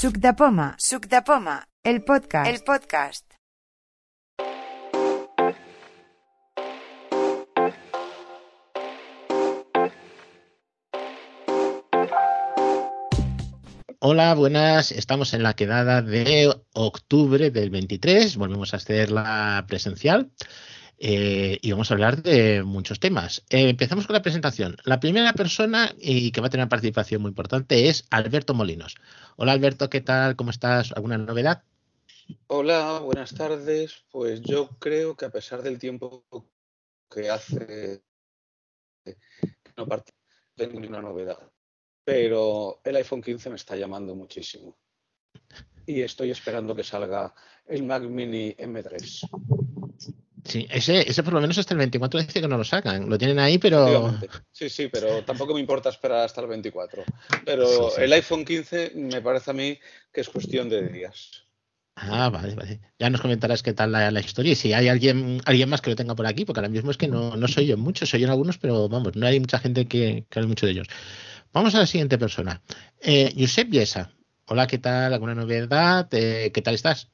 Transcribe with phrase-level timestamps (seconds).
[0.00, 3.26] Suc de Poma, Suc de Poma, el podcast, el podcast.
[13.98, 14.90] Hola, buenas.
[14.90, 18.38] Estamos en la quedada de octubre del 23.
[18.38, 20.30] Volvemos a hacer la presencial.
[21.02, 23.42] Eh, y vamos a hablar de muchos temas.
[23.48, 24.76] Eh, empezamos con la presentación.
[24.84, 28.96] La primera persona y que va a tener participación muy importante es Alberto Molinos.
[29.36, 30.36] Hola Alberto, ¿qué tal?
[30.36, 30.92] ¿Cómo estás?
[30.92, 31.64] ¿Alguna novedad?
[32.48, 34.04] Hola, buenas tardes.
[34.10, 36.26] Pues yo creo que a pesar del tiempo
[37.10, 38.02] que hace
[39.78, 39.86] no
[40.54, 41.50] tengo ninguna novedad.
[42.04, 44.76] Pero el iPhone 15 me está llamando muchísimo.
[45.86, 49.79] Y estoy esperando que salga el Mac Mini M3.
[50.44, 53.08] Sí, ese, ese por lo menos hasta el 24 dice que no lo sacan.
[53.08, 54.14] Lo tienen ahí, pero.
[54.52, 57.04] Sí, sí, pero tampoco me importa esperar hasta el 24.
[57.44, 59.78] Pero el iPhone 15 me parece a mí
[60.12, 61.44] que es cuestión de días.
[61.96, 62.80] Ah, vale, vale.
[62.98, 65.96] Ya nos comentarás qué tal la, historia y si hay alguien, alguien más que lo
[65.96, 68.26] tenga por aquí, porque ahora mismo es que no, no soy yo mucho, soy yo
[68.26, 70.88] en algunos, pero vamos, no hay mucha gente que, que hable mucho de ellos.
[71.52, 72.62] Vamos a la siguiente persona.
[73.00, 74.12] Eh, Josep Yesa.
[74.46, 75.12] Hola, ¿qué tal?
[75.12, 76.08] ¿Alguna novedad?
[76.12, 77.08] Eh, ¿Qué tal estás?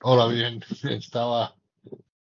[0.00, 0.64] Hola, bien.
[0.90, 1.57] Estaba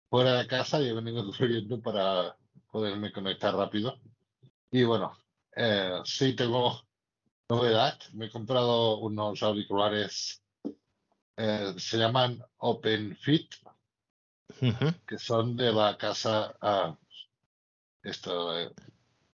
[0.10, 2.36] fuera de casa y he venido corriendo para
[2.72, 4.00] poderme conectar rápido.
[4.72, 5.18] Y bueno,
[5.56, 6.82] eh, sí tengo
[7.50, 7.98] novedad.
[8.14, 10.44] Me he comprado unos auriculares,
[11.38, 13.54] eh, se llaman OpenFit,
[15.08, 16.96] que son de la casa uh,
[18.04, 18.72] esto, de,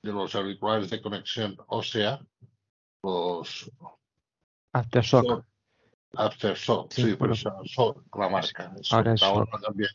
[0.03, 2.19] los auriculares de conexión ósea,
[3.03, 3.71] los
[4.73, 5.45] Aftershock.
[6.13, 8.73] Aftershock, sí, sí pues son la marca.
[8.91, 9.89] Ahora es también.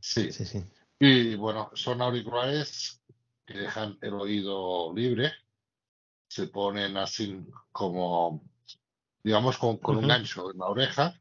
[0.00, 0.32] Sí.
[0.32, 0.64] sí, sí.
[0.98, 3.00] Y bueno, son auriculares
[3.46, 5.32] que dejan el oído libre,
[6.28, 8.42] se ponen así como,
[9.22, 11.20] digamos, con, con un gancho en la oreja.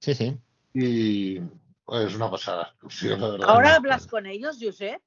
[0.00, 0.38] Sí, sí.
[0.72, 1.40] Y
[1.84, 2.74] pues, es una pasada.
[3.46, 5.00] ¿Ahora hablas con ellos, José?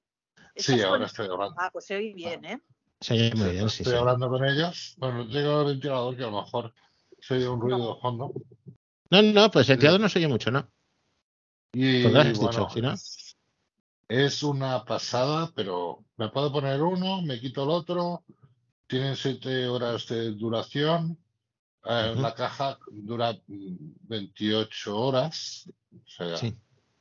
[0.55, 1.55] Sí, ahora estoy hablando.
[1.57, 2.61] Ah, pues se oye bien, ¿eh?
[3.01, 3.83] Se oye muy bien, sí.
[3.83, 4.95] Estoy hablando con ellos.
[4.97, 6.73] Bueno, tengo el ventilador que a lo mejor
[7.19, 8.31] se oye un ruido de fondo.
[9.09, 10.69] No, no, pues el ventilador no se oye mucho, ¿no?
[11.73, 12.67] Y, bueno,
[14.07, 18.23] Es una pasada, pero me puedo poner uno, me quito el otro.
[18.85, 21.17] Tienen siete horas de duración.
[21.85, 25.67] Eh, la caja dura 28 horas.
[25.91, 26.37] O sea,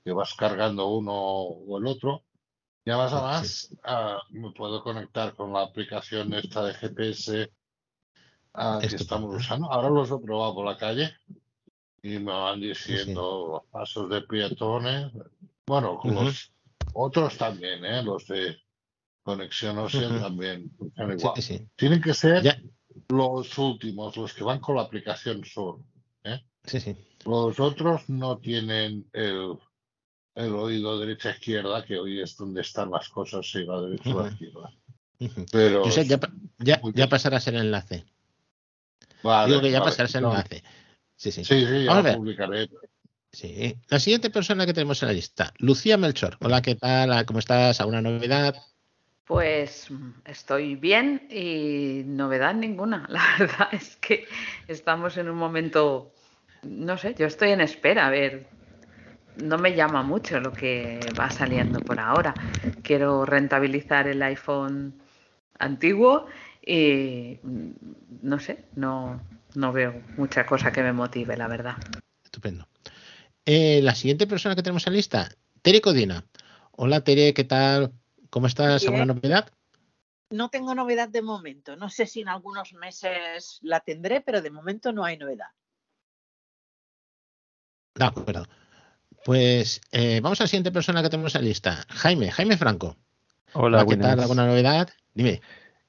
[0.02, 2.24] que vas cargando uno o el otro.
[2.84, 7.52] Y además, además ah, me puedo conectar con la aplicación esta de GPS
[8.54, 9.70] ah, que estamos usando.
[9.70, 11.14] Ahora los he probado por la calle
[12.02, 15.12] y me van diciendo los pasos de peatones.
[15.66, 16.52] Bueno, los
[16.94, 18.02] otros también, ¿eh?
[18.02, 18.56] los de
[19.22, 21.34] conexión ósea también igual.
[21.76, 22.62] Tienen que ser
[23.08, 25.84] los últimos, los que van con la aplicación solo.
[26.24, 26.40] ¿eh?
[27.24, 29.56] Los otros no tienen el,
[30.34, 34.72] el oído derecha-izquierda, que hoy es donde están las cosas, si va derecha o izquierda.
[35.52, 36.18] Pero ya,
[36.58, 38.04] ya, ya pasarás el enlace.
[39.46, 40.64] Digo que ya pasarás el enlace.
[41.22, 41.44] Sí, sí.
[41.44, 42.68] Sí, sí, ya lo publicaré.
[43.30, 43.78] Sí.
[43.88, 46.36] La siguiente persona que tenemos en la lista, Lucía Melchor.
[46.40, 47.24] Hola, ¿qué tal?
[47.26, 47.80] ¿Cómo estás?
[47.80, 48.56] ¿Alguna novedad?
[49.24, 49.86] Pues
[50.24, 53.06] estoy bien y novedad ninguna.
[53.08, 54.26] La verdad es que
[54.66, 56.12] estamos en un momento,
[56.64, 58.48] no sé, yo estoy en espera, a ver,
[59.36, 62.34] no me llama mucho lo que va saliendo por ahora.
[62.82, 65.00] Quiero rentabilizar el iPhone
[65.60, 66.26] antiguo
[66.66, 67.38] y
[68.22, 69.20] no sé, no,
[69.54, 71.76] no veo mucha cosa que me motive, la verdad.
[72.24, 72.68] Estupendo.
[73.44, 75.28] Eh, la siguiente persona que tenemos en lista,
[75.62, 76.24] Tere Codina.
[76.72, 77.92] Hola Tere, ¿qué tal?
[78.30, 78.84] ¿Cómo estás?
[78.84, 79.50] ¿Alguna novedad?
[80.30, 81.76] No tengo novedad de momento.
[81.76, 85.48] No sé si en algunos meses la tendré, pero de momento no hay novedad.
[87.94, 88.46] De acuerdo.
[89.24, 91.84] Pues eh, vamos a la siguiente persona que tenemos en lista.
[91.88, 92.96] Jaime, Jaime Franco.
[93.52, 94.18] Hola, ¿qué tal?
[94.20, 94.88] ¿Alguna novedad?
[95.14, 95.42] Dime.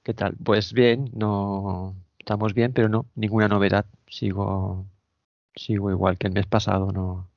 [0.03, 0.35] ¿Qué tal?
[0.43, 3.85] Pues bien, no, estamos bien, pero no, ninguna novedad.
[4.07, 4.85] Sigo,
[5.55, 7.29] sigo igual que el mes pasado, no,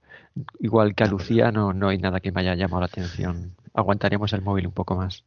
[0.60, 3.56] igual que a Lucía, no, no hay nada que me haya llamado la atención.
[3.74, 5.24] Aguantaremos el móvil un poco más.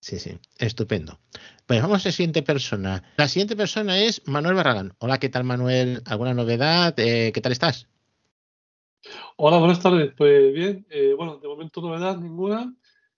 [0.00, 1.18] Sí, sí, estupendo.
[1.66, 3.02] Pues vamos a la siguiente persona.
[3.18, 4.94] La siguiente persona es Manuel Barragán.
[4.98, 6.02] Hola, ¿qué tal Manuel?
[6.06, 6.94] ¿Alguna novedad?
[6.96, 7.86] Eh, ¿Qué tal estás?
[9.36, 10.14] Hola, buenas tardes.
[10.16, 12.74] Pues bien, eh, bueno, de momento novedad ninguna.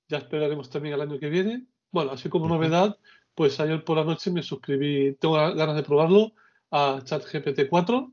[0.08, 1.66] Ya esperaremos también el año que viene.
[1.92, 2.98] Bueno, así como novedad,
[3.34, 6.32] pues ayer por la noche me suscribí, tengo ganas de probarlo,
[6.70, 8.12] a ChatGPT 4.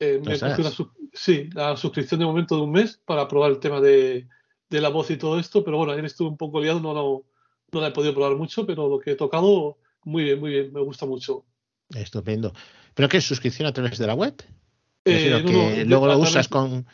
[0.00, 0.36] Eh, me
[1.12, 4.26] sí, la suscripción de momento de un mes para probar el tema de,
[4.70, 7.24] la voz y todo esto, pero bueno, ayer estuve un poco liado, no, no,
[7.72, 10.72] no la he podido probar mucho, pero lo que he tocado, muy bien, muy bien,
[10.72, 11.44] me gusta mucho.
[11.90, 12.52] Estupendo.
[12.94, 14.34] ¿Pero qué es suscripción a través de la web?
[15.04, 16.86] Eh, que luego lo usas con.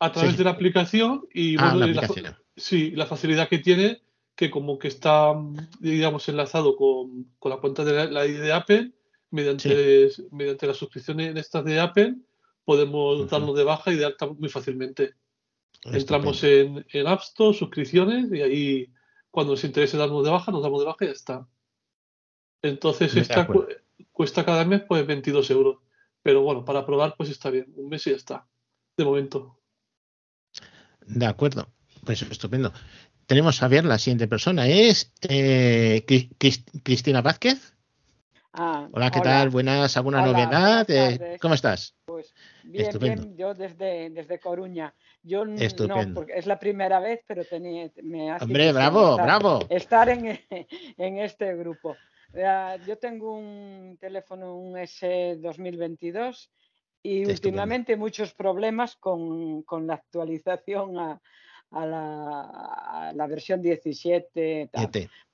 [0.00, 4.00] A través de la aplicación y ah, bueno, la La, sí, la facilidad que tiene,
[4.38, 5.34] que como que está,
[5.80, 8.92] digamos, enlazado con, con la cuenta de la, ID de Apple,
[9.32, 12.14] mediante, mediante la suscripción en estas de Apple,
[12.64, 15.14] podemos darnos de baja y de alta muy fácilmente.
[15.82, 18.92] Entramos en, en App Store, suscripciones, y ahí
[19.32, 21.48] cuando nos interese darnos de baja, nos damos de baja y ya está.
[22.62, 23.48] Entonces, esta
[24.12, 25.78] cuesta cada mes pues 22 euros.
[26.22, 27.72] Pero bueno, para probar pues está bien.
[27.74, 28.46] Un mes y ya está.
[28.96, 29.58] De momento.
[31.04, 31.66] De acuerdo.
[32.04, 32.72] Pues estupendo.
[33.28, 34.66] Tenemos a ver la siguiente persona.
[34.66, 36.02] Es eh,
[36.82, 37.74] Cristina Vázquez.
[38.54, 39.50] Ah, hola, ¿qué tal?
[39.50, 40.86] Buenas, ¿alguna novedad?
[40.88, 41.94] Eh, ¿Cómo estás?
[42.06, 42.34] Pues
[42.64, 44.94] bien, bien, yo desde, desde Coruña.
[45.22, 45.58] Yo no,
[46.14, 49.60] porque es la primera vez, pero tenía, me ha Hombre, bravo, bravo.
[49.68, 50.40] Estar en,
[50.96, 51.96] en este grupo.
[52.86, 56.48] Yo tengo un teléfono, un S2022,
[57.02, 61.20] y últimamente muchos problemas con, con la actualización a,
[61.70, 64.70] a, la, la, versión 17,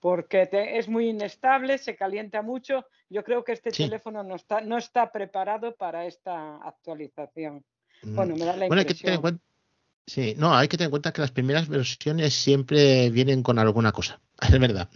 [0.00, 2.86] porque es muy inestable, se calienta mucho.
[3.08, 7.64] Yo creo que este teléfono no está, no está preparado para esta actualización.
[8.02, 8.14] Mm.
[8.16, 9.40] Bueno, me da la impresión.
[10.06, 13.90] Sí, no, hay que tener en cuenta que las primeras versiones siempre vienen con alguna
[13.90, 14.90] cosa, es verdad.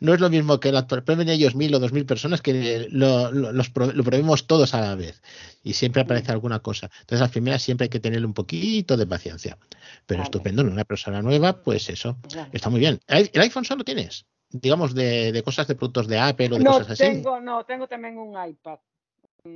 [0.00, 3.30] No es lo mismo que la prueben ellos mil o dos mil personas que lo,
[3.30, 5.20] los, lo probemos todos a la vez
[5.62, 6.90] y siempre aparece alguna cosa.
[7.00, 9.58] Entonces las primeras siempre hay que tener un poquito de paciencia.
[10.06, 12.16] Pero estupendo, en una persona nueva, pues eso,
[12.52, 13.00] está muy bien.
[13.06, 14.24] ¿El, iPhone solo tienes?
[14.48, 17.02] Digamos, de, cosas de productos de Apple o de cosas así.
[17.02, 18.78] Tengo, no, tengo también un iPad.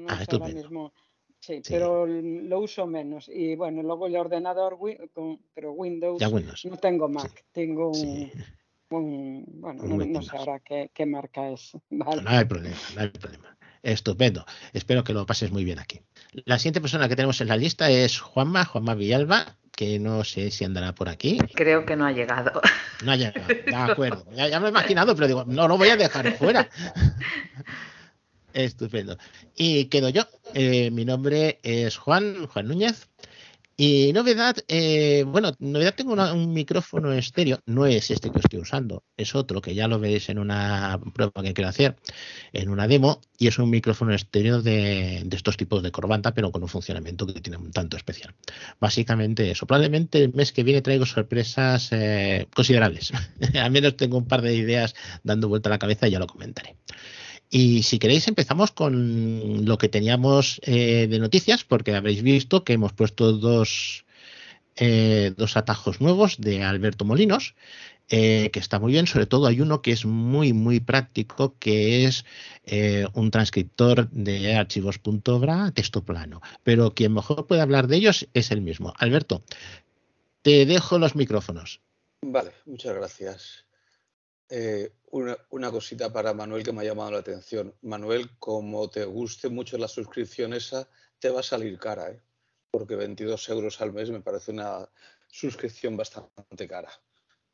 [0.08, 0.60] ah, estupendo.
[0.60, 0.92] Mismo
[1.40, 3.28] Sí, pero lo uso menos.
[3.32, 4.78] Y bueno, luego el ordenador,
[5.54, 7.92] pero Windows, no tengo Mac, tengo
[8.90, 11.72] un, bueno, no, sé ahora qué, marca es.
[11.90, 13.56] No hay problema, no hay problema.
[13.82, 14.44] Estupendo.
[14.72, 16.00] Espero que lo pases muy bien aquí.
[16.44, 20.50] La siguiente persona que tenemos en la lista es Juanma, Juanma Villalba, que no sé
[20.50, 21.38] si andará por aquí.
[21.54, 22.60] Creo que no ha llegado.
[23.04, 24.26] No ha llegado, de acuerdo.
[24.32, 26.68] Ya, ya me he imaginado, pero digo, no lo voy a dejar fuera.
[28.58, 29.16] Estupendo.
[29.56, 30.26] Y quedo yo.
[30.52, 33.08] Eh, mi nombre es Juan, Juan Núñez.
[33.76, 39.04] Y novedad, eh, bueno, novedad tengo un micrófono estéreo, no es este que estoy usando,
[39.16, 41.94] es otro que ya lo veréis en una prueba que quiero hacer,
[42.52, 46.64] en una demo, y es un micrófono estéreo de, estos tipos de corbata, pero con
[46.64, 48.34] un funcionamiento que tiene un tanto especial.
[48.80, 53.12] Básicamente eso, probablemente el mes que viene traigo sorpresas eh, considerables,
[53.54, 56.26] al menos tengo un par de ideas dando vuelta a la cabeza y ya lo
[56.26, 56.77] comentaré.
[57.50, 62.74] Y si queréis empezamos con lo que teníamos eh, de noticias, porque habréis visto que
[62.74, 64.04] hemos puesto dos,
[64.76, 67.54] eh, dos atajos nuevos de Alberto Molinos,
[68.10, 69.06] eh, que está muy bien.
[69.06, 72.24] Sobre todo hay uno que es muy, muy práctico, que es
[73.14, 76.42] un transcriptor de archivos.bra texto plano.
[76.64, 78.92] Pero quien mejor puede hablar de ellos es el mismo.
[78.98, 79.42] Alberto,
[80.42, 81.80] te dejo los micrófonos.
[82.20, 83.64] Vale, muchas gracias.
[85.12, 87.74] Eh, una, cosita para Manuel que me ha llamado la atención.
[87.82, 90.88] Manuel, como te guste mucho la suscripción esa,
[91.18, 92.20] te va a salir cara, ¿eh?
[92.70, 94.88] porque 22 euros al mes me parece una
[95.26, 96.90] suscripción bastante cara.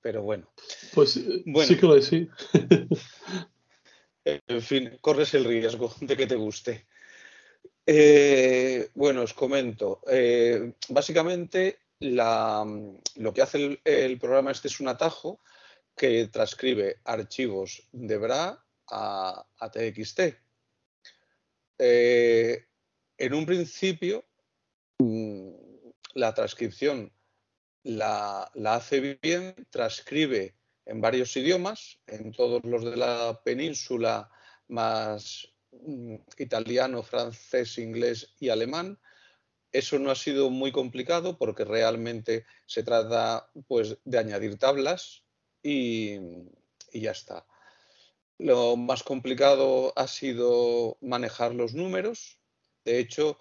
[0.00, 0.52] Pero bueno.
[0.92, 2.28] Pues eh, sí que lo es, sí.
[4.24, 6.86] en fin, corres el riesgo de que te guste.
[7.86, 10.02] Eh, bueno, os comento.
[10.88, 15.40] básicamente, lo que hace el programa este es un atajo
[15.96, 20.20] que transcribe archivos de BRA a, TXT.
[21.78, 22.66] Eh,
[23.18, 24.24] en un principio,
[24.98, 25.50] mm,
[26.14, 27.12] la transcripción
[27.84, 34.30] la, hace bien, transcribe en varios idiomas, en todos los de la península,
[34.68, 38.98] más mm, italiano, francés, inglés y alemán.
[39.72, 45.23] Eso no ha sido muy complicado porque realmente se trata pues, de añadir tablas
[45.64, 46.20] y,
[46.92, 47.46] ya está.
[48.38, 52.38] Lo más complicado ha sido manejar los números.
[52.84, 53.40] De hecho,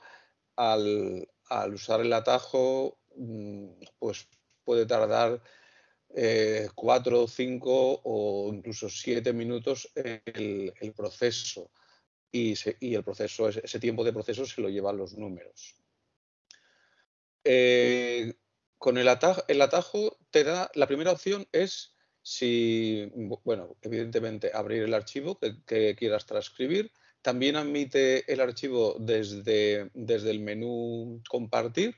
[0.55, 1.27] al,
[1.71, 3.67] usar el atajo, mm,
[3.99, 4.27] pues
[4.63, 5.41] puede tardar
[6.15, 11.69] eh, cuatro, cinco o incluso siete minutos el, proceso.
[12.31, 12.55] Y,
[12.95, 15.75] el proceso, ese tiempo de proceso se lo llevan los números.
[17.43, 18.33] Eh,
[18.77, 21.92] con el atajo, el atajo te da, la primera opción es
[22.23, 23.11] si,
[23.43, 26.91] bueno, evidentemente abrir el archivo que, quieras transcribir.
[27.21, 31.95] También admite el archivo desde, desde el menú compartir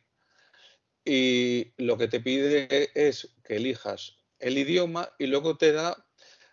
[1.06, 6.06] y lo que te pide es que elijas el idioma y luego te da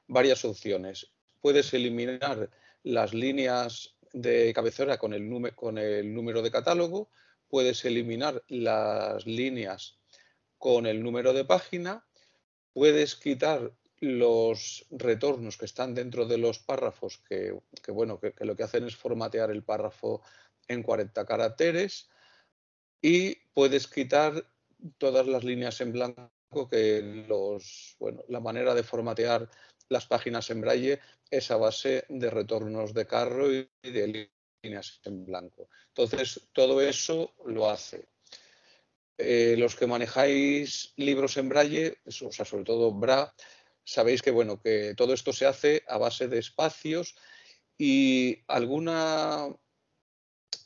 [0.07, 1.11] varias opciones.
[1.41, 2.51] Puedes eliminar
[2.83, 7.11] las líneas de cabecera con el, con el número de catálogo,
[7.49, 9.99] puedes eliminar las líneas
[10.59, 12.07] con el número de página,
[12.73, 17.57] puedes quitar los retornos que están dentro de los párrafos, que,
[17.89, 20.23] bueno, que, lo que hacen es formatear el párrafo
[20.67, 22.09] en 40 caracteres,
[23.01, 24.45] y puedes quitar
[24.99, 29.49] todas las líneas en blanco que los, bueno, la manera de formatear
[29.89, 31.01] las páginas en braille
[31.31, 34.31] es a base de retornos de carro y de
[34.65, 35.69] líneas en blanco.
[35.89, 38.12] Entonces, todo eso lo hace.
[39.23, 43.35] Eh, los que manejáis libros en braille, o sea, sobre todo BRA,
[43.85, 47.15] sabéis que, bueno, que todo esto se hace a base de espacios
[47.79, 49.49] y alguna,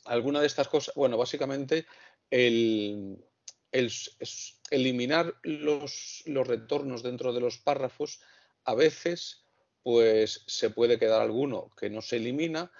[0.05, 1.85] alguna de estas cosas, bueno, básicamente
[2.29, 3.23] el,
[4.71, 8.21] eliminar los, los retornos dentro de los párrafos,
[8.65, 9.43] a veces
[9.83, 12.71] pues se puede quedar alguno que no se elimina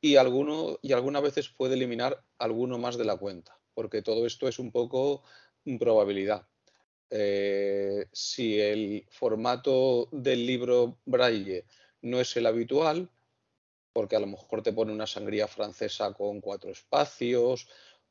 [0.00, 4.48] y, alguno, y algunas veces puede eliminar alguno más de la cuenta, porque todo esto
[4.48, 5.22] es un poco
[5.78, 6.46] probabilidad.
[7.10, 11.64] Eh, si el formato del libro braille
[12.02, 13.10] no es el habitual,
[13.92, 17.68] porque a lo mejor te pone una sangría francesa con cuatro espacios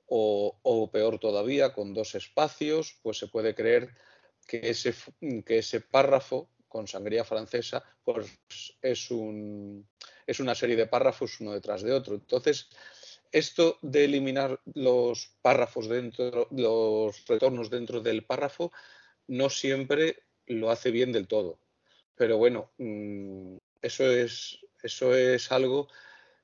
[0.08, 3.89] o, peor todavía, con dos espacios, pues se puede creer
[4.48, 8.27] que ese, párrafo con sangría francesa pues
[8.82, 9.10] es,
[10.27, 12.15] es una serie de párrafos uno detrás de otro.
[12.15, 12.70] Entonces,
[13.34, 18.72] esto de eliminar los párrafos dentro, los retornos dentro del párrafo,
[19.28, 21.60] no siempre lo hace bien del todo.
[22.16, 24.60] Pero bueno, mm, eso es,
[25.52, 25.90] algo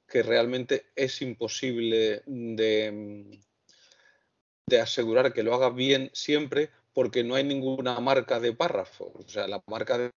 [0.08, 2.24] que realmente es imposible
[4.70, 9.14] de asegurar que lo haga bien siempre porque no hay ninguna marca de párrafo.
[9.16, 10.12] O sea, la marca de,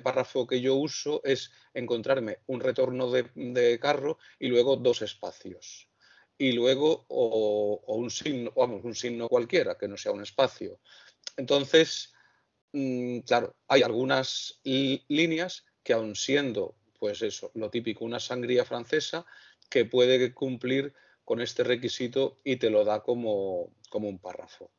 [0.00, 5.89] párrafo que yo uso es encontrarme un retorno de, carro y luego dos espacios.
[6.40, 10.80] Y luego o, un signo, vamos, un signo cualquiera, que no sea un espacio.
[11.36, 12.14] Entonces,
[12.72, 19.26] mm, claro, hay algunas líneas que aun siendo, pues eso, lo típico, una sangría francesa,
[19.68, 20.94] que puede cumplir
[21.26, 24.70] con este requisito y te lo da como, como un párrafo.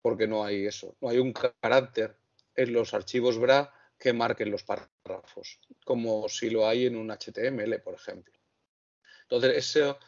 [0.00, 2.16] Porque no hay eso, no hay un carácter
[2.54, 7.78] en los archivos BRA que marquen los párrafos, como si lo hay en un HTML,
[7.82, 8.32] por ejemplo.
[9.24, 9.98] Entonces, eso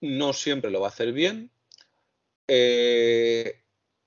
[0.00, 1.50] no siempre lo va a hacer bien.
[2.46, 3.62] Eh,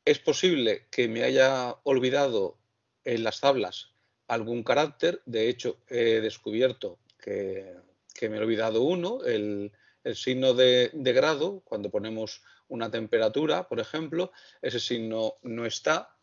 [0.06, 2.58] es posible que me haya olvidado
[3.04, 3.94] en las tablas
[4.28, 5.22] algún carácter.
[5.26, 7.76] De hecho, he descubierto que,
[8.14, 9.72] que me he olvidado uno, el,
[10.04, 14.32] el signo de, grado, cuando ponemos una temperatura, por ejemplo,
[14.62, 16.16] ese signo no está,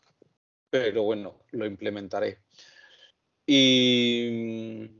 [0.69, 2.39] pero bueno, lo implementaré.
[3.45, 4.98] Y,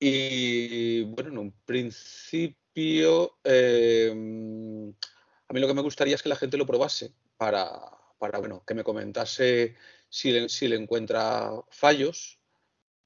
[0.00, 6.56] bueno, en un principio, eh, a mí lo que me gustaría es que la gente
[6.56, 7.70] lo probase para,
[8.18, 9.76] bueno, que me comentase
[10.08, 12.38] si le, encuentra fallos,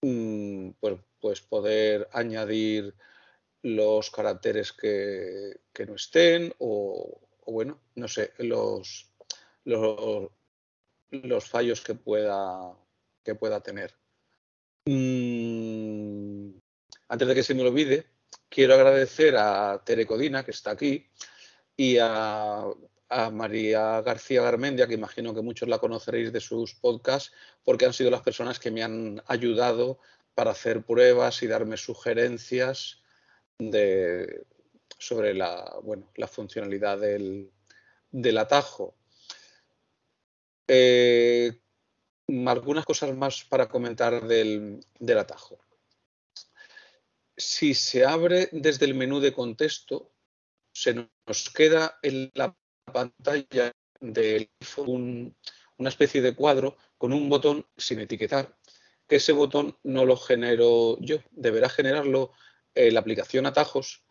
[0.00, 2.94] pues pues poder añadir
[3.62, 5.58] los caracteres que,
[5.88, 9.10] no estén o, bueno, no sé, los,
[9.64, 10.28] los,
[11.48, 12.76] fallos que pueda,
[13.22, 13.94] que pueda tener.
[14.84, 16.58] Mm,
[17.08, 18.06] antes de que se me olvide,
[18.48, 21.08] quiero agradecer a Tere Codina, que está aquí,
[21.76, 22.66] y a,
[23.32, 27.32] María García Garmendia, que imagino que muchos la conoceréis de sus podcasts,
[27.62, 30.00] porque han sido las personas que me han ayudado
[30.34, 33.02] para hacer pruebas y darme sugerencias
[34.98, 37.52] sobre la, bueno, la funcionalidad del,
[38.38, 38.96] atajo.
[40.66, 41.52] Eh,
[42.46, 44.80] algunas cosas más para comentar del,
[45.18, 45.58] atajo.
[47.36, 50.12] Si se abre desde el menú de contexto,
[50.72, 52.56] se nos queda en la
[52.92, 55.36] pantalla del iPhone
[55.78, 58.56] una especie de cuadro con un botón sin etiquetar
[59.08, 62.32] que ese botón no lo genero yo, deberá generarlo
[62.74, 64.03] eh, la aplicación atajos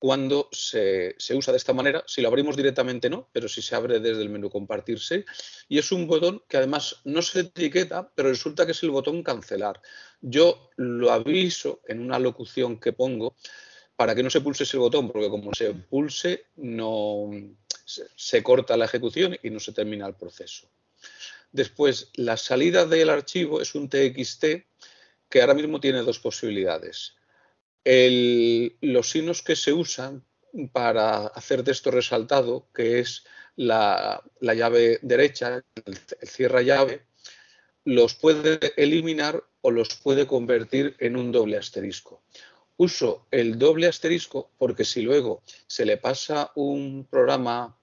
[0.00, 2.02] cuando se, usa de esta manera.
[2.06, 5.26] Si lo abrimos directamente no, pero si se abre desde el menú compartirse.
[5.68, 9.22] Y es un botón que además no se etiqueta, pero resulta que es el botón
[9.22, 9.82] cancelar.
[10.22, 13.36] Yo lo aviso en una locución que pongo
[13.94, 17.30] para que no se pulse ese botón, porque como se pulse no
[17.84, 20.66] se corta la ejecución y no se termina el proceso.
[21.52, 24.44] Después, la salida del archivo es un TXT
[25.28, 27.19] que ahora mismo tiene dos posibilidades.
[27.84, 30.24] Los signos que se usan
[30.72, 33.24] para hacer texto resaltado, que es
[33.56, 35.96] la, llave derecha, el,
[36.28, 37.02] cierra llave,
[37.84, 42.22] los puede eliminar o los puede convertir en un doble asterisco.
[42.76, 47.76] uso el doble asterisco porque si luego se le pasa un programa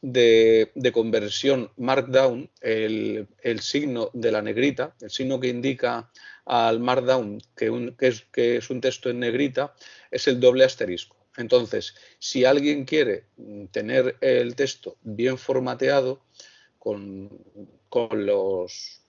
[0.00, 3.28] de, conversión Markdown, el,
[3.60, 6.10] signo de la negrita, el signo que indica
[6.44, 7.70] al Markdown que,
[8.00, 9.74] es, que es un texto en negrita,
[10.10, 11.16] es el doble asterisco.
[11.36, 13.26] Entonces, si alguien quiere
[13.70, 16.20] tener el texto bien formateado
[16.78, 17.30] con,
[18.12, 19.00] los,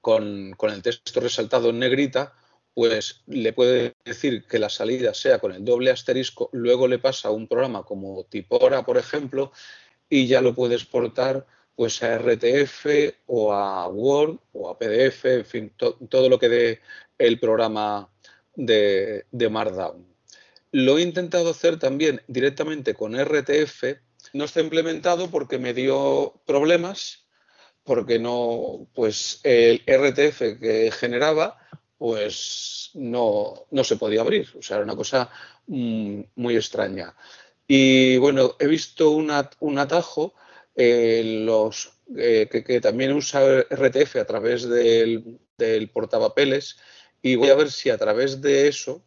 [0.00, 2.34] con, el texto resaltado en negrita,
[2.72, 7.28] pues le puede decir que la salida sea con el doble asterisco, luego le pasa
[7.28, 9.52] a un programa como Tipora, por ejemplo,
[10.08, 12.86] y ya lo puede exportar pues a RTF
[13.26, 16.80] o a Word o a PDF, en fin, todo lo que dé
[17.18, 18.08] el programa
[18.54, 20.06] de, de Markdown.
[20.70, 23.84] Lo he intentado hacer también directamente con RTF.
[24.32, 27.26] No está implementado porque me dio problemas,
[27.84, 31.58] porque no, pues el RTF que generaba,
[31.98, 34.48] pues no, no se podía abrir.
[34.58, 35.30] O sea, era una cosa
[35.66, 37.14] mm, muy extraña.
[37.66, 40.34] Y bueno, he visto un atajo
[40.76, 46.76] eh, los, eh, que, también usa RTF a través del, del portapapeles
[47.22, 49.04] y voy a ver si a través de eso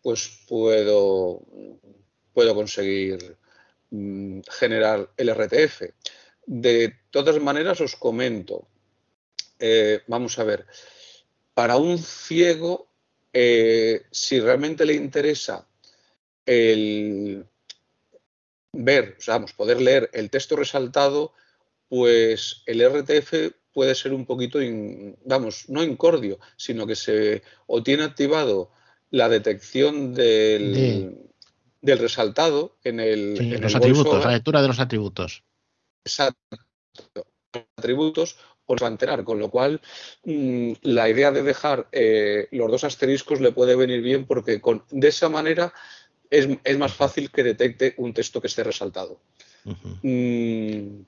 [0.00, 1.42] pues puedo,
[2.32, 3.36] puedo conseguir
[3.90, 5.82] mm, generar el RTF.
[6.46, 8.68] De todas maneras, os comento,
[9.58, 10.66] eh, vamos a ver,
[11.52, 12.86] para un ciego,
[14.10, 15.68] si realmente le interesa
[16.46, 17.44] el
[18.78, 21.32] ver, o sea, vamos, poder leer el texto resaltado,
[21.88, 24.58] pues el RTF puede ser un poquito,
[25.24, 28.70] vamos, no incordio, sino que se o tiene activado
[29.10, 31.30] la detección del,
[31.80, 33.60] del resaltado en el.
[33.60, 35.42] los atributos, la lectura de los atributos.
[36.04, 36.58] Exacto.
[37.76, 39.80] Atributos os va a enterar, con lo cual
[40.24, 44.84] mm, la idea de dejar eh, los dos asteriscos le puede venir bien porque con,
[44.90, 45.72] de esa manera
[46.30, 49.20] es, más fácil que detecte un texto que esté resaltado.
[50.02, 51.02] Mm,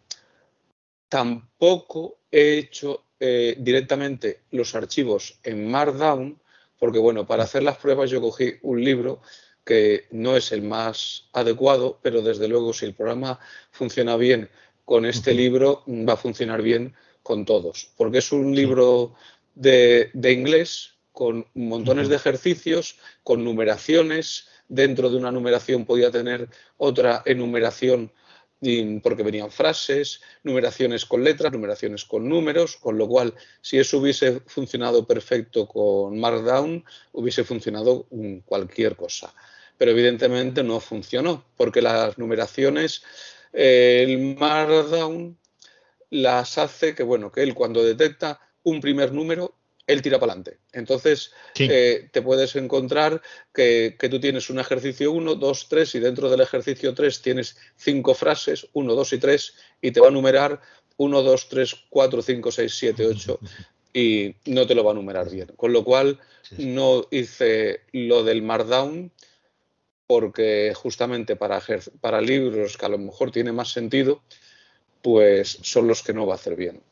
[1.09, 6.41] tampoco he hecho eh, directamente los archivos en Markdown
[6.81, 9.21] porque bueno, para hacer las pruebas yo cogí un libro
[9.65, 13.39] que no es el más adecuado, pero desde luego si el programa
[13.71, 14.49] funciona bien
[14.85, 19.15] con este libro, va a funcionar bien con todos, porque es un libro
[19.55, 27.23] de, inglés con montones de ejercicios, con numeraciones, dentro de una numeración podía tener otra
[27.27, 28.11] enumeración
[29.03, 34.41] porque venían frases, numeraciones con letras, numeraciones con números, con lo cual si eso hubiese
[34.47, 38.07] funcionado perfecto con Markdown, hubiese funcionado
[38.45, 39.35] cualquier cosa.
[39.79, 43.03] Pero evidentemente no funcionó, porque las numeraciones,
[43.53, 45.39] el Markdown
[46.11, 49.55] las hace que, bueno, que él cuando detecta un primer número
[49.91, 50.59] él tira para adelante.
[50.73, 53.21] Entonces, eh, te puedes encontrar
[53.53, 58.15] que, tú tienes un ejercicio 1, 2, 3 y dentro del ejercicio 3 tienes cinco
[58.15, 60.61] frases, 1, 2 y 3, y te va a numerar
[60.97, 63.41] 1, 2, 3, 4, 5, 6, 7, 8
[63.93, 65.49] y no te lo va a numerar bien.
[65.57, 66.19] Con lo cual,
[66.59, 69.13] no hice lo del Markdown
[70.07, 71.63] porque justamente para,
[72.01, 74.23] para libros que a lo mejor tiene más sentido,
[75.03, 76.83] pues son los que no va a hacer bien.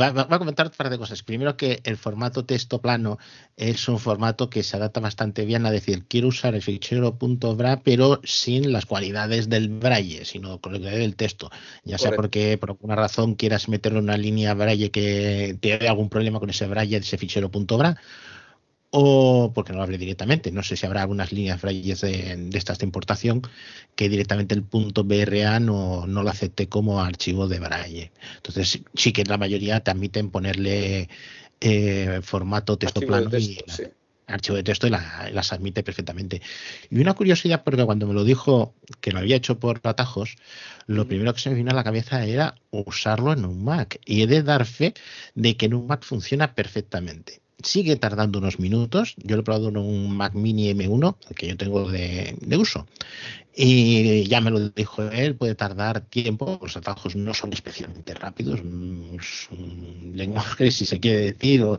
[0.00, 1.22] Va, a comentar un par de cosas.
[1.22, 3.18] Primero que el formato texto plano
[3.56, 7.80] es un formato que se adapta bastante bien a decir, quiero usar el fichero .bra,
[7.82, 11.50] pero sin las cualidades del braille, sino con el del texto.
[11.84, 16.08] Ya sea porque por alguna razón quieras meterle una línea braille que te dé algún
[16.08, 17.96] problema con ese braille de ese fichero .bra
[18.90, 20.50] o porque no lo hable directamente.
[20.50, 23.42] No sé si habrá algunas líneas de, estas de importación
[23.94, 28.12] que directamente el punto BRA no, no lo acepte como archivo de braille.
[28.36, 31.08] Entonces sí que la mayoría te admiten ponerle
[31.60, 33.58] eh, formato texto plano y
[34.26, 36.42] archivo de texto y las admite perfectamente.
[36.90, 40.36] Y una curiosidad, porque cuando me lo dijo que lo había hecho por atajos,
[40.86, 43.98] lo primero que se me vino a la cabeza era usarlo en un Mac.
[44.04, 44.94] Y he de dar fe
[45.34, 49.14] de que en un Mac funciona perfectamente sigue tardando unos minutos.
[49.18, 52.86] Yo lo he probado en un Mac Mini M1, que yo tengo de, uso.
[53.60, 56.60] Y ya me lo dijo él, puede tardar tiempo.
[56.62, 58.60] Los atajos no son especialmente rápidos.
[58.60, 59.18] Un,
[60.14, 61.78] lenguaje, si se quiere decir, o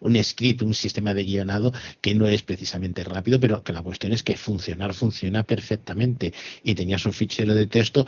[0.00, 4.12] un script, un sistema de guionado que no es precisamente rápido, pero que la cuestión
[4.12, 6.32] es que funcionar funciona perfectamente.
[6.62, 8.06] Y tenías un fichero de texto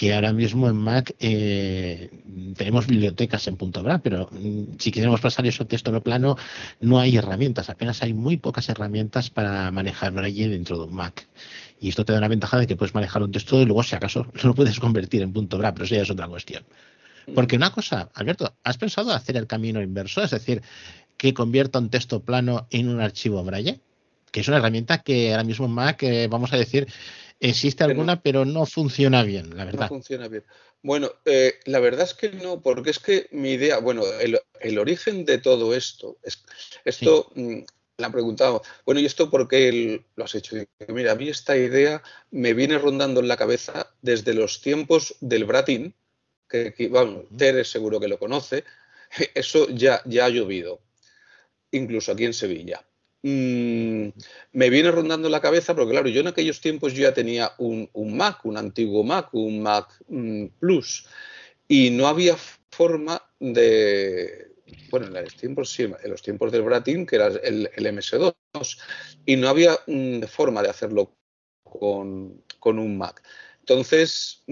[0.00, 2.08] que ahora mismo en Mac eh,
[2.56, 6.38] tenemos bibliotecas en punto .bra, pero mm, si queremos pasar eso texto no plano,
[6.80, 11.28] no hay herramientas, apenas hay muy pocas herramientas para manejar Braille dentro de un Mac.
[11.82, 13.94] Y esto te da una ventaja de que puedes manejar un texto y luego, si
[13.94, 16.64] acaso, lo puedes convertir en punto .bra, pero eso ya es otra cuestión.
[17.34, 20.22] Porque una cosa, Alberto, ¿has pensado hacer el camino inverso?
[20.22, 20.62] Es decir,
[21.18, 23.80] que convierta un texto plano en un archivo Braille?
[24.30, 26.86] que es una herramienta que ahora mismo Mac, eh, vamos a decir,
[27.40, 29.82] existe alguna, pero no funciona bien, la verdad.
[29.82, 30.44] No funciona bien.
[30.82, 35.24] Bueno, eh, la verdad es que no, porque es que mi idea, bueno, el, origen
[35.24, 36.44] de todo esto, es,
[36.84, 37.60] esto mm,
[37.98, 40.56] la han preguntado, bueno, ¿y esto por qué lo has hecho?
[40.88, 45.44] mira, a mí esta idea me viene rondando en la cabeza desde los tiempos del
[45.44, 45.94] Bratin,
[46.48, 48.64] que, bueno, Teres seguro que lo conoce,
[49.34, 50.80] eso ya, ya ha llovido,
[51.70, 52.84] incluso aquí en Sevilla.
[53.22, 54.08] Mm,
[54.52, 57.90] me viene rondando la cabeza porque, claro, yo en aquellos tiempos yo ya tenía un,
[58.16, 61.06] Mac, un antiguo Mac, un Mac mm, Plus,
[61.68, 62.36] y no había
[62.70, 64.52] forma de,
[64.90, 68.34] bueno, en los tiempos, sí, los tiempos del Bratin, que era el, MS2,
[69.26, 71.14] y no había mm, forma de hacerlo
[71.62, 73.22] con, con, un Mac.
[73.60, 74.42] Entonces,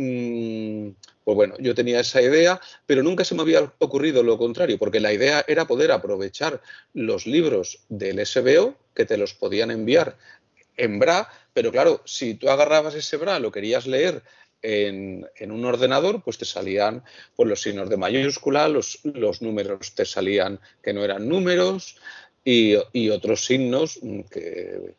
[1.28, 4.98] pues bueno, yo tenía esa idea, pero nunca se me había ocurrido lo contrario, porque
[4.98, 6.62] la idea era poder aprovechar
[6.94, 10.16] los libros del SBO que te los podían enviar
[10.78, 14.22] en BRA, pero claro, si tú agarrabas ese BRA, lo querías leer
[14.62, 17.04] en, un ordenador, pues te salían
[17.36, 21.98] pues, los signos de mayúscula, los, los números te salían que no eran números
[22.42, 24.94] y, y otros signos que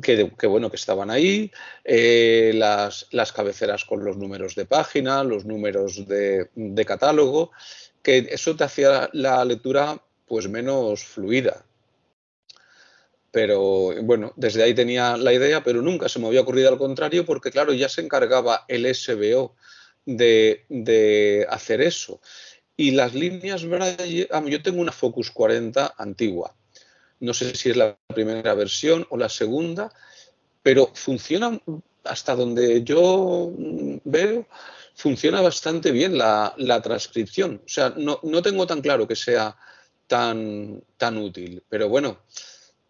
[0.00, 1.50] que, bueno, que estaban ahí,
[1.84, 6.48] eh, las, las, cabeceras con los números de página, los números de,
[6.86, 7.50] catálogo,
[8.02, 11.64] que eso te hacía la lectura pues menos fluida.
[13.30, 17.24] Pero bueno, desde ahí tenía la idea, pero nunca se me había ocurrido al contrario,
[17.24, 19.54] porque claro, ya se encargaba el SBO
[20.04, 22.20] de, de hacer eso.
[22.76, 26.54] Y las líneas Braille, yo tengo una Focus 40 antigua
[27.22, 29.92] no sé si es la primera versión o la segunda,
[30.60, 31.58] pero funciona
[32.02, 33.52] hasta donde yo
[34.04, 34.46] veo,
[34.94, 37.62] funciona bastante bien la, transcripción.
[37.64, 39.56] O sea, no, tengo tan claro que sea
[40.08, 42.18] tan, tan útil, pero bueno,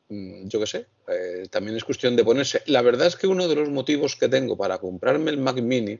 [0.09, 2.63] mm, yo qué sé, eh, también es cuestión de ponerse.
[2.67, 5.99] La verdad es que uno de los motivos que tengo para comprarme el Mac Mini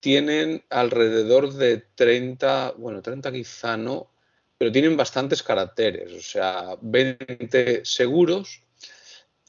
[0.00, 4.10] tienen alrededor de 30, bueno, 30 quizá no,
[4.58, 8.64] pero tienen bastantes caracteres, o sea, 20 seguros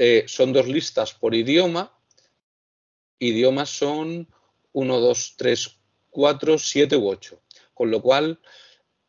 [0.04, 1.94] eh, son dos listas por idioma.
[3.20, 4.28] Idiomas son
[4.74, 5.78] 1, 2, 3,
[6.10, 7.40] 4, 7 u 8.
[7.76, 8.40] Con lo cual,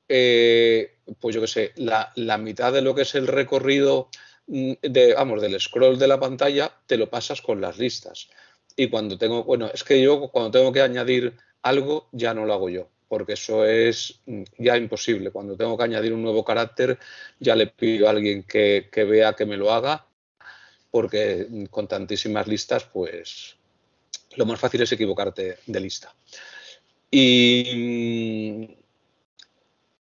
[0.06, 4.10] eh, pues yo qué sé, la, mitad de lo que es el recorrido
[4.48, 8.28] mm, de, vamos, del scroll de la pantalla, te lo pasas con las listas.
[8.76, 12.52] Y cuando tengo, bueno, es que yo cuando tengo que añadir algo, ya no lo
[12.52, 15.30] hago yo, porque eso es mm, ya imposible.
[15.30, 16.98] Cuando tengo que añadir un nuevo carácter,
[17.40, 20.06] ya le pido a alguien que, que vea que me lo haga
[20.92, 23.56] porque con tantísimas listas, pues
[24.36, 26.14] lo más fácil es equivocarte de lista.
[27.10, 28.76] Y,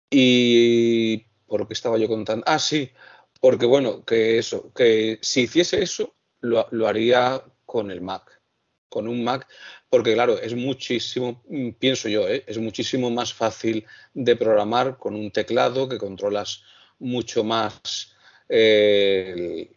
[0.10, 2.92] y por que estaba yo contando, ah, sí,
[3.40, 8.42] porque bueno, que eso, que si hiciese eso, lo, lo haría con el Mac,
[8.90, 9.48] con un Mac,
[9.92, 11.44] porque claro, es muchísimo,
[11.78, 12.44] pienso yo, ¿eh?
[12.48, 16.64] es muchísimo más fácil de programar con un teclado que controlas
[16.98, 18.16] mucho más
[18.50, 19.72] eh,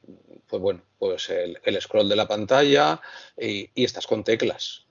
[0.48, 3.00] pues bueno, pues el, scroll de la pantalla
[3.36, 4.84] y, estás con teclas.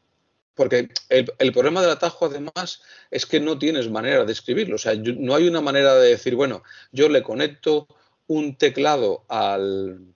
[0.54, 4.76] Porque el, problema del atajo, además, es que no tienes manera de escribirlo.
[4.76, 7.88] O sea, no hay una manera de decir, bueno, yo le conecto
[8.28, 10.16] un teclado al,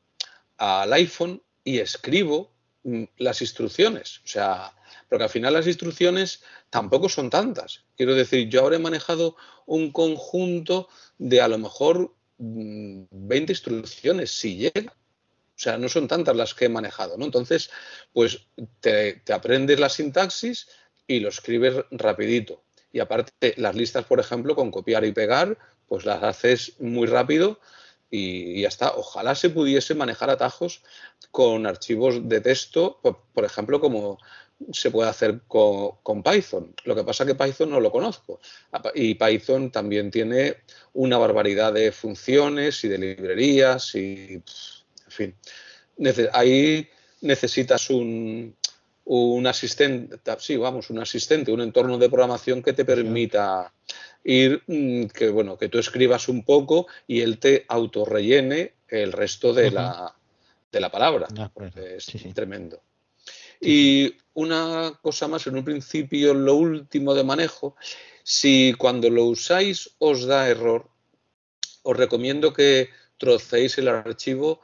[0.58, 2.52] al iPhone y escribo
[2.84, 4.20] mm, las instrucciones.
[4.24, 4.74] O sea,
[5.10, 7.84] porque al final las instrucciones tampoco son tantas.
[7.98, 14.56] Quiero decir, yo habré manejado un conjunto de a lo mejor 20 mm, instrucciones, si
[14.58, 14.96] llega.
[15.60, 17.26] O sea, no son tantas las que he manejado, ¿no?
[17.26, 17.70] Entonces,
[18.14, 18.48] pues
[18.80, 20.70] te, aprendes la sintaxis
[21.06, 22.64] y lo escribes rapidito.
[22.94, 27.60] Y aparte, las listas, por ejemplo, con copiar y pegar, pues las haces muy rápido
[28.10, 28.94] y, ya está.
[28.96, 30.82] Ojalá se pudiese manejar atajos
[31.30, 34.18] con archivos de texto, por, ejemplo, como
[34.72, 36.74] se puede hacer con, Python.
[36.86, 38.40] Lo que pasa es que Python no lo conozco.
[38.96, 40.56] Y Python también tiene
[40.94, 44.42] una barbaridad de funciones y de librerías y
[45.10, 46.88] en fin, ahí
[47.22, 48.56] necesitas un,
[49.06, 53.74] un asistente, sí, vamos, un asistente, un entorno de programación que te permita
[54.24, 59.54] ir, mm, que bueno, que tú escribas un poco y él te autorrellene el resto
[59.54, 60.16] de, la,
[60.72, 61.28] de la palabra.
[61.76, 62.82] es tremendo.
[63.60, 67.76] Y una cosa más, en un principio, lo último de manejo,
[68.24, 70.88] si cuando lo usáis os da error,
[71.84, 74.62] os recomiendo que trocéis el archivo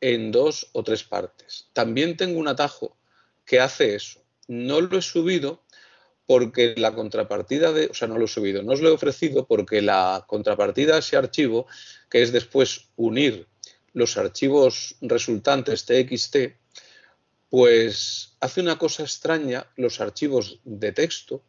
[0.00, 1.68] en dos o tres partes.
[1.72, 2.96] También tengo un atajo
[3.44, 4.22] que hace eso.
[4.48, 5.62] No lo he subido
[6.26, 9.46] porque la contrapartida de, o sea, no lo he subido, no os lo he ofrecido
[9.46, 11.66] porque la contrapartida de ese archivo,
[12.08, 13.48] que es después unir
[13.92, 16.36] los archivos resultantes TXT,
[17.48, 21.42] pues hace una cosa extraña los archivos de texto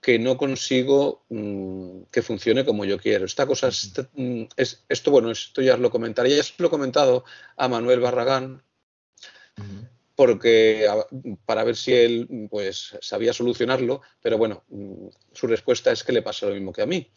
[0.00, 3.26] que no consigo mm, que funcione como yo quiero.
[3.26, 3.70] Esta cosa
[4.14, 7.24] mm, es, esto, bueno, esto ya os lo comentaré, ya os lo he comentado
[7.56, 8.62] a Manuel Barragán,
[10.14, 10.86] porque
[11.44, 16.22] para ver si él pues sabía solucionarlo, pero bueno, mm, su respuesta es que le
[16.22, 17.10] pasa lo mismo que a mí.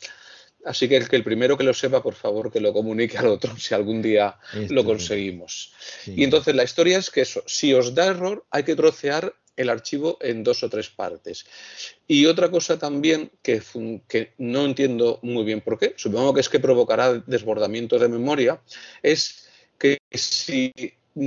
[0.65, 3.27] Así que el, que el primero que lo sepa, por favor, que lo comunique al
[3.27, 4.37] otro si algún día
[4.69, 5.73] lo conseguimos.
[6.05, 9.69] Y entonces la historia es que eso, si os da error, hay que trocear el
[9.69, 11.45] archivo en dos o tres partes.
[12.07, 13.61] Y otra cosa también que,
[14.37, 18.61] no entiendo muy bien por qué, supongo que es que provocará desbordamiento de memoria,
[19.01, 20.73] es que si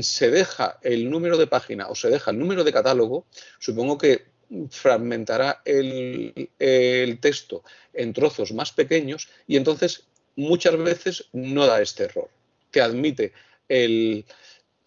[0.00, 3.26] se deja el número de página o se deja el número de catálogo,
[3.58, 4.24] supongo que
[4.70, 7.62] fragmentará el, el texto
[7.92, 10.04] en trozos más pequeños y entonces
[10.36, 12.28] muchas veces no da este error,
[12.70, 13.32] que admite
[13.68, 14.24] el,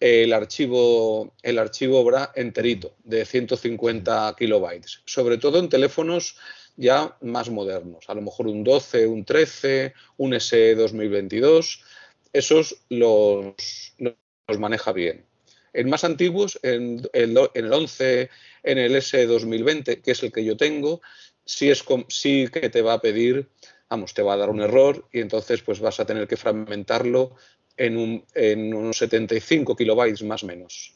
[0.00, 6.36] el archivo, el archivo BRA enterito de 150 kilobytes, sobre todo en teléfonos
[6.76, 11.84] ya más modernos, a lo mejor un 12, un 13, un S 2022,
[12.32, 15.26] esos los, los maneja bien.
[15.72, 18.30] En más antiguos, en el, en el 11,
[18.62, 21.02] en el S 2020, que es el que yo tengo,
[21.44, 23.48] sí, es, sí que te va a pedir,
[23.90, 27.36] vamos, te va a dar un error y entonces pues vas a tener que fragmentarlo
[27.80, 30.92] en, un, en unos 75 kilobytes más o menos.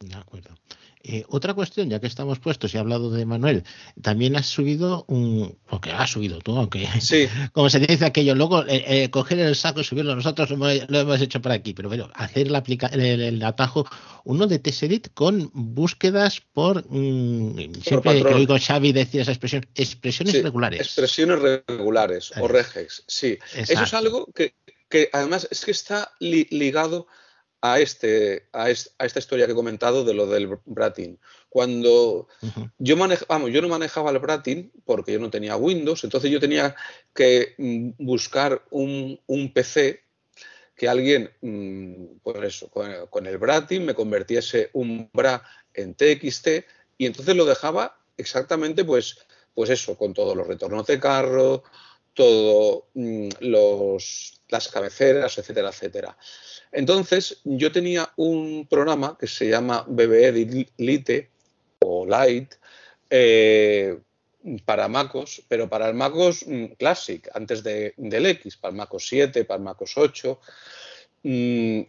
[0.00, 0.50] De acuerdo.
[1.02, 3.64] Eh, otra cuestión, ya que estamos puestos y he hablado de Manuel,
[4.02, 7.26] también has subido un, porque has subido tú, aunque sí.
[7.52, 11.20] como se dice aquello, luego eh, eh, coger el saco y subirlo nosotros lo, hemos
[11.22, 13.86] hecho por aquí, pero bueno, hacer la aplica el, atajo,
[14.24, 20.42] uno de Tessedit con búsquedas por, mm, siempre que oigo Xavi decir esa expresión, expresiones
[20.42, 20.80] regulares.
[20.80, 23.38] Expresiones regulares o regex, sí.
[23.54, 24.52] Eso es algo que,
[24.90, 27.06] que además es que está ligado
[27.62, 31.18] a, este, a, esta historia que he comentado de lo del Bratin.
[31.48, 32.28] Cuando
[32.78, 32.96] yo,
[33.28, 36.74] vamos, yo no manejaba el Bratin porque yo no tenía Windows, entonces yo tenía
[37.14, 39.18] que mm, buscar un,
[39.54, 40.02] PC
[40.74, 45.42] que alguien, mm, por eso, con, el Bratin me convirtiese un Bra
[45.74, 46.48] en TXT
[46.98, 49.18] y entonces lo dejaba exactamente pues,
[49.54, 51.62] pues eso, con todos los retornos de carro,
[52.14, 56.16] todo mm, los, las cabeceras, etcétera, etcétera.
[56.72, 61.30] Entonces, yo tenía un programa que se llama BBE Lite
[61.80, 62.56] o Lite
[63.08, 63.98] eh,
[64.64, 69.08] para MacOS, pero para el MacOS mm, Classic, antes de, del X, para el MacOS
[69.08, 70.40] 7, para el MacOS 8.
[71.24, 71.80] Mm,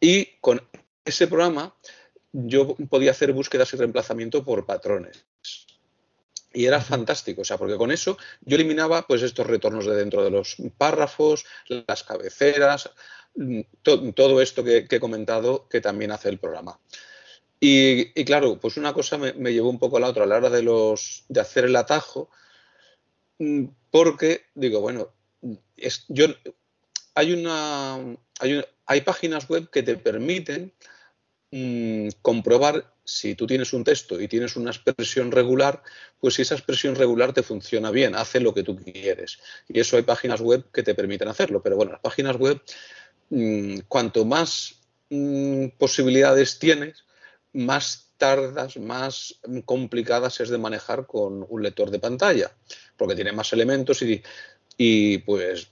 [0.00, 0.60] y con
[1.04, 1.74] ese programa
[2.32, 5.24] yo podía hacer búsquedas y reemplazamiento por patrones
[6.56, 10.24] y era fantástico, o sea, porque con eso yo eliminaba pues estos retornos de dentro
[10.24, 11.44] de los párrafos,
[11.86, 12.90] las cabeceras,
[13.34, 16.80] mm, todo esto que, he comentado que también hace el programa.
[17.60, 20.50] Y, claro, pues una cosa me, llevó un poco a la otra a la hora
[20.50, 22.30] de, los, de hacer el atajo,
[23.38, 25.12] mm, porque digo, bueno,
[25.76, 26.26] es, yo,
[27.14, 27.96] hay, una,
[28.40, 30.72] hay, hay páginas web que te permiten
[31.58, 35.82] Mm, comprobar si tú tienes un texto y tienes una expresión regular,
[36.20, 39.38] pues si esa expresión regular te funciona bien, hace lo que tú quieres.
[39.66, 41.62] Y eso hay páginas web que te permiten hacerlo.
[41.62, 42.60] Pero bueno, las páginas web,
[43.30, 44.74] mm, cuanto más
[45.08, 47.04] mm, posibilidades tienes,
[47.54, 52.52] más tardas, más complicadas es de manejar con un lector de pantalla,
[52.98, 54.22] porque tiene más elementos y,
[54.76, 55.68] y pues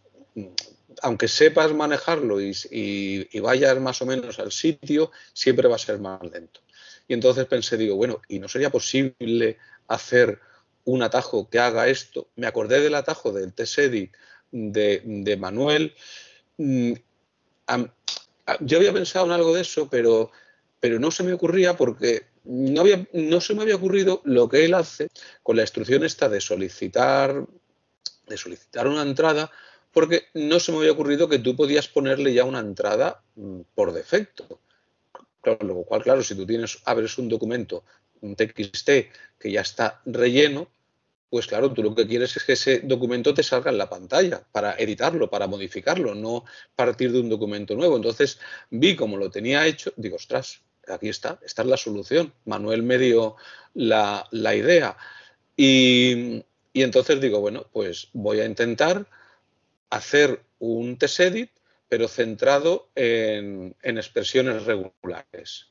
[1.02, 6.22] aunque sepas manejarlo y, vayas más o menos al sitio, siempre va a ser más
[6.22, 6.60] lento.
[7.08, 10.40] Y entonces pensé, digo, bueno, ¿y no sería posible hacer
[10.84, 12.28] un atajo que haga esto?
[12.36, 14.10] Me acordé del atajo del TSEDI
[14.50, 15.94] de, de Manuel.
[16.56, 16.92] Mm,
[18.60, 20.30] yo había pensado en algo de eso, pero,
[20.82, 25.08] no se me ocurría porque no, se me había ocurrido lo que él hace
[25.42, 27.46] con la instrucción esta de solicitar
[28.84, 29.50] una entrada
[29.94, 33.92] porque no se me había ocurrido que tú podías ponerle ya una entrada mm, por
[33.92, 34.60] defecto.
[35.40, 37.84] Con lo cual, claro, si tú tienes, abres un documento,
[38.20, 38.90] un TXT
[39.38, 40.68] que ya está relleno,
[41.34, 44.44] pues claro, tú lo que quieres es que ese documento te salga en la pantalla
[44.52, 46.44] para editarlo, para modificarlo, no
[46.76, 47.96] partir de un documento nuevo.
[47.96, 48.38] Entonces
[48.70, 52.32] vi cómo lo tenía hecho, digo, ostras, aquí está, esta es la solución.
[52.44, 53.36] Manuel me dio
[53.74, 54.96] la, idea.
[55.56, 59.06] Y, entonces digo, bueno, pues voy a intentar
[59.90, 61.50] hacer un test edit,
[61.88, 65.70] pero centrado en, expresiones regulares.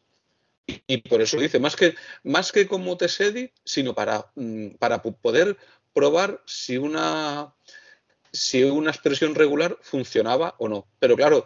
[0.66, 5.02] Y, por eso dice, más que, más que como test edit, sino para, mm, para
[5.02, 5.58] poder
[5.94, 7.54] probar si una,
[8.32, 10.88] si una expresión regular funcionaba o no.
[11.00, 11.46] Pero claro,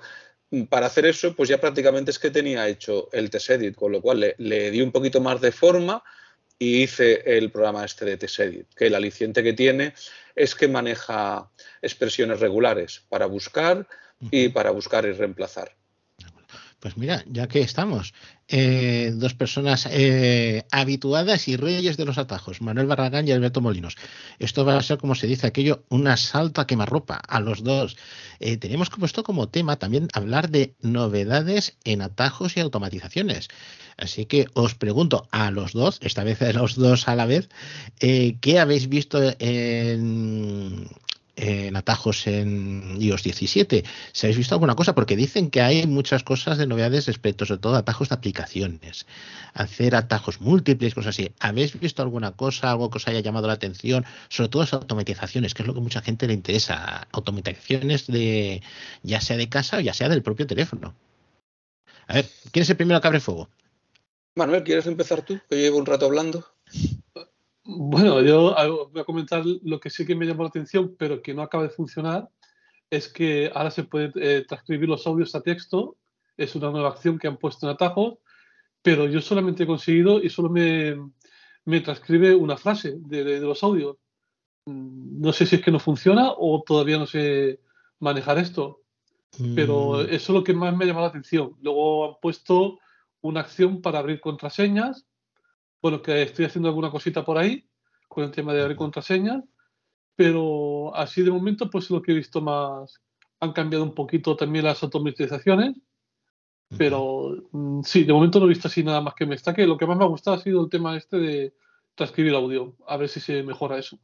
[0.69, 4.35] para hacer eso, pues ya prácticamente es que tenía hecho el TestEdit, con lo cual
[4.37, 6.03] le, di un poquito más de forma
[6.59, 9.93] y hice el programa este de TestEdit, que el aliciente que tiene
[10.35, 13.87] es que maneja expresiones regulares para buscar
[14.31, 15.75] y para buscar y reemplazar.
[16.79, 18.13] Pues mira, ya que estamos,
[18.47, 23.95] eh, dos personas eh, habituadas y reyes de los atajos, Manuel Barragán y Alberto Molinos.
[24.37, 27.97] Esto va a ser, como se dice aquello, un asalto a quemarropa a los dos.
[28.39, 33.47] Eh, tenemos como esto como tema también hablar de novedades en atajos y automatizaciones.
[33.97, 37.49] Así que os pregunto a los dos, esta vez a los dos a la vez,
[37.99, 40.87] ¿qué habéis visto en,
[41.37, 43.83] en atajos en iOS 17.
[44.11, 47.61] Si habéis visto alguna cosa, porque dicen que hay muchas cosas de novedades respecto, sobre
[47.61, 49.05] todo atajos de aplicaciones,
[49.53, 51.31] hacer atajos múltiples, cosas así.
[51.39, 54.05] ¿Habéis visto alguna cosa, algo que os haya llamado la atención?
[54.29, 57.07] Sobre todo las automatizaciones, que es lo que mucha gente le interesa.
[57.11, 58.61] Automatizaciones de
[59.03, 60.95] ya sea de casa o ya sea del propio teléfono.
[62.07, 63.49] A ver, ¿quién es el primero que abre fuego?
[64.35, 65.39] Manuel, ¿quieres empezar tú?
[65.49, 66.45] Que llevo un rato hablando.
[67.69, 68.55] Bueno, yo
[68.93, 71.63] voy a comentar lo que sí que me llamó la atención, pero que no acaba
[71.63, 72.29] de funcionar,
[72.89, 75.97] es que ahora se puede eh, transcribir los audios a texto.
[76.37, 78.19] Es una nueva acción que han puesto en atajos,
[78.81, 80.95] pero yo solamente he conseguido y solo me,
[81.65, 83.97] me transcribe una frase de, los audios.
[84.65, 87.59] Mm, no sé si es que no funciona o todavía no sé
[87.99, 88.79] manejar esto,
[89.55, 90.01] pero mm.
[90.03, 91.51] eso es lo que más me ha llamado la atención.
[91.61, 92.79] Luego han puesto
[93.19, 95.05] una acción para abrir contraseñas
[95.81, 97.67] bueno, que estoy haciendo alguna cosita por ahí
[98.07, 99.43] con el tema de abrir contraseñas,
[100.15, 103.01] pero así de momento, pues lo que he visto más,
[103.39, 105.75] han cambiado un poquito también las automatizaciones,
[106.77, 109.67] pero mm, sí, de momento no he visto así nada más que me destaque.
[109.67, 111.53] Lo que más me ha gustado ha sido el tema este de
[111.95, 113.99] transcribir audio, a ver si se mejora eso.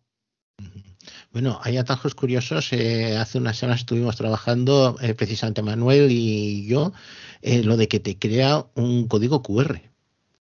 [1.31, 2.71] Bueno, hay atajos curiosos.
[2.73, 6.93] Eh, hace unas semanas estuvimos trabajando, eh, precisamente Manuel y yo,
[7.41, 9.92] eh, lo de que te crea un código QR.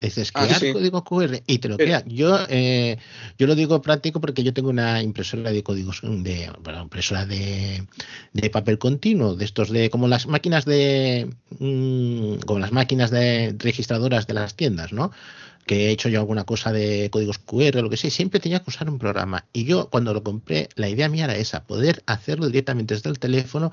[0.00, 2.02] Dices, ah, crear código QR y te lo crea.
[2.06, 2.96] Yo, eh,
[3.36, 7.86] yo lo digo práctico porque yo tengo una impresora de códigos, de, bueno, impresora de,
[8.32, 13.54] de, papel continuo, de estos de, como las máquinas de, mm, como las máquinas de
[13.58, 15.10] registradoras de las tiendas, ¿no?
[15.66, 18.60] Que he hecho yo alguna cosa de códigos QR o lo que sea, siempre tenía
[18.60, 19.44] que usar un programa.
[19.52, 23.18] Y yo, cuando lo compré, la idea mía era esa, poder hacerlo directamente desde el
[23.18, 23.70] teléfono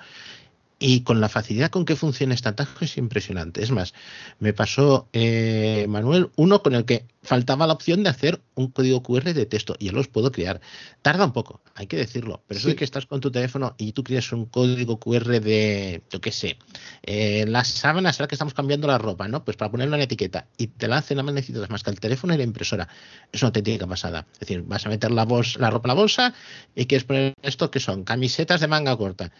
[0.79, 3.63] y con la facilidad con que funciona este atajo es impresionante.
[3.63, 3.93] Es más,
[4.39, 9.03] me pasó eh, Manuel uno con el que faltaba la opción de hacer un código
[9.03, 10.61] QR de texto y yo los puedo crear.
[11.01, 13.91] Tarda un poco, hay que decirlo, pero eso de que estás con tu teléfono y
[13.91, 16.57] tú creas un código QR de, yo qué sé,
[17.03, 19.43] eh, las sábanas, ahora que estamos cambiando la ropa, ¿no?
[19.43, 22.33] Pues para ponerlo en etiqueta y te la hacen, no necesitas más que el teléfono
[22.33, 22.87] y la impresora.
[23.31, 24.25] Es una auténtica pasada.
[24.33, 26.33] Es decir, vas a meter la, la ropa en la bolsa
[26.75, 29.31] y quieres poner esto que son camisetas de manga corta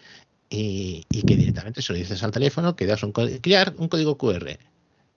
[0.50, 4.58] y, que directamente se lo dices al teléfono, que das un crear un código QR.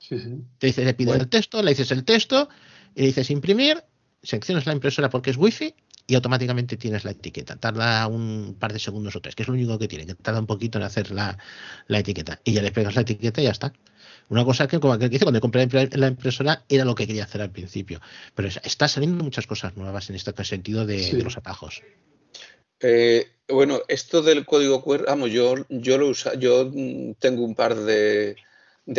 [0.09, 2.49] Te dice, le pide el texto, le dices el texto,
[2.95, 3.83] y dices imprimir,
[4.23, 5.73] seleccionas la impresora porque es wifi
[6.07, 7.55] y automáticamente tienes la etiqueta.
[7.55, 10.39] Tarda un par de segundos o tres, que es lo único que tiene, que tarda
[10.39, 11.37] un poquito en hacer la,
[11.87, 12.41] etiqueta.
[12.43, 13.73] Y ya le pegas la etiqueta y ya está.
[14.29, 17.23] Una cosa que, como aquel que dice, cuando compré la impresora era lo que quería
[17.23, 18.01] hacer al principio.
[18.35, 21.81] Pero está saliendo muchas cosas nuevas en este sentido de los atajos.
[22.81, 27.55] Eh, bueno, esto del código QR, vamos, yo, yo lo uso, yo mm, tengo un
[27.55, 28.35] par de,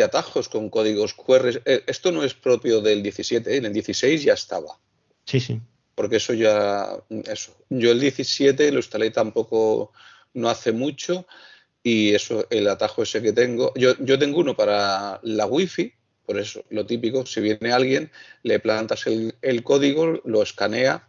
[0.03, 1.61] atajos con códigos QR.
[1.65, 4.79] Eh, esto no es propio del 17, en el 16 ya estaba.
[5.25, 5.59] Sí, sí.
[5.95, 6.87] Porque eso ya,
[7.25, 7.55] eso.
[7.69, 9.91] Yo el 17 lo instalé tampoco
[10.33, 11.27] no hace mucho
[11.83, 15.93] y eso, el atajo ese que tengo, yo, yo tengo uno para la Wi-Fi,
[16.25, 18.09] por eso, lo típico, si viene alguien,
[18.43, 21.07] le plantas el, el código, lo escanea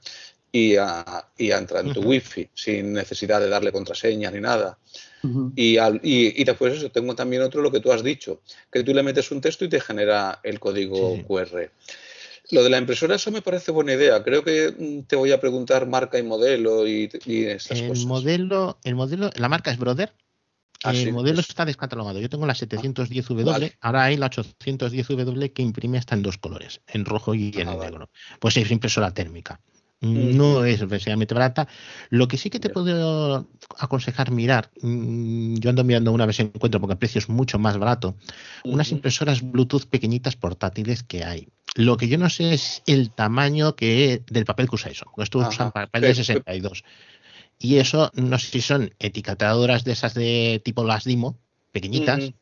[0.54, 4.78] y, a, y entra en tu wifi sin necesidad de darle contraseña ni nada.
[5.56, 8.40] y, y, después eso, tengo también otro, lo que tú has dicho,
[8.70, 11.70] que tú le metes un texto y te genera el código QR.
[12.52, 14.22] Lo de la impresora, eso me parece buena idea.
[14.22, 18.04] Creo que mm, te voy a preguntar marca y modelo y, estas el cosas.
[18.04, 20.12] Modelo, el modelo, la marca es Brother.
[20.84, 22.20] Ah, el modelo pues está descatalogado.
[22.20, 27.06] Yo tengo la 710W, ahora hay la 810W que imprime hasta en dos colores, en
[27.06, 28.08] rojo y en ah, negro.
[28.38, 29.58] Pues es impresora térmica.
[30.00, 31.66] No es especialmente barata.
[32.10, 36.80] Lo que sí que te puedo aconsejar mirar, mm, yo ando mirando una vez encuentro
[36.80, 38.16] porque el precio es mucho más barato,
[38.64, 41.48] unas impresoras Bluetooth pequeñitas portátiles que hay.
[41.74, 45.06] Lo que yo no sé es el tamaño que del papel que usa eso.
[45.16, 46.84] Esto usan papel de 62.
[47.58, 51.38] Y eso, no sé si son etiquetadoras de esas de tipo las Dimo,
[51.72, 52.32] pequeñitas,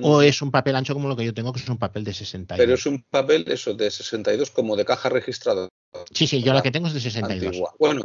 [0.00, 2.14] o es un papel ancho como lo que yo tengo, que es un papel de
[2.14, 2.58] 62.
[2.58, 5.67] Pero es un papel, eso, de 62, como de caja registrada.
[6.12, 7.46] Sí, sí, yo la que tengo es de 62.
[7.46, 7.74] Antigua.
[7.78, 8.04] Bueno,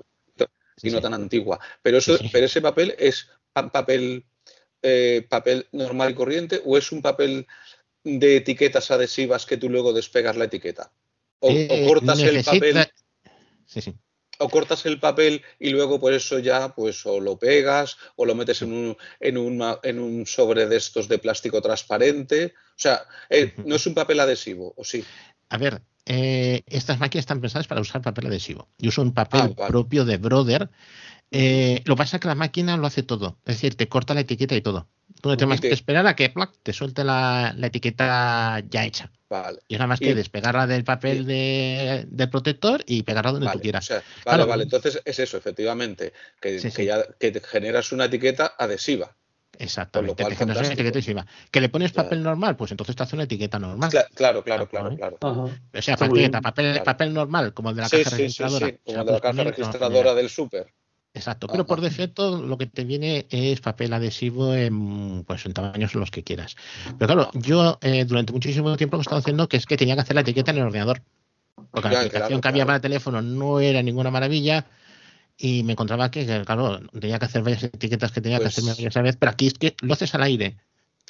[0.81, 1.59] y no tan antigua.
[1.81, 4.25] Pero, eso, pero ese papel es papel,
[4.81, 7.47] eh, papel normal y corriente o es un papel
[8.03, 10.91] de etiquetas adhesivas que tú luego despegas la etiqueta.
[11.39, 12.87] O, eh, cortas el papel.
[14.39, 18.33] O cortas el papel y luego por eso ya pues o lo pegas o lo
[18.33, 22.53] metes en un, en, en un sobre de estos de plástico transparente.
[22.69, 25.05] O sea, eh, no es un papel adhesivo, ¿o sí?
[25.53, 28.69] A ver, eh, estas máquinas están pensadas para usar papel adhesivo.
[28.79, 30.71] Yo uso un papel ah, propio de Brother.
[31.29, 33.37] Eh, lo que pasa es que la máquina lo hace todo.
[33.45, 34.87] Es decir, te corta la etiqueta y todo.
[35.21, 36.33] Tú no tienes que esperar a que
[36.63, 39.11] te suelte la, etiqueta ya hecha.
[39.67, 43.93] Y es nada más que despegarla del papel del protector y pegarla donde tú quieras.
[44.25, 44.63] vale, vale.
[44.63, 46.13] Entonces es eso, efectivamente.
[46.41, 49.15] Que, ya que generas una etiqueta adhesiva.
[49.59, 51.25] Exactamente, etiqueta.
[51.51, 52.55] ¿Que le pones papel normal?
[52.55, 53.89] Pues entonces te hace una etiqueta normal.
[54.13, 55.17] Claro, claro, claro, claro.
[55.21, 58.71] O sea, papel, papel normal, como el de la caja registradora.
[58.83, 60.73] como el de la caja registradora del súper.
[61.15, 65.93] Exacto, pero por defecto lo que te viene es papel adhesivo en, pues, en tamaños
[65.93, 66.55] los que quieras.
[66.97, 70.01] Pero claro, yo eh, durante muchísimo tiempo he estado haciendo que es que tenía que
[70.01, 71.03] hacer la etiqueta en el ordenador.
[71.69, 74.65] Porque la aplicación que había para el teléfono no era ninguna maravilla
[75.37, 78.71] y me encontraba que, claro, tenía que hacer varias etiquetas que tenía que pues hacerme
[78.71, 80.57] varias veces, pero aquí es que lo haces al aire.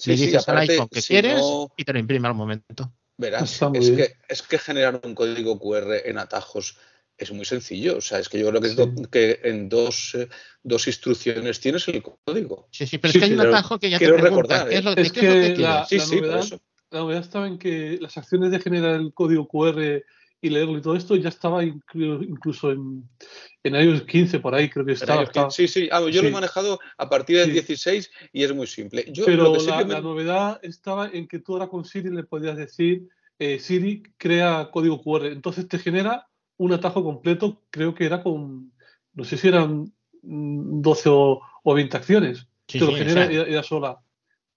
[0.06, 1.42] Le dices al iPhone que quieres
[1.78, 2.92] y te lo imprime al momento.
[3.18, 6.78] Verás, es que, es que generar un código QR en atajos
[7.18, 7.98] es muy sencillo.
[7.98, 10.28] O sea, es que yo creo que, que en dos, eh,
[10.64, 12.68] dos, instrucciones tienes el código.
[12.72, 14.68] Sí, sí, pero es que hay un atajo que ya quiero te recordar.
[14.68, 16.44] ¿qué es, lo, que, la, sí, sí, novedad,
[16.90, 20.04] la novedad estaba en que las acciones de generar el código QR
[20.44, 23.10] y leerlo y todo esto ya estaba incluso en,
[23.64, 25.26] en iOS 15 por ahí creo que estaba.
[25.50, 29.06] Sí, sí, ah, yo lo he manejado a partir del 16 y es muy simple.
[29.26, 33.08] Pero la, novedad estaba en que tú ahora con Siri le podías decir
[33.40, 36.28] eh, Siri crea código QR, entonces te genera
[36.58, 38.74] un atajo completo, creo que era con,
[39.14, 42.48] no sé si eran 12 o, 20 acciones.
[42.68, 43.98] Sí, lo genera ella sola.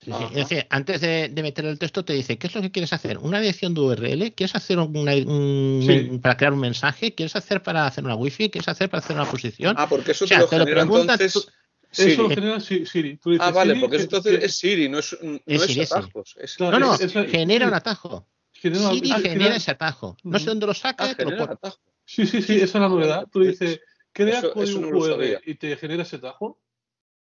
[0.01, 3.19] Es decir, antes de, meter el texto te dice, ¿qué es lo que quieres hacer?
[3.19, 4.33] ¿Una dirección de URL?
[4.35, 7.15] ¿Quieres hacer un, para crear un mensaje?
[7.15, 8.51] ¿Quieres hacer para hacer una wifi?
[8.51, 9.75] ¿Quieres hacer para hacer una posición?
[9.79, 11.49] Ah, porque eso te lo genera entonces...
[11.93, 13.19] Eso lo genera Siri.
[13.41, 16.37] ah, vale, porque eso entonces es Siri, no es, no es, atajos.
[16.59, 18.27] no, no, genera un atajo.
[18.53, 20.17] Siri genera ese atajo.
[20.23, 21.59] No sé dónde lo saca, ah, lo
[22.05, 23.27] Sí, sí, sí, esa es la novedad.
[23.33, 23.81] Tú dices,
[24.13, 26.61] crea código QR y te genera ese tajo.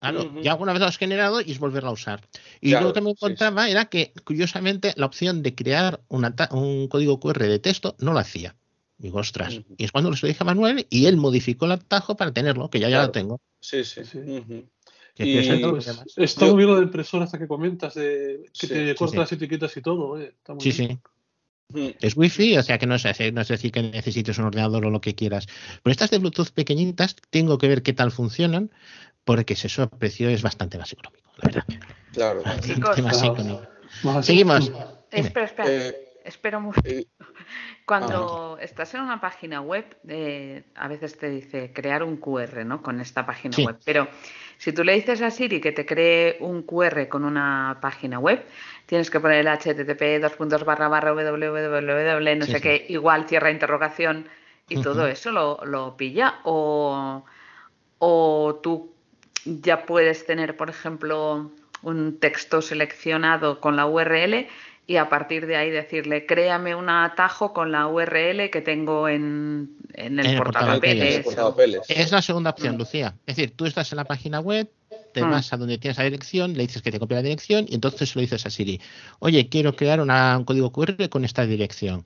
[0.02, 2.22] Claro, ya alguna vez lo has generado y es volverlo a usar.
[2.60, 7.38] Y lo que me encontraba era que, curiosamente, la opción de crear un código QR
[7.38, 8.56] de texto no lo hacía.
[8.98, 9.60] Digo, ostras.
[9.76, 12.80] Y es cuando lo dije a Manuel y él modificó el atajo para tenerlo, que
[12.80, 13.40] ya, ya lo tengo.
[13.60, 14.04] Sí, sí.
[14.04, 14.18] sí.
[15.18, 15.38] y...
[16.16, 19.76] está muy bien lo de impresora hasta que comentas, de que te corta las etiquetas
[19.76, 20.20] y todo.
[20.20, 20.34] Eh.
[20.58, 20.98] sí, sí.
[22.00, 24.90] Es wifi, o sea que no es, no es decir que necesites un ordenador o
[24.90, 25.46] lo que quieras.
[25.82, 28.70] Pero estas de Bluetooth pequeñitas tengo que ver qué tal funcionan,
[29.24, 31.64] porque si eso precio es bastante más económico, la verdad.
[32.12, 32.42] Claro.
[34.22, 34.72] Seguimos.
[35.10, 35.70] Espera, espera.
[35.70, 36.80] Eh, Espero mucho.
[36.84, 37.06] Eh,
[37.84, 42.64] Cuando ah, estás en una página web, eh, a veces te dice crear un QR,
[42.64, 42.82] ¿no?
[42.82, 43.78] Con esta página web.
[43.84, 44.08] Pero
[44.58, 48.44] si tú le dices a Siri que te cree un QR con una página web,
[48.86, 53.50] tienes que poner el http dos puntos barra barra www no sé qué igual cierra
[53.50, 54.28] interrogación
[54.68, 57.24] y todo eso lo, pilla o,
[57.98, 58.91] o tú
[59.44, 61.50] ya puedes tener por ejemplo
[61.82, 64.46] un texto seleccionado con la URL
[64.86, 69.76] y a partir de ahí decirle, créame un atajo con la URL que tengo en,
[69.94, 71.24] en el, portapapeles.
[71.88, 72.78] Es la segunda opción, mm.
[72.78, 73.14] Lucía.
[73.26, 74.68] Es decir, tú estás en la página web,
[75.14, 75.30] te mm.
[75.30, 78.14] vas a donde tienes la dirección, le dices que te copie la dirección y entonces
[78.16, 78.80] lo dices a Siri.
[79.20, 82.02] Oye, quiero crear un código QR con esta dirección.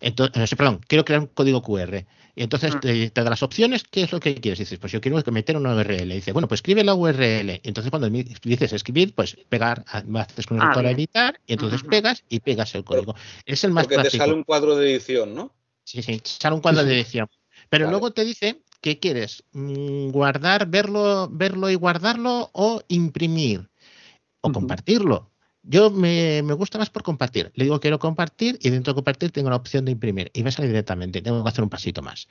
[0.00, 2.04] Entonces, eh, perdón, quiero crear un código QR.
[2.34, 2.78] Y entonces mm.
[2.80, 4.58] te, da las opciones, ¿qué es lo que quieres?
[4.58, 6.10] dices, pues yo quiero meter una URL.
[6.12, 7.50] Y dice, bueno, pues escribe la URL.
[7.50, 11.82] Y entonces cuando dices escribir, pues pegar, haces con el botón ah, editar, y entonces
[11.82, 13.14] pegas y pegas el código.
[13.44, 15.52] Es el más Porque te sale un cuadro de edición, ¿no?
[15.84, 17.28] Sí, sí, sale un cuadro de edición.
[17.68, 19.44] Pero luego te dice ¿qué quieres?
[19.52, 23.68] Mm, ¿Guardar, verlo, verlo y guardarlo o imprimir?
[24.40, 25.29] O compartirlo.
[25.62, 27.52] Yo me, gusta más por compartir.
[27.54, 30.50] Le digo quiero compartir y dentro de compartir tengo la opción de imprimir y me
[30.50, 31.20] sale directamente.
[31.20, 32.28] Tengo que hacer un pasito más.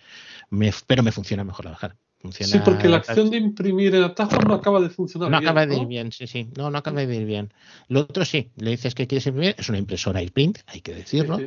[0.88, 1.96] pero me funciona mejor la bajar.
[2.32, 5.30] sí, porque la acción de imprimir en atajos no acaba de funcionar.
[5.30, 6.50] No acaba de ir bien, sí, sí.
[6.58, 7.54] No, no acaba de ir bien.
[7.88, 11.40] Lo otro sí, le dices que quieres imprimir, es una impresora print, hay que decirlo.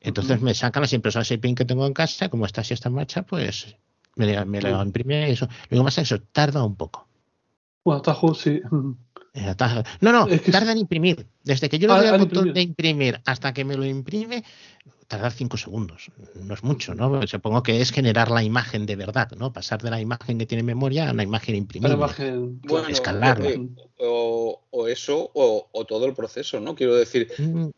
[0.00, 2.96] Entonces me sacan las impresoras print que tengo en casa, como está si está en
[2.96, 3.76] marcha, pues
[4.16, 5.48] me, me la imprime y eso.
[5.70, 7.06] Lo más es eso, tarda un poco.
[7.84, 8.60] Bueno, atajos sí.
[10.00, 11.26] No, no, tarda en imprimir.
[11.44, 14.44] Desde que yo le doy al botón de imprimir hasta que me lo imprime,
[15.08, 16.10] tarda cinco segundos.
[16.34, 17.26] No es mucho, ¿no?
[17.26, 19.52] Supongo que es generar la imagen de verdad, ¿no?
[19.52, 21.96] Pasar de la imagen que tiene memoria a una imagen imprimida.
[21.96, 23.48] Bueno, escalarla.
[23.48, 23.68] Eh,
[23.98, 26.74] o, eso, o, todo el proceso, ¿no?
[26.74, 27.32] Quiero decir.
[27.38, 27.68] Mm,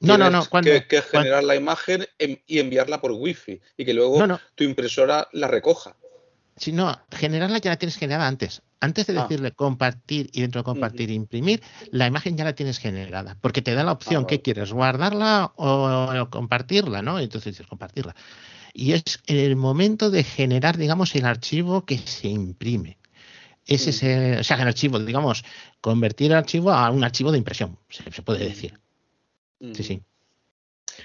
[0.00, 0.44] no, no, no.
[0.46, 5.46] Cuando, que, generar la imagen y enviarla por wifi y que luego tu impresora la
[5.46, 5.96] recoja.
[6.56, 8.62] Si no, generarla ya la tienes generada antes.
[8.80, 9.22] Antes de ah.
[9.22, 13.60] decirle compartir y dentro de compartir e imprimir, la imagen ya la tienes generada, porque
[13.60, 17.18] te da la opción que quieres, guardarla o, compartirla, ¿no?
[17.18, 18.14] Entonces dices compartirla.
[18.72, 22.96] Y es el momento de generar, digamos, el archivo que se imprime.
[23.66, 25.44] Es ese, o sea, el archivo, digamos,
[25.82, 28.80] convertir el archivo a un archivo de impresión, se, puede decir.
[29.74, 30.02] Sí, sí.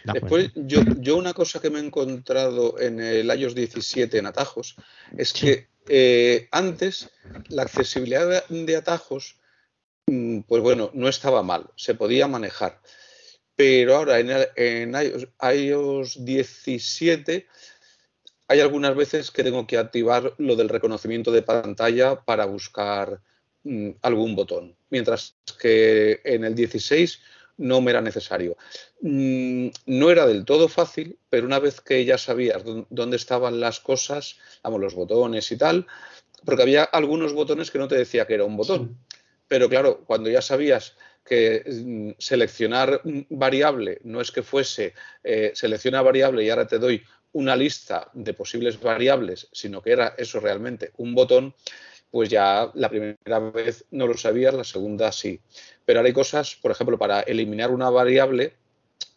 [0.05, 4.75] Después, yo, yo, una cosa que me he encontrado en el iOS 17 en atajos
[5.17, 7.09] es que eh, antes
[7.49, 9.37] la accesibilidad de atajos,
[10.07, 12.81] mm, pues bueno, no estaba mal, se podía manejar.
[13.55, 14.93] Pero ahora en,
[15.41, 17.47] iOS, 17
[18.47, 23.21] hay algunas veces que tengo que activar lo del reconocimiento de pantalla para buscar
[23.63, 27.19] mm, algún botón, mientras que en el 16
[27.57, 28.57] no me era necesario.
[29.01, 33.79] Mm, no era del todo fácil, pero una vez que ya sabías dónde estaban las
[33.79, 35.87] cosas, vamos, los botones y tal,
[36.43, 38.97] porque había algunos botones que no te decía que era un botón.
[39.47, 44.93] Pero claro, cuando ya sabías que mm, seleccionar variable no es que fuese
[45.23, 50.15] eh, selecciona variable y ahora te doy una lista de posibles variables, sino que era
[50.17, 51.53] eso realmente un botón,
[52.15, 55.41] pues ya la primera vez no lo sabías, la segunda sí.
[55.83, 58.53] Pero ahora hay cosas, por ejemplo, para eliminar una variable,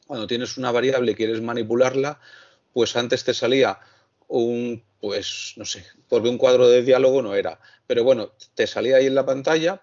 [0.09, 2.18] cuando tienes una variable y quieres manipularla,
[2.72, 3.78] pues antes te salía
[4.26, 8.96] un, pues no sé, porque un cuadro de diálogo no era, pero bueno, te salía
[8.96, 9.80] ahí en la pantalla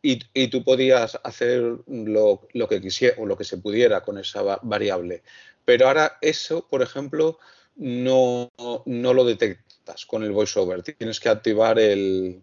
[0.00, 0.16] y,
[0.48, 5.22] tú podías hacer lo, lo, que quisiera o lo que se pudiera con esa variable.
[5.66, 7.38] Pero ahora eso, por ejemplo,
[7.76, 8.50] no,
[8.86, 10.82] no lo detectas con el voiceover.
[10.82, 12.42] Tienes que activar el,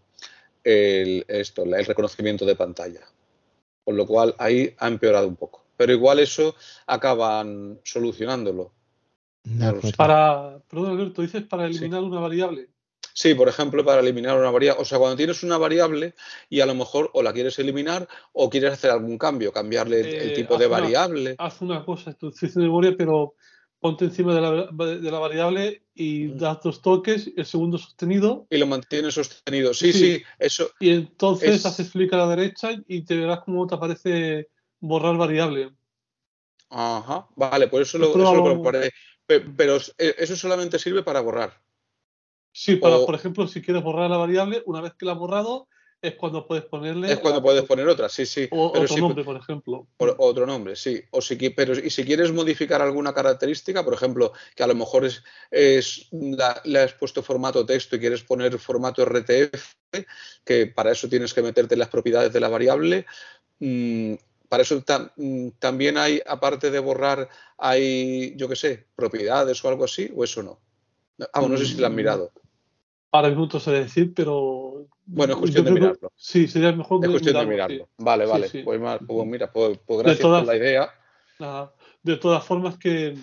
[0.63, 3.01] el, esto, el reconocimiento de pantalla.
[3.83, 5.63] Con lo cual ahí ha empeorado un poco.
[5.77, 6.55] Pero igual eso
[6.85, 8.71] acaban solucionándolo.
[9.97, 12.69] para, perdón Alberto, dices para eliminar una variable.
[13.13, 14.81] Sí, por ejemplo, para eliminar una variable.
[14.81, 16.13] O sea, cuando tienes una variable
[16.49, 20.31] y a lo mejor o la quieres eliminar o quieres hacer algún cambio, cambiarle el,
[20.31, 21.35] eh, tipo de variable.
[21.37, 23.35] haz una cosa, esto es de memoria, pero
[23.81, 24.41] ponte encima de
[25.11, 26.37] la, variable y mm.
[26.37, 28.45] das dos toques, el segundo sostenido.
[28.49, 29.73] Y lo mantienes sostenido.
[29.73, 30.69] Sí, sí, eso.
[30.79, 35.71] Y entonces haces clic a la derecha y te verás cómo te aparece borrar variable.
[36.69, 38.71] Ajá, vale, por eso lo, eso
[39.25, 41.59] Pero, eh, eso solamente sirve para borrar.
[42.53, 45.67] Sí, para, por ejemplo, si quieres borrar la variable, una vez que la has borrado,
[46.01, 47.11] es cuando puedes ponerle.
[47.11, 48.47] Es cuando puedes poner otra, sí, sí.
[48.51, 49.87] O, otro nombre, por ejemplo.
[49.97, 51.01] otro nombre, sí.
[51.11, 55.05] O si, pero y si quieres modificar alguna característica, por ejemplo, que a lo mejor
[55.05, 56.09] es, es
[56.63, 59.75] le has puesto formato texto y quieres poner formato RTF,
[60.43, 63.05] que para eso tienes que meterte en las propiedades de la variable.
[63.59, 64.15] Mm,
[64.49, 64.83] para eso
[65.17, 70.23] mm, también hay, aparte de borrar, hay, yo qué sé, propiedades o algo así, o
[70.23, 70.59] eso no.
[71.31, 71.95] Ah, no sé si lo han mm.
[71.95, 72.31] mirado.
[73.11, 74.87] Ahora mismo no sé decir, pero.
[75.05, 76.11] Bueno, es cuestión de mirarlo.
[76.15, 77.03] Sí, sería mejor.
[77.03, 77.89] Es cuestión de mirarlo.
[77.97, 78.49] Vale, vale.
[78.63, 80.89] Pues, pues, mira, pues, pues gracias por la idea.
[82.03, 83.15] de todas formas, que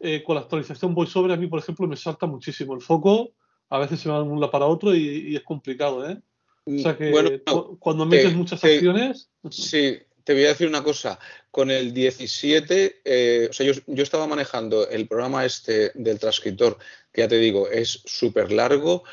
[0.00, 2.74] eh, con la actualización VoiceOver, a mí, por ejemplo, me salta muchísimo.
[2.74, 3.32] El foco
[3.68, 6.20] a veces se va de un lado para otro y, es complicado, ¿eh?
[6.64, 7.42] O sea que
[7.78, 9.30] cuando metes muchas acciones.
[9.50, 9.98] Sí,
[10.28, 11.18] te voy a decir una cosa.
[11.50, 16.76] Con el 17, eh, o sea, yo, yo, estaba manejando el programa este del transcriptor,
[17.10, 19.04] que ya te digo, es súper largo.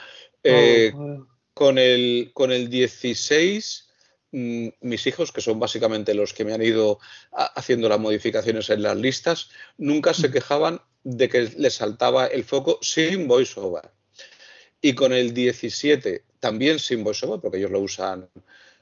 [0.44, 3.88] Eh, oh, con, el, con el 16,
[4.34, 7.00] mm, mis hijos, que son básicamente los que me han ido
[7.32, 12.78] haciendo las modificaciones en las listas, nunca se quejaban de que les saltaba el foco
[12.82, 13.90] sin voiceover.
[14.82, 18.30] Y con el 17, también sin voiceover, porque ellos lo usan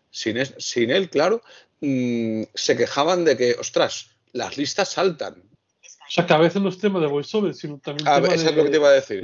[0.10, 1.44] sin, sin él, claro,
[1.86, 5.44] Mm, se quejaban de que, ostras, las listas saltan.
[5.84, 8.44] O sea, que a veces no es tema de voiceover, sino también a, tema es
[8.46, 9.22] lo que te iba a decir.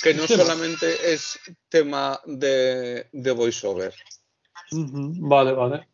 [0.00, 3.92] que, no solamente es tema de, de voiceover.
[4.70, 5.88] Vale, vale.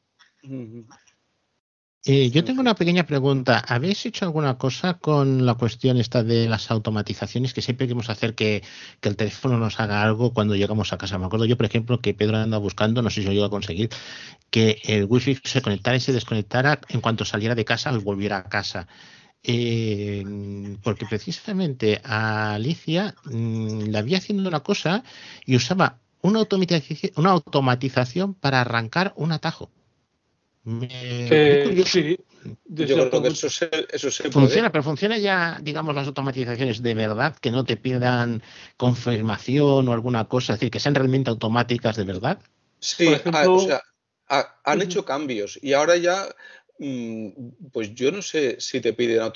[2.08, 3.58] Eh, yo tengo una pequeña pregunta.
[3.66, 8.36] ¿Habéis hecho alguna cosa con la cuestión esta de las automatizaciones que siempre queremos hacer
[8.36, 8.62] que,
[9.02, 11.18] el teléfono nos haga algo cuando llegamos a casa?
[11.18, 13.50] Me acuerdo yo, por ejemplo, que Pedro anda buscando, no sé si yo iba a
[13.50, 13.90] conseguir,
[14.50, 18.38] que el wifi se conectara y se desconectara en cuanto saliera de casa o volviera
[18.38, 18.86] a casa.
[19.42, 20.24] Eh,
[20.84, 25.02] porque precisamente a Alicia mm, le había haciendo una cosa
[25.44, 26.46] y usaba una
[27.16, 29.70] una automatización para arrancar un atajo.
[30.66, 32.18] Eh, sí,
[32.66, 36.94] yo creo que eso se, eso se funciona, pero funciona ya, digamos, las automatizaciones de
[36.94, 38.42] verdad, que no te pidan
[38.76, 42.40] confirmación o alguna cosa, es decir, que sean realmente automáticas de verdad.
[42.80, 43.82] Sí, ah, o sea,
[44.64, 46.26] han hecho cambios y ahora ya,
[46.80, 47.28] mm,
[47.72, 49.32] pues yo no sé si te piden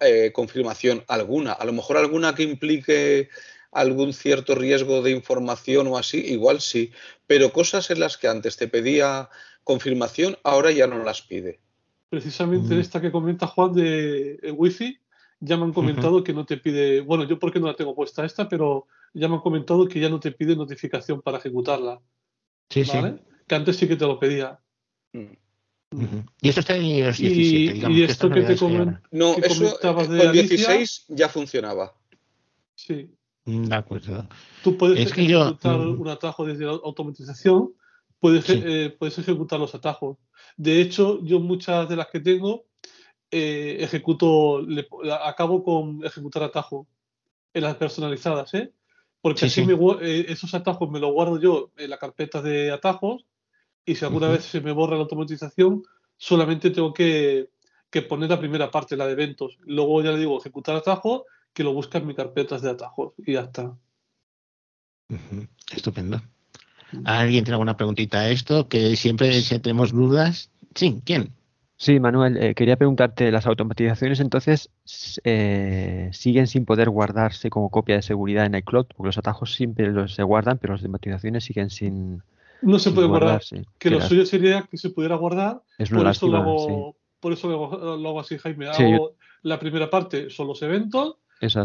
[0.00, 3.28] eh, confirmación alguna, a lo mejor alguna que implique
[3.72, 6.92] algún cierto riesgo de información o así, igual sí,
[7.26, 9.28] pero cosas en las que antes te pedía
[9.64, 11.60] confirmación, ahora ya no las pide.
[12.08, 12.80] Precisamente mm.
[12.80, 14.98] esta que comenta Juan de wi Wi-Fi,
[15.40, 18.24] ya me han comentado que no te pide, bueno, yo porque no la tengo puesta
[18.24, 22.00] esta, pero ya me han comentado que ya no te pide notificación para ejecutarla.
[22.68, 22.98] Sí, sí.
[23.46, 24.60] Que antes sí que te lo pedía.
[25.12, 25.36] Mm.
[26.40, 27.98] Y eso está en iOS 17, digamos.
[27.98, 28.54] Y esto que, te
[29.10, 31.94] no, eso, de el 16 ya funcionaba.
[32.76, 33.10] Sí.
[33.50, 34.28] Mm, de acuerdo.
[34.62, 37.74] Tú puedes ejecutar un atajo desde la automatización
[38.20, 40.18] puedes, eh, puedes ejecutar los atajos.
[40.56, 42.66] De hecho, yo muchas de las que tengo
[43.30, 44.60] eh, ejecuto,
[45.24, 46.86] acabo con ejecutar atajo
[47.54, 48.72] en las personalizadas, ¿eh?
[49.20, 53.26] Porque así Me, eh, esos atajos me los guardo yo en la carpeta de atajos
[53.84, 55.82] y si alguna vez se me borra la automatización,
[56.16, 57.50] solamente tengo que,
[58.08, 59.58] poner la primera parte, la de eventos.
[59.60, 63.34] Luego ya le digo ejecutar atajo, que lo busca en mi carpeta de atajos y
[63.34, 63.76] ya está.
[65.72, 66.20] Estupendo.
[67.04, 68.68] ¿Alguien tiene alguna preguntita a esto?
[68.68, 70.50] Que siempre si tenemos dudas.
[70.74, 71.32] Sí, ¿quién?
[71.76, 74.70] Sí, Manuel, eh, quería preguntarte, ¿las automatizaciones entonces
[75.24, 78.86] eh, siguen sin poder guardarse como copia de seguridad en iCloud?
[78.94, 82.22] Porque los atajos siempre los se guardan, pero las automatizaciones siguen sin...
[82.60, 83.40] No se puede guardar.
[83.78, 85.62] Que lo suyo sería que se pudiera guardar.
[85.78, 88.68] Es una por, eso lo hago, por eso lo hago, así, Jaime.
[88.68, 91.16] Hago La primera parte son los eventos